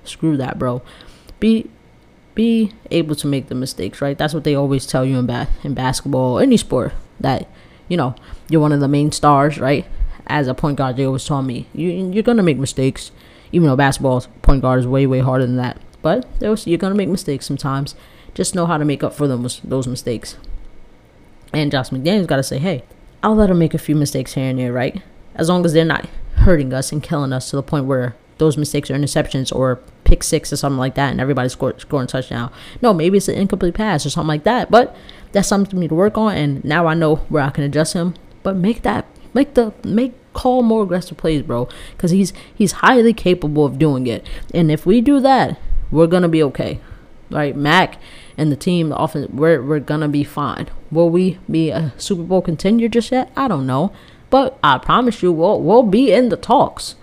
screw 0.04 0.36
that, 0.36 0.58
bro. 0.58 0.82
Be 1.40 1.70
be 2.34 2.72
able 2.90 3.14
to 3.14 3.26
make 3.26 3.46
the 3.46 3.54
mistakes, 3.54 4.00
right? 4.00 4.18
That's 4.18 4.34
what 4.34 4.44
they 4.44 4.54
always 4.54 4.86
tell 4.86 5.04
you 5.04 5.18
in 5.18 5.26
ba- 5.26 5.48
in 5.62 5.74
basketball, 5.74 6.38
any 6.38 6.56
sport 6.56 6.92
that 7.20 7.48
you 7.88 7.96
know 7.96 8.14
you're 8.48 8.60
one 8.60 8.72
of 8.72 8.80
the 8.80 8.88
main 8.88 9.12
stars, 9.12 9.58
right? 9.58 9.86
As 10.26 10.48
a 10.48 10.54
point 10.54 10.78
guard, 10.78 10.96
they 10.96 11.04
always 11.04 11.24
tell 11.24 11.42
me 11.42 11.66
you 11.74 11.90
you're 11.90 12.22
gonna 12.22 12.42
make 12.42 12.58
mistakes, 12.58 13.10
even 13.52 13.68
though 13.68 13.76
basketball 13.76 14.22
point 14.42 14.62
guard 14.62 14.80
is 14.80 14.86
way 14.86 15.06
way 15.06 15.20
harder 15.20 15.46
than 15.46 15.56
that. 15.56 15.80
But 16.02 16.26
was, 16.40 16.66
you're 16.66 16.78
gonna 16.78 16.94
make 16.94 17.08
mistakes 17.08 17.46
sometimes. 17.46 17.94
Just 18.34 18.54
know 18.54 18.66
how 18.66 18.78
to 18.78 18.84
make 18.84 19.04
up 19.04 19.14
for 19.14 19.28
them 19.28 19.46
those 19.62 19.86
mistakes. 19.86 20.36
And 21.52 21.70
Josh 21.70 21.90
McDaniels 21.90 22.26
got 22.26 22.36
to 22.36 22.42
say, 22.42 22.58
hey, 22.58 22.82
I'll 23.22 23.36
let 23.36 23.48
him 23.48 23.60
make 23.60 23.74
a 23.74 23.78
few 23.78 23.94
mistakes 23.94 24.34
here 24.34 24.50
and 24.50 24.58
there, 24.58 24.72
right? 24.72 25.00
As 25.36 25.48
long 25.48 25.64
as 25.64 25.72
they're 25.72 25.84
not 25.84 26.08
hurting 26.38 26.74
us 26.74 26.90
and 26.90 27.02
killing 27.02 27.32
us 27.32 27.48
to 27.50 27.56
the 27.56 27.62
point 27.62 27.86
where 27.86 28.16
those 28.38 28.58
mistakes 28.58 28.90
are 28.90 28.94
interceptions 28.94 29.54
or 29.54 29.78
pick 30.14 30.22
six 30.22 30.52
or 30.52 30.56
something 30.56 30.78
like 30.78 30.94
that, 30.94 31.10
and 31.10 31.20
everybody 31.20 31.48
scored 31.48 31.80
scoring 31.80 32.06
touchdown. 32.06 32.52
No, 32.80 32.94
maybe 32.94 33.18
it's 33.18 33.28
an 33.28 33.34
incomplete 33.34 33.74
pass 33.74 34.06
or 34.06 34.10
something 34.10 34.28
like 34.28 34.44
that. 34.44 34.70
But 34.70 34.94
that's 35.32 35.48
something 35.48 35.70
for 35.70 35.76
me 35.76 35.88
to 35.88 35.94
work 35.94 36.16
on, 36.16 36.36
and 36.36 36.64
now 36.64 36.86
I 36.86 36.94
know 36.94 37.16
where 37.28 37.42
I 37.42 37.50
can 37.50 37.64
adjust 37.64 37.94
him. 37.94 38.14
But 38.42 38.56
make 38.56 38.82
that 38.82 39.06
make 39.32 39.54
the 39.54 39.72
make 39.84 40.12
call 40.32 40.62
more 40.62 40.82
aggressive 40.82 41.16
plays, 41.16 41.42
bro, 41.42 41.68
because 41.92 42.12
he's 42.12 42.32
he's 42.54 42.72
highly 42.72 43.12
capable 43.12 43.64
of 43.64 43.78
doing 43.78 44.06
it. 44.06 44.26
And 44.52 44.70
if 44.70 44.86
we 44.86 45.00
do 45.00 45.20
that, 45.20 45.58
we're 45.90 46.06
gonna 46.06 46.28
be 46.28 46.42
okay, 46.44 46.80
right? 47.30 47.56
Mac 47.56 47.98
and 48.36 48.52
the 48.52 48.56
team, 48.56 48.88
the 48.88 48.96
offense, 48.96 49.30
we're 49.30 49.62
we're 49.62 49.80
gonna 49.80 50.08
be 50.08 50.24
fine. 50.24 50.68
Will 50.90 51.10
we 51.10 51.38
be 51.50 51.70
a 51.70 51.92
Super 51.96 52.22
Bowl 52.22 52.42
contender 52.42 52.88
just 52.88 53.10
yet? 53.10 53.32
I 53.36 53.48
don't 53.48 53.66
know, 53.66 53.92
but 54.30 54.58
I 54.62 54.78
promise 54.78 55.22
you, 55.22 55.32
we'll 55.32 55.60
we'll 55.60 55.82
be 55.82 56.12
in 56.12 56.28
the 56.28 56.36
talks. 56.36 56.94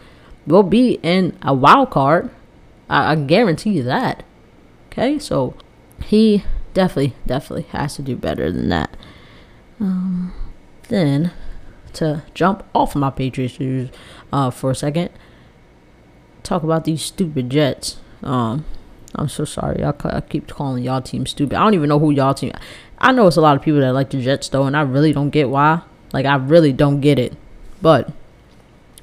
We'll 0.47 0.63
be 0.63 0.93
in 1.03 1.37
a 1.41 1.53
wild 1.53 1.91
card. 1.91 2.31
I, 2.91 3.13
I 3.13 3.15
guarantee 3.15 3.71
you 3.71 3.83
that. 3.83 4.23
Okay, 4.87 5.17
so 5.17 5.55
he 6.03 6.43
definitely 6.73 7.15
definitely 7.25 7.67
has 7.71 7.95
to 7.95 8.01
do 8.01 8.15
better 8.15 8.51
than 8.51 8.69
that. 8.69 8.95
Um, 9.79 10.33
then 10.89 11.31
to 11.93 12.23
jump 12.33 12.63
off 12.75 12.95
my 12.95 13.09
Patriots 13.09 13.55
shoes 13.55 13.89
uh, 14.31 14.51
for 14.51 14.71
a 14.71 14.75
second, 14.75 15.09
talk 16.43 16.63
about 16.63 16.83
these 16.83 17.01
stupid 17.01 17.49
Jets. 17.49 17.99
Um, 18.21 18.65
I'm 19.15 19.29
so 19.29 19.45
sorry. 19.45 19.83
I, 19.83 19.93
I 20.03 20.21
keep 20.21 20.47
calling 20.47 20.83
y'all 20.83 21.01
team 21.01 21.25
stupid. 21.25 21.55
I 21.55 21.63
don't 21.63 21.73
even 21.73 21.89
know 21.89 21.99
who 21.99 22.11
y'all 22.11 22.33
team. 22.33 22.53
I 22.97 23.11
know 23.11 23.27
it's 23.27 23.37
a 23.37 23.41
lot 23.41 23.55
of 23.55 23.63
people 23.63 23.79
that 23.79 23.93
like 23.93 24.09
the 24.09 24.21
Jets 24.21 24.49
though, 24.49 24.65
and 24.65 24.75
I 24.75 24.81
really 24.81 25.13
don't 25.13 25.31
get 25.31 25.49
why. 25.49 25.81
Like 26.13 26.25
I 26.25 26.35
really 26.35 26.73
don't 26.73 26.99
get 26.99 27.17
it. 27.17 27.35
But 27.81 28.11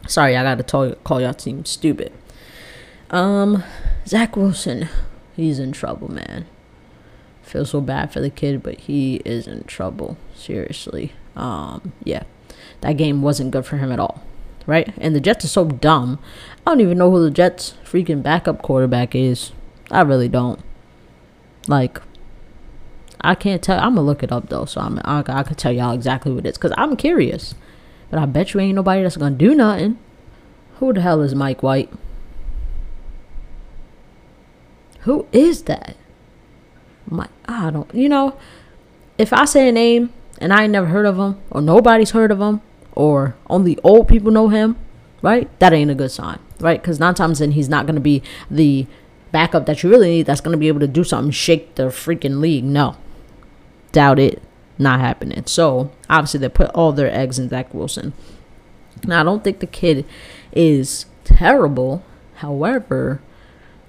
sorry, 0.06 0.36
I 0.36 0.42
gotta 0.42 0.62
tell, 0.62 0.94
call 0.96 1.20
y'all 1.20 1.34
team 1.34 1.64
stupid. 1.64 2.12
Um, 3.10 3.64
Zach 4.06 4.36
Wilson, 4.36 4.88
he's 5.34 5.58
in 5.58 5.72
trouble, 5.72 6.10
man. 6.10 6.46
Feel 7.42 7.64
so 7.64 7.80
bad 7.80 8.12
for 8.12 8.20
the 8.20 8.30
kid, 8.30 8.62
but 8.62 8.80
he 8.80 9.16
is 9.24 9.46
in 9.46 9.64
trouble. 9.64 10.18
Seriously. 10.34 11.12
Um, 11.34 11.92
yeah, 12.04 12.24
that 12.82 12.94
game 12.94 13.22
wasn't 13.22 13.52
good 13.52 13.64
for 13.64 13.78
him 13.78 13.90
at 13.90 13.98
all. 13.98 14.22
Right? 14.66 14.92
And 14.98 15.16
the 15.16 15.20
Jets 15.20 15.46
are 15.46 15.48
so 15.48 15.64
dumb. 15.64 16.18
I 16.66 16.70
don't 16.70 16.80
even 16.82 16.98
know 16.98 17.10
who 17.10 17.24
the 17.24 17.30
Jets 17.30 17.74
freaking 17.84 18.22
backup 18.22 18.60
quarterback 18.60 19.14
is. 19.14 19.52
I 19.90 20.02
really 20.02 20.28
don't. 20.28 20.60
Like, 21.66 22.02
I 23.22 23.34
can't 23.34 23.62
tell. 23.62 23.78
I'm 23.78 23.94
gonna 23.94 24.02
look 24.02 24.22
it 24.22 24.30
up 24.30 24.50
though, 24.50 24.66
so 24.66 24.80
I'm 24.82 25.00
I, 25.04 25.24
I 25.26 25.42
could 25.42 25.56
tell 25.56 25.72
y'all 25.72 25.92
exactly 25.94 26.32
what 26.32 26.44
it 26.44 26.50
is 26.50 26.58
because 26.58 26.74
I'm 26.76 26.96
curious. 26.96 27.54
But 28.10 28.18
I 28.18 28.26
bet 28.26 28.52
you 28.52 28.60
ain't 28.60 28.76
nobody 28.76 29.02
that's 29.02 29.16
gonna 29.16 29.34
do 29.34 29.54
nothing. 29.54 29.98
Who 30.76 30.92
the 30.92 31.00
hell 31.00 31.22
is 31.22 31.34
Mike 31.34 31.62
White? 31.62 31.90
Who 35.08 35.26
is 35.32 35.62
that? 35.62 35.96
My 37.08 37.28
I 37.46 37.70
don't. 37.70 37.92
You 37.94 38.10
know, 38.10 38.38
if 39.16 39.32
I 39.32 39.46
say 39.46 39.68
a 39.68 39.72
name 39.72 40.12
and 40.38 40.52
I 40.52 40.64
ain't 40.64 40.72
never 40.72 40.88
heard 40.88 41.06
of 41.06 41.16
him, 41.16 41.40
or 41.50 41.62
nobody's 41.62 42.10
heard 42.10 42.30
of 42.30 42.40
him, 42.40 42.60
or 42.92 43.34
only 43.48 43.78
old 43.82 44.06
people 44.06 44.30
know 44.30 44.48
him, 44.48 44.76
right? 45.22 45.48
That 45.60 45.72
ain't 45.72 45.90
a 45.90 45.94
good 45.94 46.10
sign, 46.10 46.38
right? 46.60 46.78
Because 46.78 47.00
nine 47.00 47.14
times 47.14 47.40
in 47.40 47.52
he's 47.52 47.70
not 47.70 47.86
gonna 47.86 48.00
be 48.00 48.22
the 48.50 48.86
backup 49.32 49.64
that 49.64 49.82
you 49.82 49.88
really 49.88 50.10
need 50.10 50.26
that's 50.26 50.42
going 50.42 50.52
to 50.52 50.58
be 50.58 50.68
able 50.68 50.80
to 50.80 50.86
do 50.86 51.04
something, 51.04 51.30
shake 51.30 51.76
the 51.76 51.84
freaking 51.84 52.40
league. 52.40 52.64
No. 52.64 52.96
Doubt 53.92 54.18
it. 54.18 54.42
Not 54.76 55.00
happening. 55.00 55.44
So, 55.46 55.90
obviously, 56.08 56.40
they 56.40 56.48
put 56.48 56.70
all 56.70 56.92
their 56.92 57.10
eggs 57.10 57.38
in 57.38 57.48
Zach 57.48 57.74
Wilson. 57.74 58.12
Now, 59.04 59.20
I 59.20 59.24
don't 59.24 59.42
think 59.42 59.58
the 59.58 59.66
kid 59.66 60.04
is 60.52 61.06
terrible. 61.24 62.04
However, 62.36 63.20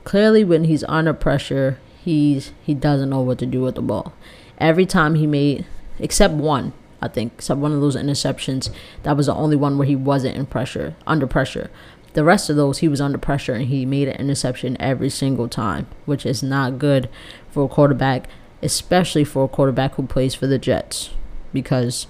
clearly, 0.10 0.44
when 0.44 0.64
he's 0.64 0.84
under 0.86 1.14
pressure, 1.14 1.78
he's 2.04 2.52
he 2.64 2.74
doesn't 2.74 3.12
know 3.12 3.22
what 3.22 3.38
to 3.38 3.46
do 3.46 3.62
with 3.62 3.76
the 3.76 3.82
ball. 3.82 4.12
Every 4.58 4.88
time 4.88 5.14
he 5.14 5.28
made, 5.28 5.68
except 6.00 6.34
one, 6.34 6.74
I 7.00 7.08
think, 7.08 7.34
except 7.36 7.60
one 7.60 7.74
of 7.74 7.80
those 7.80 7.96
interceptions, 7.96 8.72
that 9.04 9.16
was 9.16 9.28
the 9.28 9.36
only 9.36 9.56
one 9.56 9.78
where 9.78 9.86
he 9.86 9.96
wasn't 9.96 10.36
in 10.36 10.48
pressure, 10.48 10.96
under 11.06 11.28
pressure. 11.28 11.70
The 12.14 12.24
rest 12.24 12.50
of 12.50 12.56
those, 12.56 12.80
he 12.80 12.88
was 12.88 13.00
under 13.00 13.20
pressure 13.20 13.54
and 13.54 13.66
he 13.66 13.86
made 13.86 14.08
an 14.08 14.16
interception 14.16 14.78
every 14.80 15.12
single 15.12 15.48
time, 15.48 15.86
which 16.08 16.26
is 16.26 16.42
not 16.42 16.80
good 16.80 17.08
for 17.52 17.66
a 17.66 17.70
quarterback, 17.70 18.28
especially 18.64 19.24
for 19.24 19.44
a 19.44 19.48
quarterback 19.48 19.94
who 19.94 20.08
plays 20.08 20.34
for 20.34 20.48
the 20.48 20.58
Jets, 20.58 21.12
because 21.54 22.08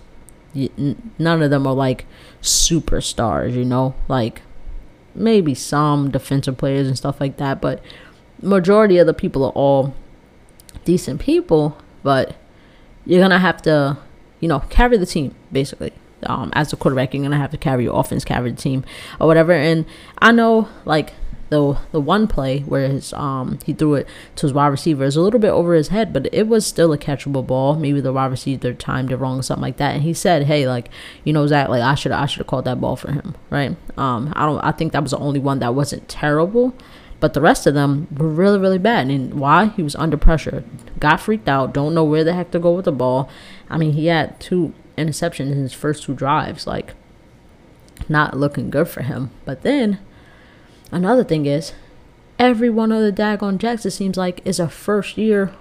none 0.55 1.41
of 1.41 1.49
them 1.49 1.67
are 1.67 1.75
like 1.75 2.05
superstars, 2.41 3.55
you 3.55 3.65
know, 3.65 3.93
like 4.07 4.41
maybe 5.19 5.53
some 5.53 6.09
defensive 6.11 6.57
players 6.57 6.87
and 6.87 6.97
stuff 6.97 7.19
like 7.19 7.37
that, 7.37 7.61
but 7.61 7.83
majority 8.41 8.97
of 8.97 9.05
the 9.05 9.13
people 9.13 9.43
are 9.43 9.51
all 9.51 9.93
decent 10.85 11.19
people, 11.19 11.77
but 12.03 12.35
you're 13.05 13.21
gonna 13.21 13.39
have 13.39 13.61
to, 13.63 13.97
you 14.39 14.47
know, 14.47 14.59
carry 14.69 14.97
the 14.97 15.05
team 15.05 15.35
basically 15.51 15.93
um, 16.23 16.49
as 16.53 16.73
a 16.73 16.77
quarterback, 16.77 17.13
you're 17.13 17.23
gonna 17.23 17.37
have 17.37 17.51
to 17.51 17.57
carry 17.57 17.83
your 17.83 17.99
offense, 17.99 18.25
carry 18.25 18.51
the 18.51 18.61
team, 18.61 18.83
or 19.19 19.27
whatever. 19.27 19.53
And 19.53 19.85
I 20.19 20.31
know, 20.31 20.67
like 20.85 21.13
the 21.49 21.77
the 21.91 21.99
one 21.99 22.27
play 22.27 22.59
where 22.61 22.87
his 22.87 23.11
um 23.13 23.59
he 23.65 23.73
threw 23.73 23.95
it 23.95 24.07
to 24.35 24.45
his 24.45 24.53
wide 24.53 24.67
receiver 24.67 25.03
is 25.03 25.15
a 25.15 25.21
little 25.21 25.39
bit 25.39 25.49
over 25.49 25.73
his 25.73 25.89
head, 25.89 26.13
but 26.13 26.31
it 26.33 26.47
was 26.47 26.65
still 26.65 26.93
a 26.93 26.97
catchable 26.97 27.45
ball. 27.45 27.75
Maybe 27.75 28.01
the 28.01 28.13
wide 28.13 28.31
receiver 28.31 28.73
timed 28.73 29.11
it 29.11 29.17
wrong, 29.17 29.39
or 29.39 29.43
something 29.43 29.61
like 29.61 29.77
that. 29.77 29.95
And 29.95 30.03
he 30.03 30.13
said, 30.13 30.43
"Hey, 30.43 30.67
like 30.67 30.89
you 31.23 31.33
know, 31.33 31.45
Zach, 31.47 31.69
like 31.69 31.81
I 31.81 31.95
should 31.95 32.11
I 32.11 32.25
should 32.25 32.39
have 32.39 32.47
called 32.47 32.65
that 32.65 32.79
ball 32.79 32.95
for 32.95 33.11
him, 33.11 33.35
right? 33.49 33.75
Um, 33.97 34.31
I 34.35 34.45
don't. 34.45 34.59
I 34.59 34.71
think 34.71 34.93
that 34.93 35.01
was 35.03 35.11
the 35.11 35.19
only 35.19 35.39
one 35.39 35.59
that 35.59 35.75
wasn't 35.75 36.07
terrible." 36.07 36.73
But 37.19 37.33
the 37.33 37.41
rest 37.41 37.67
of 37.67 37.73
them 37.73 38.07
were 38.15 38.29
really, 38.29 38.59
really 38.59 38.77
bad. 38.77 39.09
And 39.09 39.33
why? 39.33 39.67
He 39.75 39.83
was 39.83 39.95
under 39.95 40.15
pressure. 40.15 40.63
Got 40.99 41.19
freaked 41.19 41.49
out. 41.49 41.73
Don't 41.73 41.93
know 41.93 42.03
where 42.03 42.23
the 42.23 42.33
heck 42.33 42.51
to 42.51 42.59
go 42.59 42.71
with 42.71 42.85
the 42.85 42.93
ball. 42.93 43.29
I 43.69 43.77
mean, 43.77 43.91
he 43.91 44.05
had 44.05 44.39
two 44.39 44.73
interceptions 44.97 45.51
in 45.51 45.57
his 45.57 45.73
first 45.73 46.03
two 46.03 46.13
drives. 46.13 46.65
Like, 46.65 46.93
not 48.07 48.37
looking 48.37 48.69
good 48.69 48.87
for 48.87 49.01
him. 49.01 49.31
But 49.43 49.63
then, 49.63 49.99
another 50.91 51.23
thing 51.23 51.45
is, 51.45 51.73
every 52.37 52.69
one 52.69 52.91
of 52.91 53.01
the 53.01 53.11
daggone 53.11 53.57
Jacks, 53.57 53.85
it 53.85 53.91
seems 53.91 54.17
like, 54.17 54.41
is 54.45 54.59
a 54.59 54.69
first 54.69 55.17
year 55.17 55.53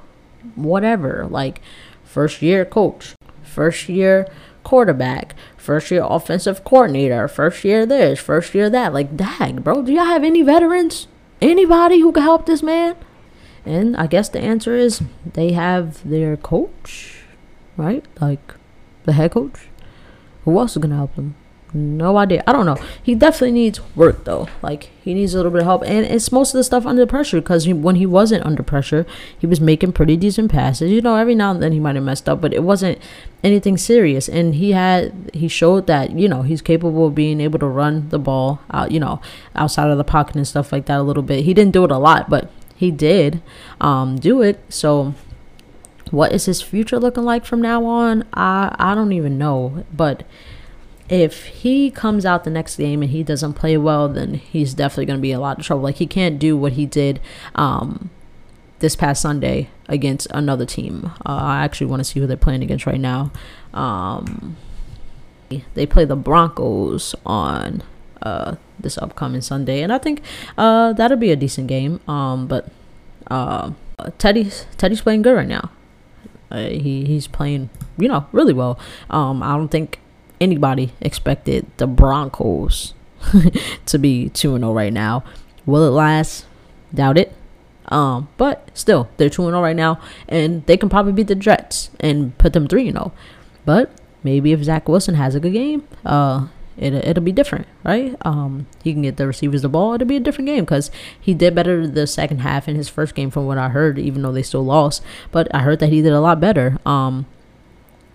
whatever. 0.55 1.27
Like, 1.29 1.61
first 2.05 2.43
year 2.43 2.65
coach, 2.65 3.15
first 3.43 3.89
year 3.89 4.29
quarterback, 4.65 5.35
first 5.57 5.91
year 5.91 6.05
offensive 6.09 6.65
coordinator, 6.65 7.27
first 7.29 7.65
year 7.65 7.87
this, 7.87 8.19
first 8.19 8.55
year 8.55 8.71
that. 8.71 8.93
Like, 8.93 9.17
dag, 9.17 9.65
bro, 9.65 9.83
do 9.83 9.93
y'all 9.93 10.05
have 10.05 10.25
any 10.25 10.43
veterans? 10.43 11.07
Anybody 11.41 12.01
who 12.01 12.13
can 12.13 12.23
help 12.23 12.47
this 12.47 12.63
man? 12.63 12.97
And 13.65 13.97
I 13.97 14.07
guess 14.07 14.29
the 14.29 14.41
answer 14.41 14.75
is 14.75 15.03
they 15.25 15.53
have 15.53 16.09
their 16.09 16.37
coach, 16.37 17.23
right? 17.77 18.05
Like, 18.21 18.55
the 19.05 19.13
head 19.13 19.33
coach. 19.33 19.69
Who 20.45 20.59
else 20.59 20.73
is 20.73 20.83
gonna 20.83 20.97
help 20.97 21.15
him? 21.15 21.35
No 21.75 22.17
idea. 22.17 22.43
I 22.47 22.53
don't 22.53 22.65
know. 22.65 22.79
He 23.03 23.15
definitely 23.15 23.53
needs 23.53 23.81
work 23.95 24.25
though. 24.25 24.49
Like 24.63 24.91
he 25.05 25.13
needs 25.13 25.35
a 25.35 25.37
little 25.37 25.53
bit 25.53 25.61
of 25.61 25.67
help, 25.67 25.83
and 25.85 26.07
it's 26.07 26.33
most 26.33 26.55
of 26.55 26.59
the 26.59 26.65
stuff 26.65 26.87
under 26.87 27.07
pressure. 27.07 27.41
Because 27.41 27.69
when 27.69 27.97
he 27.97 28.07
wasn't 28.07 28.47
under 28.47 28.63
pressure, 28.63 29.05
he 29.39 29.47
was 29.47 29.61
making 29.61 29.93
pretty 29.93 30.17
decent 30.17 30.51
passes. 30.51 30.91
You 30.91 31.03
know, 31.03 31.17
every 31.17 31.35
now 31.35 31.51
and 31.51 31.63
then 31.63 31.73
he 31.73 31.81
might 31.81 31.97
have 31.97 32.05
messed 32.05 32.29
up, 32.29 32.41
but 32.41 32.55
it 32.55 32.63
wasn't 32.63 32.99
anything 33.45 33.77
serious. 33.77 34.29
And 34.29 34.55
he 34.55 34.73
had 34.73 35.31
he 35.35 35.47
showed 35.47 35.87
that 35.89 36.19
you 36.19 36.29
know 36.29 36.43
he's 36.43 36.63
capable 36.63 37.09
of 37.09 37.15
being 37.15 37.41
able 37.41 37.59
to 37.59 37.67
run 37.67 38.09
the 38.09 38.19
ball 38.19 38.61
out. 38.71 38.91
You 38.91 39.01
know, 39.01 39.21
outside 39.55 39.91
of 39.91 39.99
the 39.99 40.05
pocket 40.05 40.37
and 40.37 40.49
stuff 40.49 40.73
like 40.73 40.87
that 40.87 40.99
a 40.99 41.03
little 41.03 41.23
bit. 41.23 41.45
He 41.45 41.53
didn't 41.53 41.73
do 41.73 41.85
it 41.85 41.91
a 41.91 41.99
lot, 41.99 42.31
but 42.31 42.51
he 42.75 42.91
did 42.91 43.43
um, 43.79 44.17
do 44.17 44.41
it. 44.41 44.61
So 44.71 45.15
what 46.11 46.33
is 46.33 46.47
his 46.47 46.63
future 46.63 46.99
looking 46.99 47.25
like 47.25 47.45
from 47.45 47.61
now 47.61 47.85
on? 47.85 48.25
I 48.33 48.75
I 48.79 48.95
don't 48.95 49.13
even 49.13 49.37
know. 49.37 49.85
But 49.95 50.25
if 51.09 51.47
he 51.47 51.91
comes 51.91 52.27
out 52.27 52.45
the 52.45 52.51
next 52.51 52.77
game 52.77 53.03
and 53.03 53.11
he 53.11 53.23
doesn't 53.23 53.55
play 53.55 53.77
well, 53.77 54.09
then 54.09 54.35
he's 54.35 54.75
definitely 54.75 55.07
going 55.07 55.19
to 55.19 55.23
be 55.23 55.33
a 55.33 55.41
lot 55.41 55.59
of 55.59 55.65
trouble. 55.65 55.83
Like 55.85 55.97
he 55.97 56.07
can't 56.07 56.39
do 56.39 56.57
what 56.57 56.73
he 56.73 56.87
did 56.87 57.21
um, 57.55 58.11
this 58.81 58.95
past 58.95 59.23
Sunday 59.23 59.71
against 59.89 60.27
another 60.31 60.67
team. 60.67 61.13
Uh, 61.25 61.39
I 61.41 61.65
actually 61.65 61.87
want 61.87 62.01
to 62.01 62.05
see 62.05 62.21
who 62.21 62.27
they're 62.27 62.37
playing 62.37 62.63
against 62.63 62.87
right 62.87 63.01
now. 63.01 63.33
Um, 63.73 64.57
they 65.75 65.87
play 65.87 66.05
the 66.05 66.17
Broncos 66.17 67.15
on 67.25 67.83
uh, 68.21 68.57
this 68.79 68.99
upcoming 68.99 69.41
Sunday, 69.41 69.81
and 69.83 69.93
I 69.93 69.99
think 69.99 70.21
uh, 70.59 70.93
that'll 70.93 71.17
be 71.17 71.33
a 71.33 71.37
decent 71.37 71.69
game. 71.69 72.01
Um, 72.07 72.47
but 72.47 72.69
uh, 73.31 73.73
Teddy's 74.19 74.67
Teddy's 74.77 75.01
playing 75.01 75.23
good 75.23 75.35
right 75.35 75.49
now. 75.49 75.71
Uh, 76.51 76.69
he 76.69 77.05
he's 77.05 77.27
playing, 77.27 77.71
you 77.97 78.09
know, 78.09 78.27
really 78.33 78.53
well. 78.53 78.79
Um, 79.09 79.43
I 79.43 79.57
don't 79.57 79.69
think 79.69 80.01
anybody 80.41 80.93
expected 81.01 81.67
the 81.77 81.87
Broncos 81.87 82.95
to 83.87 83.99
be 83.99 84.29
two 84.31 84.55
and 84.55 84.63
zero 84.63 84.71
oh 84.71 84.75
right 84.75 84.93
now. 84.93 85.25
Will 85.67 85.87
it 85.87 85.91
last? 85.91 86.47
Doubt 86.95 87.19
it. 87.19 87.33
Um, 87.87 88.29
but 88.37 88.71
still, 88.75 89.09
they're 89.17 89.31
two 89.31 89.43
and 89.43 89.51
zero 89.51 89.61
oh 89.61 89.63
right 89.63 89.77
now, 89.77 90.01
and 90.29 90.65
they 90.67 90.77
can 90.77 90.89
probably 90.89 91.13
beat 91.13 91.29
the 91.29 91.35
Jets 91.35 91.91
and 92.01 92.37
put 92.39 92.53
them 92.53 92.69
three 92.69 92.89
and 92.89 92.97
zero. 92.97 93.13
Oh. 93.15 93.21
But 93.65 93.91
maybe 94.23 94.53
if 94.53 94.63
Zach 94.63 94.89
Wilson 94.89 95.15
has 95.15 95.35
a 95.35 95.41
good 95.41 95.53
game, 95.53 95.87
uh, 96.05 96.49
it, 96.79 96.95
it'll 96.95 97.25
be 97.25 97.33
different, 97.33 97.67
right? 97.85 98.17
Um, 98.23 98.67
he 98.85 98.93
can 98.93 99.03
get 99.03 99.17
the 99.17 99.27
receivers 99.27 99.63
the 99.63 99.69
ball. 99.69 99.95
It'll 99.95 100.07
be 100.07 100.17
a 100.17 100.21
different 100.21 100.47
game 100.47 100.65
because 100.65 100.91
he 101.21 101.35
did 101.35 101.55
better 101.55 101.87
the 101.87 102.07
second 102.07 102.39
half 102.39 102.69
in 102.69 102.77
his 102.77 102.89
first 102.89 103.15
game, 103.15 103.31
from 103.31 103.47
what 103.47 103.59
I 103.59 103.69
heard, 103.71 103.99
even 103.99 104.23
though 104.23 104.33
they 104.33 104.43
still 104.43 104.65
lost. 104.65 105.03
But 105.33 105.53
I 105.55 105.61
heard 105.61 105.81
that 105.81 105.91
he 105.91 106.03
did 106.03 106.13
a 106.13 106.21
lot 106.21 106.41
better. 106.41 106.79
Um, 106.87 107.27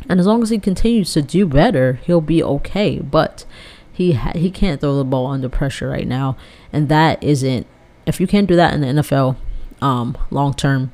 and 0.10 0.20
as 0.20 0.28
long 0.28 0.44
as 0.44 0.50
he 0.50 0.60
continues 0.60 1.14
to 1.14 1.22
do 1.22 1.46
better, 1.46 2.00
he'll 2.04 2.22
be 2.22 2.44
okay. 2.44 3.00
But 3.00 3.46
he 3.92 4.14
ha- 4.14 4.34
he 4.36 4.50
can't 4.52 4.82
throw 4.82 4.98
the 4.98 5.04
ball 5.04 5.28
under 5.28 5.50
pressure 5.50 5.90
right 5.90 6.08
now, 6.08 6.38
and 6.72 6.90
that 6.90 7.24
isn't. 7.24 7.68
If 8.06 8.20
you 8.20 8.28
can't 8.28 8.48
do 8.48 8.56
that 8.56 8.74
in 8.74 8.82
the 8.82 9.02
NFL, 9.02 9.38
um, 9.82 10.18
long 10.30 10.54
term, 10.54 10.92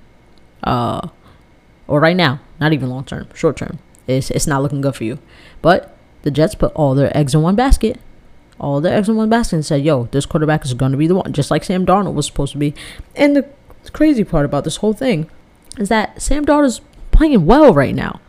uh, 0.63 1.07
or 1.87 1.99
right 1.99 2.15
now, 2.15 2.39
not 2.59 2.73
even 2.73 2.89
long 2.89 3.03
term, 3.03 3.27
short 3.33 3.57
term, 3.57 3.79
it's 4.07 4.29
it's 4.31 4.47
not 4.47 4.61
looking 4.61 4.81
good 4.81 4.95
for 4.95 5.03
you. 5.03 5.19
But 5.61 5.95
the 6.23 6.31
Jets 6.31 6.55
put 6.55 6.73
all 6.73 6.95
their 6.95 7.15
eggs 7.17 7.33
in 7.33 7.41
one 7.41 7.55
basket. 7.55 7.99
All 8.59 8.81
their 8.81 8.95
eggs 8.97 9.07
in 9.07 9.15
one 9.15 9.29
basket 9.29 9.55
and 9.55 9.65
said, 9.65 9.85
yo, 9.85 10.09
this 10.11 10.25
quarterback 10.25 10.65
is 10.65 10.73
going 10.73 10.91
to 10.91 10.97
be 10.97 11.07
the 11.07 11.15
one, 11.15 11.31
just 11.31 11.49
like 11.49 11.63
Sam 11.63 11.85
Darnold 11.85 12.13
was 12.13 12.25
supposed 12.25 12.51
to 12.51 12.57
be. 12.57 12.73
And 13.15 13.33
the 13.35 13.47
crazy 13.93 14.25
part 14.25 14.43
about 14.43 14.65
this 14.65 14.77
whole 14.77 14.91
thing 14.91 15.29
is 15.77 15.87
that 15.87 16.21
Sam 16.21 16.45
Darnold 16.45 16.65
is 16.65 16.81
playing 17.11 17.45
well 17.45 17.73
right 17.73 17.95
now. 17.95 18.19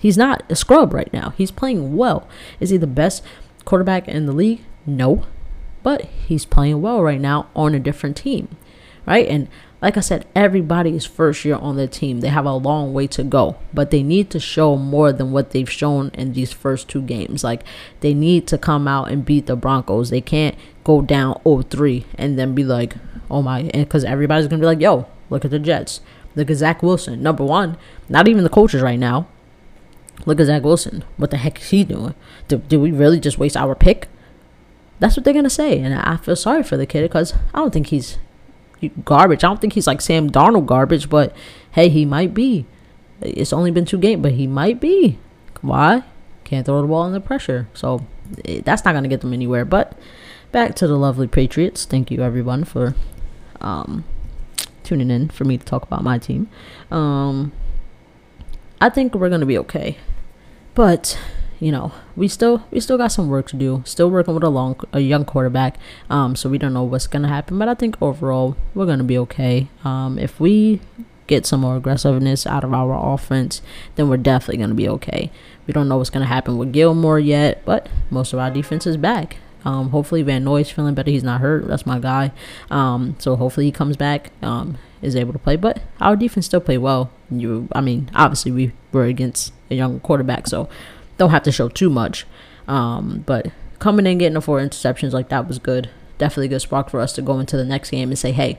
He's 0.00 0.18
not 0.18 0.44
a 0.50 0.56
scrub 0.56 0.92
right 0.92 1.12
now. 1.12 1.30
He's 1.36 1.50
playing 1.50 1.96
well. 1.96 2.28
Is 2.60 2.70
he 2.70 2.76
the 2.76 2.86
best 2.86 3.22
quarterback 3.64 4.08
in 4.08 4.26
the 4.26 4.32
league? 4.32 4.62
No. 4.84 5.24
But 5.82 6.02
he's 6.26 6.44
playing 6.44 6.82
well 6.82 7.02
right 7.02 7.20
now 7.20 7.48
on 7.54 7.74
a 7.74 7.80
different 7.80 8.16
team. 8.16 8.48
Right? 9.06 9.26
And 9.28 9.48
like 9.82 9.96
I 9.96 10.00
said, 10.00 10.26
everybody 10.34 10.96
is 10.96 11.04
first 11.04 11.44
year 11.44 11.56
on 11.56 11.76
their 11.76 11.86
team. 11.86 12.20
They 12.20 12.28
have 12.28 12.46
a 12.46 12.54
long 12.54 12.92
way 12.92 13.06
to 13.08 13.22
go, 13.22 13.56
but 13.74 13.90
they 13.90 14.02
need 14.02 14.30
to 14.30 14.40
show 14.40 14.76
more 14.76 15.12
than 15.12 15.32
what 15.32 15.50
they've 15.50 15.70
shown 15.70 16.10
in 16.14 16.32
these 16.32 16.52
first 16.52 16.88
two 16.88 17.02
games. 17.02 17.44
Like 17.44 17.62
they 18.00 18.14
need 18.14 18.46
to 18.48 18.58
come 18.58 18.88
out 18.88 19.10
and 19.10 19.24
beat 19.24 19.46
the 19.46 19.54
Broncos. 19.54 20.10
They 20.10 20.20
can't 20.20 20.56
go 20.82 21.02
down 21.02 21.40
0-3 21.44 22.04
and 22.16 22.38
then 22.38 22.54
be 22.54 22.64
like, 22.64 22.96
"Oh 23.30 23.42
my," 23.42 23.62
because 23.72 24.04
everybody's 24.04 24.48
gonna 24.48 24.60
be 24.60 24.66
like, 24.66 24.80
"Yo, 24.80 25.06
look 25.30 25.44
at 25.44 25.50
the 25.50 25.58
Jets. 25.58 26.00
Look 26.34 26.50
at 26.50 26.56
Zach 26.56 26.82
Wilson. 26.82 27.22
Number 27.22 27.44
one, 27.44 27.76
not 28.08 28.28
even 28.28 28.44
the 28.44 28.50
coaches 28.50 28.82
right 28.82 28.98
now. 28.98 29.26
Look 30.24 30.40
at 30.40 30.46
Zach 30.46 30.62
Wilson. 30.62 31.04
What 31.16 31.30
the 31.30 31.36
heck 31.36 31.60
is 31.60 31.70
he 31.70 31.84
doing? 31.84 32.14
Did, 32.48 32.68
did 32.68 32.78
we 32.78 32.90
really 32.90 33.20
just 33.20 33.38
waste 33.38 33.56
our 33.56 33.74
pick?" 33.74 34.08
That's 34.98 35.16
what 35.16 35.24
they're 35.24 35.34
gonna 35.34 35.50
say, 35.50 35.78
and 35.78 35.94
I 35.94 36.16
feel 36.16 36.36
sorry 36.36 36.62
for 36.62 36.76
the 36.76 36.86
kid 36.86 37.02
because 37.02 37.34
I 37.52 37.58
don't 37.58 37.72
think 37.72 37.88
he's 37.88 38.18
garbage. 39.04 39.44
I 39.44 39.48
don't 39.48 39.60
think 39.60 39.74
he's 39.74 39.86
like 39.86 40.00
Sam 40.00 40.30
Darnold 40.30 40.66
garbage, 40.66 41.08
but 41.08 41.34
hey, 41.72 41.88
he 41.88 42.04
might 42.04 42.34
be. 42.34 42.66
It's 43.20 43.52
only 43.52 43.70
been 43.70 43.84
two 43.84 43.98
games, 43.98 44.22
but 44.22 44.32
he 44.32 44.46
might 44.46 44.80
be. 44.80 45.18
Why? 45.60 46.04
Can't 46.44 46.66
throw 46.66 46.80
the 46.82 46.88
ball 46.88 47.02
under 47.02 47.20
pressure. 47.20 47.68
So 47.74 48.06
eh, 48.44 48.60
that's 48.64 48.84
not 48.84 48.92
going 48.92 49.04
to 49.04 49.08
get 49.08 49.20
them 49.20 49.32
anywhere. 49.32 49.64
But 49.64 49.98
back 50.52 50.74
to 50.76 50.86
the 50.86 50.96
lovely 50.96 51.26
Patriots. 51.26 51.84
Thank 51.84 52.10
you, 52.10 52.22
everyone, 52.22 52.64
for 52.64 52.94
um, 53.60 54.04
tuning 54.84 55.10
in 55.10 55.28
for 55.28 55.44
me 55.44 55.56
to 55.58 55.64
talk 55.64 55.82
about 55.82 56.04
my 56.04 56.18
team. 56.18 56.48
Um, 56.90 57.52
I 58.80 58.88
think 58.88 59.14
we're 59.14 59.30
to 59.30 59.46
be 59.46 59.58
okay. 59.58 59.98
But 60.74 61.18
you 61.58 61.72
know, 61.72 61.92
we 62.14 62.28
still 62.28 62.64
we 62.70 62.80
still 62.80 62.98
got 62.98 63.08
some 63.08 63.28
work 63.28 63.48
to 63.48 63.56
do. 63.56 63.82
Still 63.86 64.10
working 64.10 64.34
with 64.34 64.44
a 64.44 64.50
long 64.50 64.78
a 64.92 65.00
young 65.00 65.24
quarterback. 65.24 65.78
Um, 66.10 66.36
so 66.36 66.48
we 66.48 66.58
don't 66.58 66.74
know 66.74 66.82
what's 66.82 67.06
gonna 67.06 67.28
happen, 67.28 67.58
but 67.58 67.68
I 67.68 67.74
think 67.74 67.96
overall 68.00 68.56
we're 68.74 68.86
gonna 68.86 69.04
be 69.04 69.18
okay. 69.18 69.68
Um, 69.84 70.18
if 70.18 70.38
we 70.38 70.80
get 71.26 71.46
some 71.46 71.60
more 71.60 71.76
aggressiveness 71.76 72.46
out 72.46 72.62
of 72.62 72.72
our 72.72 73.14
offense, 73.14 73.62
then 73.96 74.08
we're 74.08 74.18
definitely 74.18 74.58
gonna 74.58 74.74
be 74.74 74.88
okay. 74.88 75.30
We 75.66 75.72
don't 75.72 75.88
know 75.88 75.96
what's 75.96 76.10
gonna 76.10 76.26
happen 76.26 76.58
with 76.58 76.72
Gilmore 76.72 77.18
yet, 77.18 77.64
but 77.64 77.88
most 78.10 78.32
of 78.32 78.38
our 78.38 78.50
defense 78.50 78.86
is 78.86 78.96
back. 78.96 79.38
Um, 79.64 79.90
hopefully 79.90 80.22
Van 80.22 80.44
Noy's 80.44 80.70
feeling 80.70 80.94
better. 80.94 81.10
He's 81.10 81.24
not 81.24 81.40
hurt. 81.40 81.66
That's 81.66 81.86
my 81.86 81.98
guy. 81.98 82.30
Um, 82.70 83.16
so 83.18 83.34
hopefully 83.34 83.66
he 83.66 83.72
comes 83.72 83.96
back, 83.96 84.30
um, 84.40 84.78
is 85.02 85.16
able 85.16 85.32
to 85.32 85.38
play. 85.38 85.56
But 85.56 85.82
our 86.00 86.16
defense 86.16 86.46
still 86.46 86.60
play 86.60 86.78
well. 86.78 87.10
You, 87.30 87.68
I 87.72 87.80
mean, 87.80 88.10
obviously 88.14 88.52
we 88.52 88.72
were 88.92 89.04
against 89.04 89.52
a 89.70 89.74
young 89.74 90.00
quarterback, 90.00 90.46
so 90.46 90.68
don't 91.18 91.30
have 91.30 91.42
to 91.44 91.52
show 91.52 91.68
too 91.68 91.90
much. 91.90 92.26
Um, 92.68 93.22
but 93.26 93.50
coming 93.78 94.06
in 94.06 94.18
getting 94.18 94.34
the 94.34 94.40
four 94.40 94.60
interceptions 94.60 95.12
like 95.12 95.28
that 95.28 95.46
was 95.48 95.58
good. 95.58 95.90
Definitely 96.18 96.48
good 96.48 96.60
spark 96.60 96.90
for 96.90 97.00
us 97.00 97.12
to 97.14 97.22
go 97.22 97.38
into 97.38 97.56
the 97.56 97.64
next 97.64 97.90
game 97.90 98.08
and 98.08 98.18
say, 98.18 98.32
hey, 98.32 98.58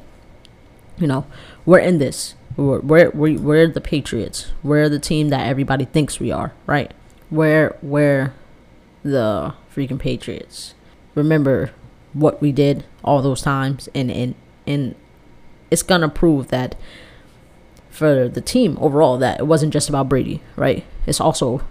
you 0.98 1.08
know, 1.08 1.26
we're 1.66 1.80
in 1.80 1.98
this. 1.98 2.36
We're 2.56 2.80
we're 2.80 3.12
we're, 3.12 3.68
the 3.68 3.82
Patriots. 3.82 4.52
We're 4.64 4.90
the 4.90 5.00
team 5.00 5.30
that 5.30 5.46
everybody 5.46 5.86
thinks 5.86 6.20
we 6.20 6.32
are, 6.32 6.54
right? 6.66 6.92
We're 7.30 7.78
we're 7.82 8.34
the 9.04 9.54
freaking 9.74 10.00
Patriots. 10.00 10.74
Remember 11.14 11.72
what 12.14 12.42
we 12.42 12.52
did 12.52 12.86
all 13.04 13.22
those 13.22 13.44
times, 13.44 13.90
and 13.94 14.10
and 14.10 14.34
and 14.66 14.96
it's 15.72 15.84
gonna 15.84 16.10
prove 16.10 16.48
that 16.50 16.76
for 17.90 18.28
the 18.28 18.42
team 18.42 18.78
overall 18.80 19.18
that 19.18 19.40
it 19.40 19.48
wasn't 19.48 19.74
just 19.74 19.90
about 19.90 20.08
Brady, 20.08 20.42
right? 20.56 20.86
It's 21.06 21.20
also 21.20 21.62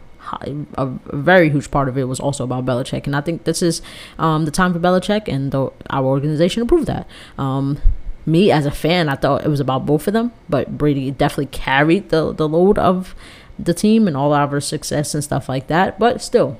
a, 0.77 0.87
very 1.13 1.51
huge 1.51 1.71
part 1.71 1.89
of 1.89 1.97
it 1.97 2.05
was 2.05 2.21
also 2.21 2.45
about 2.45 2.65
Belichick, 2.65 3.07
and 3.07 3.15
I 3.15 3.21
think 3.21 3.45
this 3.45 3.63
is 3.63 3.83
um, 4.19 4.45
the 4.45 4.51
time 4.51 4.73
for 4.73 4.79
Belichick 4.79 5.29
and 5.29 5.53
the, 5.53 5.71
our 5.91 6.05
organization 6.05 6.63
to 6.63 6.67
prove 6.67 6.87
that. 6.87 7.07
Um, 7.39 7.79
me 8.25 8.51
as 8.51 8.67
a 8.67 8.73
fan, 8.73 9.09
I 9.09 9.15
thought 9.15 9.45
it 9.45 9.49
was 9.49 9.61
about 9.61 9.87
both 9.87 10.09
of 10.09 10.13
them, 10.13 10.33
but 10.49 10.77
Brady 10.77 11.11
definitely 11.13 11.47
carried 11.47 12.09
the 12.09 12.33
the 12.33 12.49
load 12.49 12.77
of 12.77 13.15
the 13.57 13.73
team 13.73 14.09
and 14.09 14.17
all 14.17 14.35
of 14.35 14.53
our 14.53 14.61
success 14.61 15.15
and 15.15 15.23
stuff 15.23 15.49
like 15.49 15.69
that. 15.69 15.99
But 15.99 16.21
still, 16.21 16.59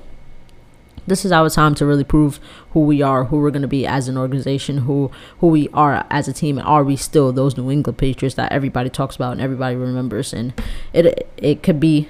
this 1.07 1.25
is 1.25 1.31
our 1.31 1.49
time 1.49 1.73
to 1.75 1.85
really 1.85 2.03
prove 2.03 2.39
who 2.71 2.81
we 2.81 3.01
are, 3.01 3.25
who 3.25 3.37
we're 3.37 3.51
going 3.51 3.61
to 3.61 3.67
be 3.67 3.87
as 3.87 4.07
an 4.07 4.17
organization, 4.17 4.79
who 4.79 5.09
who 5.39 5.47
we 5.47 5.69
are 5.73 6.05
as 6.09 6.27
a 6.27 6.33
team, 6.33 6.57
and 6.57 6.67
are 6.67 6.83
we 6.83 6.95
still 6.95 7.31
those 7.31 7.57
New 7.57 7.71
England 7.71 7.97
Patriots 7.97 8.35
that 8.35 8.51
everybody 8.51 8.89
talks 8.89 9.15
about 9.15 9.31
and 9.31 9.41
everybody 9.41 9.75
remembers? 9.75 10.33
And 10.33 10.53
it 10.93 11.27
it 11.37 11.63
could 11.63 11.79
be 11.79 12.09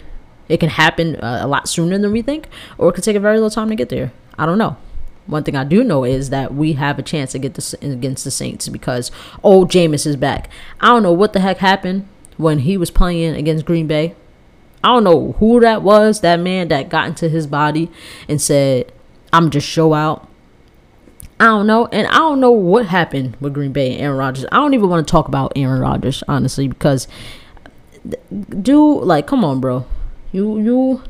it 0.50 0.60
can 0.60 0.70
happen 0.70 1.16
uh, 1.18 1.40
a 1.42 1.48
lot 1.48 1.70
sooner 1.70 1.98
than 1.98 2.12
we 2.12 2.22
think, 2.22 2.48
or 2.78 2.90
it 2.90 2.94
could 2.94 3.04
take 3.04 3.16
a 3.16 3.22
very 3.22 3.36
little 3.36 3.50
time 3.50 3.70
to 3.70 3.76
get 3.76 3.90
there. 3.90 4.12
I 4.38 4.46
don't 4.46 4.58
know. 4.58 4.78
One 5.26 5.44
thing 5.44 5.58
I 5.58 5.66
do 5.66 5.84
know 5.84 6.06
is 6.06 6.30
that 6.30 6.54
we 6.54 6.74
have 6.74 6.98
a 6.98 7.04
chance 7.04 7.34
to 7.34 7.40
get 7.40 7.56
this 7.56 7.74
against 7.74 8.24
the 8.24 8.32
Saints 8.32 8.70
because 8.70 9.12
old 9.44 9.70
Jameis 9.70 10.08
is 10.08 10.16
back. 10.16 10.50
I 10.80 10.88
don't 10.88 11.04
know 11.04 11.12
what 11.12 11.34
the 11.34 11.42
heck 11.42 11.58
happened 11.58 12.08
when 12.38 12.60
he 12.60 12.78
was 12.78 12.92
playing 12.92 13.36
against 13.36 13.66
Green 13.66 13.88
Bay. 13.88 14.16
I 14.88 14.94
don't 14.94 15.04
know 15.04 15.34
who 15.34 15.60
that 15.60 15.82
was, 15.82 16.22
that 16.22 16.40
man 16.40 16.70
that 16.70 16.90
got 16.90 17.08
into 17.08 17.30
his 17.30 17.46
body 17.46 17.92
and 18.28 18.42
said, 18.42 18.92
I'm 19.34 19.50
just 19.50 19.68
show 19.68 19.94
out. 19.94 20.28
I 21.40 21.46
don't 21.46 21.68
know. 21.68 21.88
And 21.88 22.08
I 22.08 22.18
don't 22.18 22.40
know 22.40 22.52
what 22.52 22.88
happened 22.88 23.38
with 23.40 23.54
Green 23.54 23.74
Bay 23.74 23.94
and 23.94 24.02
Aaron 24.02 24.18
Rodgers. 24.18 24.46
I 24.52 24.56
don't 24.56 24.74
even 24.74 24.90
want 24.90 25.08
to 25.08 25.12
talk 25.12 25.28
about 25.28 25.54
Aaron 25.56 25.82
Rodgers, 25.82 26.24
honestly, 26.28 26.68
because 26.68 27.08
do 28.62 29.00
like, 29.02 29.28
come 29.28 29.44
on, 29.46 29.60
bro 29.60 29.86
you 30.32 30.60
you 30.60 31.04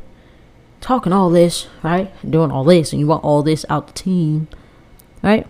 talking 0.81 1.13
all 1.13 1.29
this, 1.29 1.67
right? 1.83 2.11
Doing 2.29 2.51
all 2.51 2.63
this, 2.63 2.91
and 2.91 2.99
you 2.99 3.07
want 3.07 3.23
all 3.23 3.43
this 3.43 3.65
out 3.69 3.87
the 3.87 3.93
team, 3.93 4.47
right? 5.21 5.47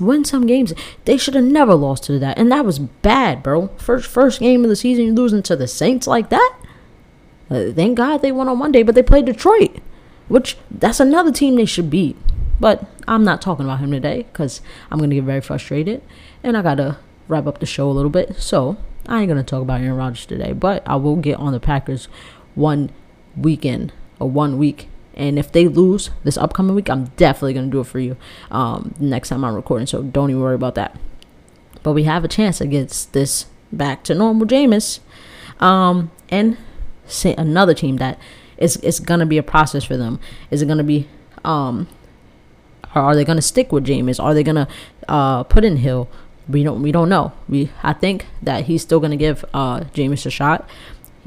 Win 0.00 0.24
some 0.24 0.46
games. 0.46 0.72
They 1.04 1.16
should 1.16 1.34
have 1.34 1.44
never 1.44 1.74
lost 1.74 2.04
to 2.04 2.18
that, 2.18 2.38
and 2.38 2.52
that 2.52 2.64
was 2.64 2.78
bad, 2.78 3.42
bro. 3.42 3.68
First 3.78 4.08
first 4.08 4.40
game 4.40 4.64
of 4.64 4.70
the 4.70 4.76
season, 4.76 5.06
you 5.06 5.14
losing 5.14 5.42
to 5.44 5.56
the 5.56 5.68
Saints 5.68 6.06
like 6.06 6.28
that. 6.30 6.57
Uh, 7.50 7.72
thank 7.72 7.96
God 7.96 8.18
they 8.18 8.32
won 8.32 8.48
on 8.48 8.58
Monday, 8.58 8.82
but 8.82 8.94
they 8.94 9.02
played 9.02 9.26
Detroit, 9.26 9.76
which 10.28 10.56
that's 10.70 11.00
another 11.00 11.32
team 11.32 11.56
they 11.56 11.64
should 11.64 11.90
beat. 11.90 12.16
But 12.60 12.84
I'm 13.06 13.24
not 13.24 13.40
talking 13.40 13.64
about 13.64 13.78
him 13.78 13.90
today 13.90 14.26
because 14.32 14.60
I'm 14.90 14.98
gonna 14.98 15.14
get 15.14 15.24
very 15.24 15.40
frustrated, 15.40 16.02
and 16.42 16.56
I 16.56 16.62
gotta 16.62 16.98
wrap 17.28 17.46
up 17.46 17.60
the 17.60 17.66
show 17.66 17.90
a 17.90 17.92
little 17.92 18.10
bit. 18.10 18.36
So 18.36 18.76
I 19.06 19.20
ain't 19.20 19.28
gonna 19.28 19.42
talk 19.42 19.62
about 19.62 19.80
Aaron 19.80 19.96
Rodgers 19.96 20.26
today, 20.26 20.52
but 20.52 20.82
I 20.86 20.96
will 20.96 21.16
get 21.16 21.38
on 21.38 21.52
the 21.52 21.60
Packers 21.60 22.08
one 22.54 22.90
weekend 23.36 23.92
or 24.18 24.28
one 24.28 24.58
week. 24.58 24.88
And 25.14 25.38
if 25.38 25.50
they 25.50 25.66
lose 25.66 26.10
this 26.22 26.36
upcoming 26.36 26.76
week, 26.76 26.88
I'm 26.88 27.06
definitely 27.16 27.54
going 27.54 27.66
to 27.66 27.72
do 27.72 27.80
it 27.80 27.86
for 27.88 27.98
you 27.98 28.16
um, 28.50 28.94
next 29.00 29.30
time 29.30 29.44
I'm 29.44 29.54
recording. 29.54 29.86
So 29.86 30.02
don't 30.02 30.30
even 30.30 30.40
worry 30.40 30.54
about 30.54 30.76
that. 30.76 30.96
But 31.82 31.92
we 31.92 32.04
have 32.04 32.24
a 32.24 32.28
chance 32.28 32.60
against 32.60 33.12
this 33.12 33.46
back 33.72 34.04
to 34.04 34.14
normal 34.14 34.46
Jameis. 34.46 35.00
Um, 35.58 36.12
and 36.28 36.56
another 37.24 37.74
team 37.74 37.96
that 37.96 38.18
is—it's 38.56 39.00
going 39.00 39.20
to 39.20 39.26
be 39.26 39.38
a 39.38 39.42
process 39.42 39.84
for 39.84 39.96
them. 39.96 40.20
Is 40.50 40.62
it 40.62 40.66
to 40.78 40.84
be, 40.84 41.08
um, 41.44 41.88
are 42.94 43.14
they 43.14 43.24
to 43.36 43.42
stick 43.42 43.72
with 43.72 43.86
Jameis? 43.86 44.22
Are 44.22 44.34
they 44.34 44.42
to 44.56 44.68
uh, 45.08 45.44
put 45.44 45.64
in 45.64 45.78
Hill? 45.78 46.08
We 46.48 46.62
don't 46.62 46.82
we 46.82 46.92
don't 46.92 47.08
know. 47.08 47.32
We 47.48 47.70
I 47.82 47.92
think 47.92 48.26
that 48.42 48.64
he's 48.64 48.82
still 48.82 49.00
to 49.10 49.16
give 49.16 49.44
uh, 49.52 49.80
Jameis 49.94 50.24
a 50.24 50.30
shot 50.30 50.68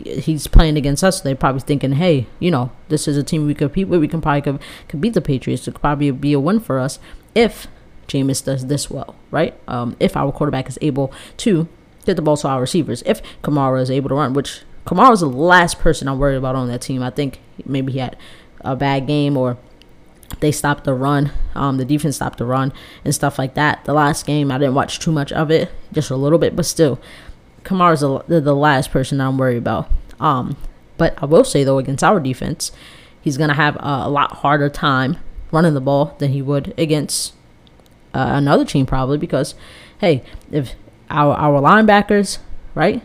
he's 0.05 0.47
playing 0.47 0.77
against 0.77 1.03
us. 1.03 1.17
So 1.17 1.23
they're 1.23 1.35
probably 1.35 1.61
thinking, 1.61 1.93
hey, 1.93 2.27
you 2.39 2.51
know, 2.51 2.71
this 2.89 3.07
is 3.07 3.17
a 3.17 3.23
team 3.23 3.45
we 3.45 3.53
compete 3.53 3.87
with. 3.87 4.01
We 4.01 4.07
can 4.07 4.21
probably 4.21 4.41
could, 4.41 4.59
could 4.87 5.01
beat 5.01 5.13
the 5.13 5.21
Patriots. 5.21 5.67
It 5.67 5.71
could 5.71 5.81
probably 5.81 6.11
be 6.11 6.33
a 6.33 6.39
win 6.39 6.59
for 6.59 6.79
us 6.79 6.99
if 7.35 7.67
Jameis 8.07 8.43
does 8.43 8.67
this 8.67 8.89
well, 8.89 9.15
right? 9.29 9.57
Um, 9.67 9.95
if 9.99 10.17
our 10.17 10.31
quarterback 10.31 10.67
is 10.67 10.77
able 10.81 11.13
to 11.37 11.67
get 12.05 12.15
the 12.15 12.21
ball 12.21 12.37
to 12.37 12.47
our 12.47 12.61
receivers, 12.61 13.03
if 13.05 13.21
Kamara 13.41 13.81
is 13.81 13.91
able 13.91 14.09
to 14.09 14.15
run, 14.15 14.33
which 14.33 14.61
Kamara 14.85 15.13
is 15.13 15.19
the 15.21 15.27
last 15.27 15.79
person 15.79 16.07
I'm 16.07 16.19
worried 16.19 16.37
about 16.37 16.55
on 16.55 16.67
that 16.69 16.81
team. 16.81 17.03
I 17.03 17.09
think 17.09 17.39
maybe 17.65 17.93
he 17.93 17.99
had 17.99 18.17
a 18.61 18.75
bad 18.75 19.07
game 19.07 19.37
or 19.37 19.57
they 20.39 20.51
stopped 20.51 20.85
the 20.85 20.93
run. 20.93 21.31
Um, 21.55 21.77
the 21.77 21.85
defense 21.85 22.15
stopped 22.15 22.37
the 22.37 22.45
run 22.45 22.73
and 23.03 23.13
stuff 23.13 23.37
like 23.37 23.53
that. 23.55 23.83
The 23.85 23.93
last 23.93 24.25
game, 24.25 24.51
I 24.51 24.57
didn't 24.57 24.75
watch 24.75 24.99
too 24.99 25.11
much 25.11 25.31
of 25.31 25.51
it, 25.51 25.69
just 25.91 26.09
a 26.09 26.15
little 26.15 26.39
bit, 26.39 26.55
but 26.55 26.65
still, 26.65 26.99
Kamara's 27.63 28.01
the, 28.27 28.41
the 28.41 28.55
last 28.55 28.91
person 28.91 29.21
I'm 29.21 29.37
worried 29.37 29.57
about. 29.57 29.89
Um, 30.19 30.57
but 30.97 31.21
I 31.21 31.25
will 31.25 31.43
say 31.43 31.63
though, 31.63 31.77
against 31.77 32.03
our 32.03 32.19
defense, 32.19 32.71
he's 33.21 33.37
gonna 33.37 33.53
have 33.55 33.75
a, 33.77 34.03
a 34.05 34.09
lot 34.09 34.37
harder 34.37 34.69
time 34.69 35.17
running 35.51 35.73
the 35.73 35.81
ball 35.81 36.15
than 36.19 36.31
he 36.31 36.41
would 36.41 36.73
against 36.77 37.33
uh, 38.13 38.31
another 38.33 38.65
team 38.65 38.85
probably 38.85 39.17
because, 39.17 39.55
hey, 39.99 40.23
if 40.51 40.75
our 41.09 41.33
our 41.35 41.61
linebackers, 41.61 42.39
right, 42.73 43.01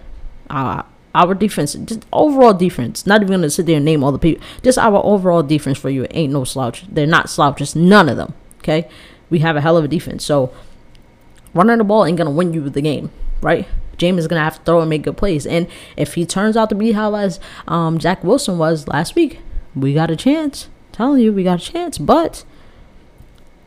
uh, 0.48 0.82
our 1.16 1.34
defense, 1.34 1.74
just 1.74 2.04
overall 2.12 2.52
defense. 2.52 3.06
Not 3.06 3.22
even 3.22 3.32
gonna 3.32 3.50
sit 3.50 3.66
there 3.66 3.76
and 3.76 3.84
name 3.84 4.04
all 4.04 4.12
the 4.12 4.18
people. 4.18 4.44
Just 4.62 4.78
our 4.78 5.04
overall 5.04 5.42
defense 5.42 5.78
for 5.78 5.90
you 5.90 6.06
ain't 6.10 6.32
no 6.32 6.44
slouch. 6.44 6.84
They're 6.88 7.06
not 7.06 7.30
slouches. 7.30 7.74
None 7.74 8.08
of 8.08 8.16
them. 8.16 8.34
Okay, 8.58 8.88
we 9.30 9.40
have 9.40 9.56
a 9.56 9.60
hell 9.60 9.76
of 9.76 9.84
a 9.84 9.88
defense. 9.88 10.24
So 10.24 10.52
running 11.54 11.78
the 11.78 11.84
ball 11.84 12.04
ain't 12.04 12.18
gonna 12.18 12.30
win 12.30 12.52
you 12.52 12.68
the 12.68 12.82
game, 12.82 13.10
right? 13.40 13.66
James 13.96 14.20
is 14.20 14.28
gonna 14.28 14.44
have 14.44 14.58
to 14.58 14.62
throw 14.64 14.80
and 14.80 14.90
make 14.90 15.02
good 15.02 15.16
plays. 15.16 15.46
And 15.46 15.68
if 15.96 16.14
he 16.14 16.26
turns 16.26 16.56
out 16.56 16.68
to 16.68 16.74
be 16.74 16.92
how 16.92 17.14
as 17.14 17.40
um, 17.66 17.98
Zach 17.98 18.22
Wilson 18.22 18.58
was 18.58 18.86
last 18.86 19.14
week, 19.14 19.40
we 19.74 19.94
got 19.94 20.10
a 20.10 20.16
chance. 20.16 20.68
I'm 20.88 20.92
telling 20.92 21.22
you, 21.22 21.32
we 21.32 21.44
got 21.44 21.62
a 21.62 21.72
chance. 21.72 21.96
But 21.96 22.44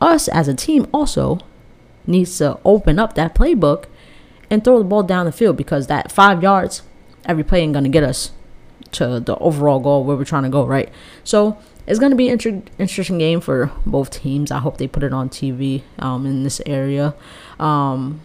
us 0.00 0.28
as 0.28 0.46
a 0.46 0.54
team 0.54 0.86
also 0.94 1.40
needs 2.06 2.38
to 2.38 2.58
open 2.64 2.98
up 2.98 3.14
that 3.14 3.34
playbook 3.34 3.86
and 4.48 4.62
throw 4.62 4.78
the 4.78 4.84
ball 4.84 5.02
down 5.02 5.26
the 5.26 5.32
field 5.32 5.56
because 5.56 5.88
that 5.88 6.12
five 6.12 6.42
yards 6.42 6.82
every 7.26 7.44
play 7.44 7.60
ain't 7.60 7.72
gonna 7.72 7.88
get 7.88 8.04
us 8.04 8.32
to 8.92 9.20
the 9.20 9.36
overall 9.36 9.78
goal 9.78 10.04
where 10.04 10.16
we're 10.16 10.24
trying 10.24 10.42
to 10.42 10.48
go, 10.48 10.66
right? 10.66 10.90
So 11.24 11.58
it's 11.86 11.98
gonna 11.98 12.16
be 12.16 12.28
an 12.28 12.32
inter- 12.32 12.62
interesting 12.78 13.18
game 13.18 13.40
for 13.40 13.70
both 13.86 14.10
teams. 14.10 14.50
I 14.50 14.58
hope 14.58 14.78
they 14.78 14.88
put 14.88 15.02
it 15.02 15.12
on 15.12 15.28
TV 15.28 15.82
um, 15.98 16.26
in 16.26 16.42
this 16.44 16.60
area. 16.66 17.14
Um, 17.58 18.20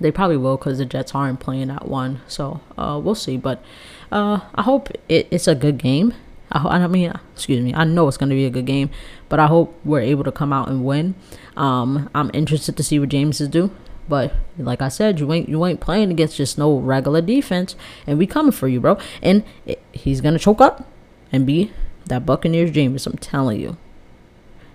they 0.00 0.10
probably 0.10 0.36
will 0.36 0.56
because 0.56 0.78
the 0.78 0.84
Jets 0.84 1.14
aren't 1.14 1.40
playing 1.40 1.68
that 1.68 1.86
one, 1.86 2.20
so 2.26 2.60
uh, 2.76 3.00
we'll 3.02 3.14
see. 3.14 3.36
But 3.36 3.62
uh, 4.10 4.40
I 4.54 4.62
hope 4.62 4.90
it, 5.08 5.28
it's 5.30 5.48
a 5.48 5.54
good 5.54 5.78
game. 5.78 6.14
I, 6.52 6.78
I 6.78 6.86
mean, 6.86 7.12
excuse 7.32 7.62
me. 7.62 7.74
I 7.74 7.84
know 7.84 8.08
it's 8.08 8.16
going 8.16 8.30
to 8.30 8.36
be 8.36 8.44
a 8.44 8.50
good 8.50 8.66
game, 8.66 8.90
but 9.28 9.40
I 9.40 9.46
hope 9.46 9.78
we're 9.84 10.00
able 10.00 10.24
to 10.24 10.32
come 10.32 10.52
out 10.52 10.68
and 10.68 10.84
win. 10.84 11.14
Um, 11.56 12.10
I'm 12.14 12.30
interested 12.32 12.76
to 12.76 12.82
see 12.82 12.98
what 12.98 13.08
Jameis 13.08 13.50
do. 13.50 13.70
But 14.08 14.32
like 14.58 14.82
I 14.82 14.88
said, 14.88 15.20
you 15.20 15.32
ain't 15.32 15.48
you 15.48 15.64
ain't 15.64 15.80
playing 15.80 16.10
against 16.10 16.36
just 16.36 16.58
no 16.58 16.76
regular 16.78 17.20
defense, 17.20 17.74
and 18.06 18.18
we 18.18 18.26
coming 18.26 18.52
for 18.52 18.68
you, 18.68 18.80
bro. 18.80 18.98
And 19.22 19.44
it, 19.66 19.82
he's 19.92 20.20
gonna 20.20 20.38
choke 20.38 20.60
up 20.60 20.86
and 21.32 21.46
be 21.46 21.72
that 22.06 22.26
Buccaneers 22.26 22.70
Jameis. 22.70 23.06
I'm 23.06 23.16
telling 23.16 23.60
you. 23.60 23.76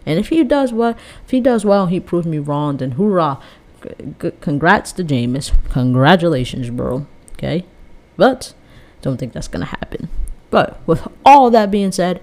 And 0.06 0.18
if 0.18 0.30
he 0.30 0.44
does 0.44 0.74
well, 0.74 0.96
if 1.24 1.32
he 1.32 1.40
does 1.40 1.64
well, 1.64 1.86
he 1.88 2.00
proves 2.00 2.26
me 2.26 2.40
wrong. 2.40 2.78
Then 2.78 2.92
hoorah! 2.92 3.40
G- 4.20 4.32
congrats 4.42 4.92
to 4.94 5.04
Jameis. 5.04 5.52
Congratulations, 5.70 6.70
bro. 6.70 7.06
Okay, 7.34 7.66
but 8.18 8.54
don't 9.02 9.18
think 9.18 9.34
that's 9.34 9.48
gonna 9.48 9.66
happen. 9.66 10.10
But 10.50 10.80
with 10.88 11.08
all 11.24 11.52
that 11.52 11.70
being 11.70 11.92
said, 11.92 12.22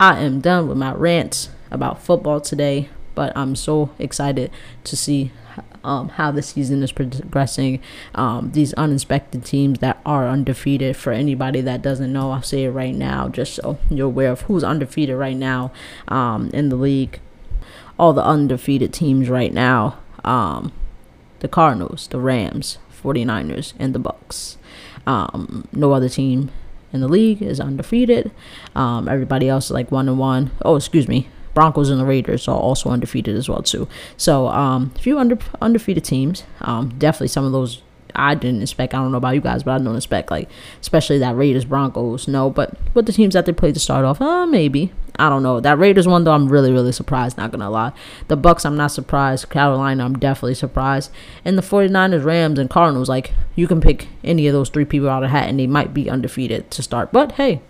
I 0.00 0.20
am 0.20 0.40
done 0.40 0.66
with 0.66 0.76
my 0.76 0.92
rants 0.92 1.50
about 1.70 2.02
football 2.02 2.40
today. 2.40 2.88
But 3.14 3.36
I'm 3.36 3.54
so 3.54 3.90
excited 3.98 4.50
to 4.84 4.96
see 4.96 5.32
um, 5.84 6.10
how 6.10 6.30
the 6.30 6.42
season 6.42 6.82
is 6.82 6.92
progressing. 6.92 7.80
Um, 8.14 8.52
these 8.52 8.72
uninspected 8.74 9.44
teams 9.44 9.78
that 9.80 10.00
are 10.04 10.28
undefeated. 10.28 10.96
For 10.96 11.12
anybody 11.12 11.60
that 11.62 11.82
doesn't 11.82 12.12
know, 12.12 12.30
I'll 12.30 12.42
say 12.42 12.64
it 12.64 12.70
right 12.70 12.94
now, 12.94 13.28
just 13.28 13.54
so 13.54 13.78
you're 13.90 14.06
aware 14.06 14.30
of 14.30 14.42
who's 14.42 14.64
undefeated 14.64 15.16
right 15.16 15.36
now 15.36 15.72
um, 16.08 16.50
in 16.52 16.68
the 16.68 16.76
league. 16.76 17.20
All 17.98 18.12
the 18.12 18.24
undefeated 18.24 18.92
teams 18.92 19.28
right 19.28 19.52
now: 19.52 19.98
um, 20.24 20.72
the 21.40 21.48
Cardinals, 21.48 22.08
the 22.08 22.20
Rams, 22.20 22.78
49ers, 23.02 23.74
and 23.78 23.94
the 23.94 24.00
Bucs. 24.00 24.56
Um, 25.06 25.68
no 25.72 25.92
other 25.92 26.08
team 26.08 26.50
in 26.92 27.00
the 27.00 27.08
league 27.08 27.42
is 27.42 27.58
undefeated. 27.60 28.30
Um, 28.74 29.08
everybody 29.08 29.48
else 29.48 29.66
is 29.66 29.70
like 29.72 29.90
one 29.90 30.08
and 30.08 30.18
one. 30.18 30.52
Oh, 30.64 30.76
excuse 30.76 31.08
me. 31.08 31.28
Broncos 31.54 31.90
and 31.90 32.00
the 32.00 32.04
Raiders 32.04 32.48
are 32.48 32.56
also 32.56 32.90
undefeated 32.90 33.36
as 33.36 33.48
well 33.48 33.62
too. 33.62 33.88
So 34.16 34.48
um, 34.48 34.92
a 34.96 34.98
few 34.98 35.18
under 35.18 35.38
undefeated 35.60 36.04
teams. 36.04 36.44
Um, 36.60 36.94
definitely 36.98 37.28
some 37.28 37.44
of 37.44 37.52
those 37.52 37.82
I 38.14 38.34
didn't 38.34 38.62
expect. 38.62 38.94
I 38.94 38.98
don't 38.98 39.12
know 39.12 39.18
about 39.18 39.34
you 39.34 39.40
guys, 39.40 39.62
but 39.62 39.72
I 39.72 39.84
don't 39.84 39.96
expect 39.96 40.30
like 40.30 40.48
especially 40.80 41.18
that 41.18 41.36
Raiders 41.36 41.64
Broncos. 41.64 42.28
No, 42.28 42.50
but 42.50 42.74
with 42.94 43.06
the 43.06 43.12
teams 43.12 43.34
that 43.34 43.46
they 43.46 43.52
played 43.52 43.74
to 43.74 43.80
start 43.80 44.04
off, 44.04 44.20
uh, 44.20 44.46
maybe 44.46 44.92
I 45.18 45.28
don't 45.28 45.42
know. 45.42 45.60
That 45.60 45.78
Raiders 45.78 46.06
one 46.06 46.24
though, 46.24 46.32
I'm 46.32 46.48
really 46.48 46.72
really 46.72 46.92
surprised. 46.92 47.36
Not 47.36 47.50
gonna 47.50 47.70
lie. 47.70 47.92
The 48.28 48.36
Bucs, 48.36 48.64
I'm 48.64 48.76
not 48.76 48.88
surprised. 48.88 49.50
Carolina, 49.50 50.04
I'm 50.04 50.18
definitely 50.18 50.54
surprised. 50.54 51.10
And 51.44 51.56
the 51.56 51.62
49ers, 51.62 52.24
Rams, 52.24 52.58
and 52.58 52.70
Cardinals, 52.70 53.08
like 53.08 53.32
you 53.54 53.66
can 53.66 53.80
pick 53.80 54.08
any 54.24 54.46
of 54.46 54.52
those 54.52 54.68
three 54.68 54.84
people 54.84 55.08
out 55.08 55.24
of 55.24 55.30
hat, 55.30 55.48
and 55.48 55.58
they 55.58 55.66
might 55.66 55.94
be 55.94 56.10
undefeated 56.10 56.70
to 56.72 56.82
start. 56.82 57.12
But 57.12 57.32
hey, 57.32 57.62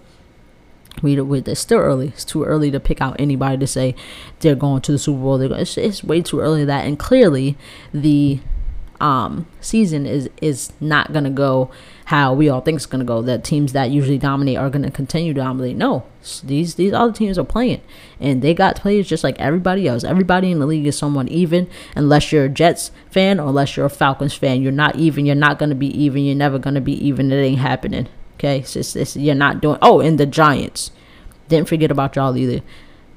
we, 1.00 1.18
it's 1.18 1.60
still 1.60 1.78
early. 1.78 2.08
It's 2.08 2.24
too 2.24 2.44
early 2.44 2.70
to 2.70 2.80
pick 2.80 3.00
out 3.00 3.16
anybody 3.18 3.58
to 3.58 3.66
say 3.66 3.94
they're 4.40 4.54
going 4.54 4.82
to 4.82 4.92
the 4.92 4.98
Super 4.98 5.20
Bowl. 5.20 5.38
They're 5.38 5.48
going, 5.48 5.60
it's, 5.60 5.78
it's 5.78 6.04
way 6.04 6.20
too 6.20 6.40
early 6.40 6.64
that, 6.64 6.86
and 6.86 6.98
clearly 6.98 7.56
the 7.92 8.40
um, 9.02 9.46
season 9.60 10.06
is 10.06 10.30
is 10.40 10.72
not 10.80 11.12
gonna 11.12 11.28
go 11.28 11.70
how 12.04 12.32
we 12.32 12.48
all 12.48 12.60
think 12.60 12.76
it's 12.76 12.86
gonna 12.86 13.04
go. 13.04 13.20
That 13.20 13.42
teams 13.42 13.72
that 13.72 13.90
usually 13.90 14.16
dominate 14.16 14.56
are 14.56 14.70
gonna 14.70 14.92
continue 14.92 15.34
to 15.34 15.40
dominate. 15.40 15.76
No, 15.76 16.04
these 16.44 16.76
these 16.76 16.92
other 16.92 17.12
teams 17.12 17.36
are 17.36 17.44
playing, 17.44 17.80
and 18.20 18.42
they 18.42 18.54
got 18.54 18.76
players 18.76 19.08
just 19.08 19.24
like 19.24 19.38
everybody 19.40 19.88
else. 19.88 20.04
Everybody 20.04 20.52
in 20.52 20.60
the 20.60 20.66
league 20.66 20.86
is 20.86 20.96
someone 20.96 21.26
even, 21.28 21.68
unless 21.96 22.30
you're 22.30 22.44
a 22.44 22.48
Jets 22.48 22.92
fan 23.10 23.40
or 23.40 23.48
unless 23.48 23.76
you're 23.76 23.86
a 23.86 23.90
Falcons 23.90 24.34
fan. 24.34 24.62
You're 24.62 24.70
not 24.70 24.94
even. 24.94 25.26
You're 25.26 25.34
not 25.34 25.58
gonna 25.58 25.74
be 25.74 25.88
even. 26.00 26.24
You're 26.24 26.36
never 26.36 26.60
gonna 26.60 26.80
be 26.80 26.94
even. 27.04 27.32
It 27.32 27.42
ain't 27.42 27.58
happening. 27.58 28.06
Okay, 28.42 28.58
it's, 28.58 28.96
it's, 28.96 29.16
you're 29.16 29.36
not 29.36 29.60
doing. 29.60 29.78
Oh, 29.80 30.00
and 30.00 30.18
the 30.18 30.26
Giants. 30.26 30.90
Didn't 31.46 31.68
forget 31.68 31.92
about 31.92 32.16
y'all 32.16 32.36
either. 32.36 32.60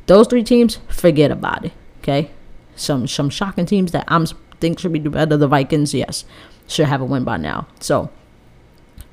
Those 0.06 0.28
three 0.28 0.44
teams, 0.44 0.78
forget 0.88 1.32
about 1.32 1.66
it. 1.66 1.72
Okay, 2.00 2.30
some 2.76 3.08
some 3.08 3.32
shocking 3.32 3.66
teams 3.66 3.92
that 3.92 4.06
I'm 4.08 4.28
think 4.60 4.78
should 4.78 4.94
be 4.94 5.00
better. 5.00 5.36
The 5.36 5.48
Vikings, 5.48 5.96
yes, 5.96 6.26
should 6.68 6.86
have 6.86 7.02
a 7.02 7.06
win 7.06 7.24
by 7.24 7.38
now. 7.38 7.68
So 7.80 8.12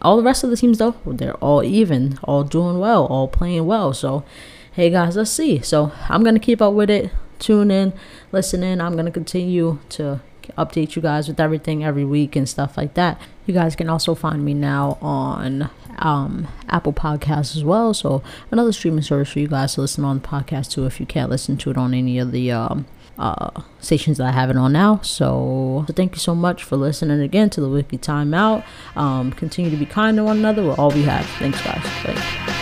all 0.03 0.19
the 0.19 0.23
rest 0.23 0.45
of 0.45 0.51
the 0.51 0.57
teams 0.57 0.79
though, 0.79 0.97
they're 1.07 1.37
all 1.37 1.63
even, 1.63 2.19
all 2.25 2.45
doing 2.45 2.79
well, 2.79 3.07
all 3.07 3.27
playing 3.27 3.65
well. 3.65 3.95
So 3.95 4.25
hey 4.73 4.91
guys, 4.91 5.17
let's 5.17 5.31
see. 5.31 5.61
So 5.61 5.93
I'm 6.11 6.23
gonna 6.23 6.39
keep 6.39 6.61
up 6.61 6.75
with 6.75 6.91
it. 6.91 7.11
Tune 7.39 7.71
in, 7.71 7.95
listen 8.33 8.63
in. 8.63 8.83
I'm 8.83 8.97
gonna 8.97 9.11
continue 9.11 9.79
to 9.91 10.21
update 10.59 10.95
you 10.97 11.01
guys 11.01 11.29
with 11.29 11.41
everything 11.41 11.85
every 11.85 12.05
week 12.05 12.37
and 12.37 12.47
stuff 12.49 12.77
like 12.77 12.95
that. 12.95 13.21
You 13.47 13.55
guys 13.55 13.77
can 13.77 13.89
also 13.89 14.15
find 14.15 14.45
me 14.45 14.55
now 14.55 14.99
on 15.01 15.71
um, 15.99 16.49
Apple 16.69 16.93
Podcasts 16.93 17.57
as 17.57 17.65
well. 17.65 17.95
So 17.95 18.23
another 18.51 18.73
streaming 18.73 19.03
service 19.03 19.33
for 19.33 19.39
you 19.39 19.49
guys 19.49 19.75
to 19.75 19.81
listen 19.81 20.05
on 20.05 20.21
the 20.21 20.27
podcast 20.27 20.71
too 20.71 20.87
if 20.87 21.01
you 21.01 21.07
can't 21.07 21.31
listen 21.31 21.57
to 21.59 21.71
it 21.71 21.77
on 21.77 21.95
any 21.95 22.19
of 22.19 22.33
the 22.33 22.53
um, 22.53 22.87
uh, 23.19 23.63
stations 23.81 24.19
that 24.19 24.27
I 24.27 24.33
have 24.33 24.51
it 24.51 24.57
on 24.57 24.73
now. 24.73 25.01
So, 25.03 25.85
so, 25.87 25.93
thank 25.93 26.13
you 26.13 26.19
so 26.19 26.35
much 26.35 26.65
for 26.65 26.77
listening 26.77 27.21
again 27.21 27.51
to 27.51 27.61
the 27.61 27.69
Weekly 27.69 27.99
Timeout. 27.99 28.65
Um, 28.97 29.33
continue 29.33 29.71
to 29.71 29.77
be 29.77 29.87
kind 29.87 30.17
to 30.17 30.25
one 30.25 30.39
another. 30.39 30.65
We're 30.65 30.75
all 30.75 30.91
we 30.91 31.03
have. 31.03 31.27
Thanks, 31.39 31.63
guys. 31.63 31.85
Bye. 32.05 32.62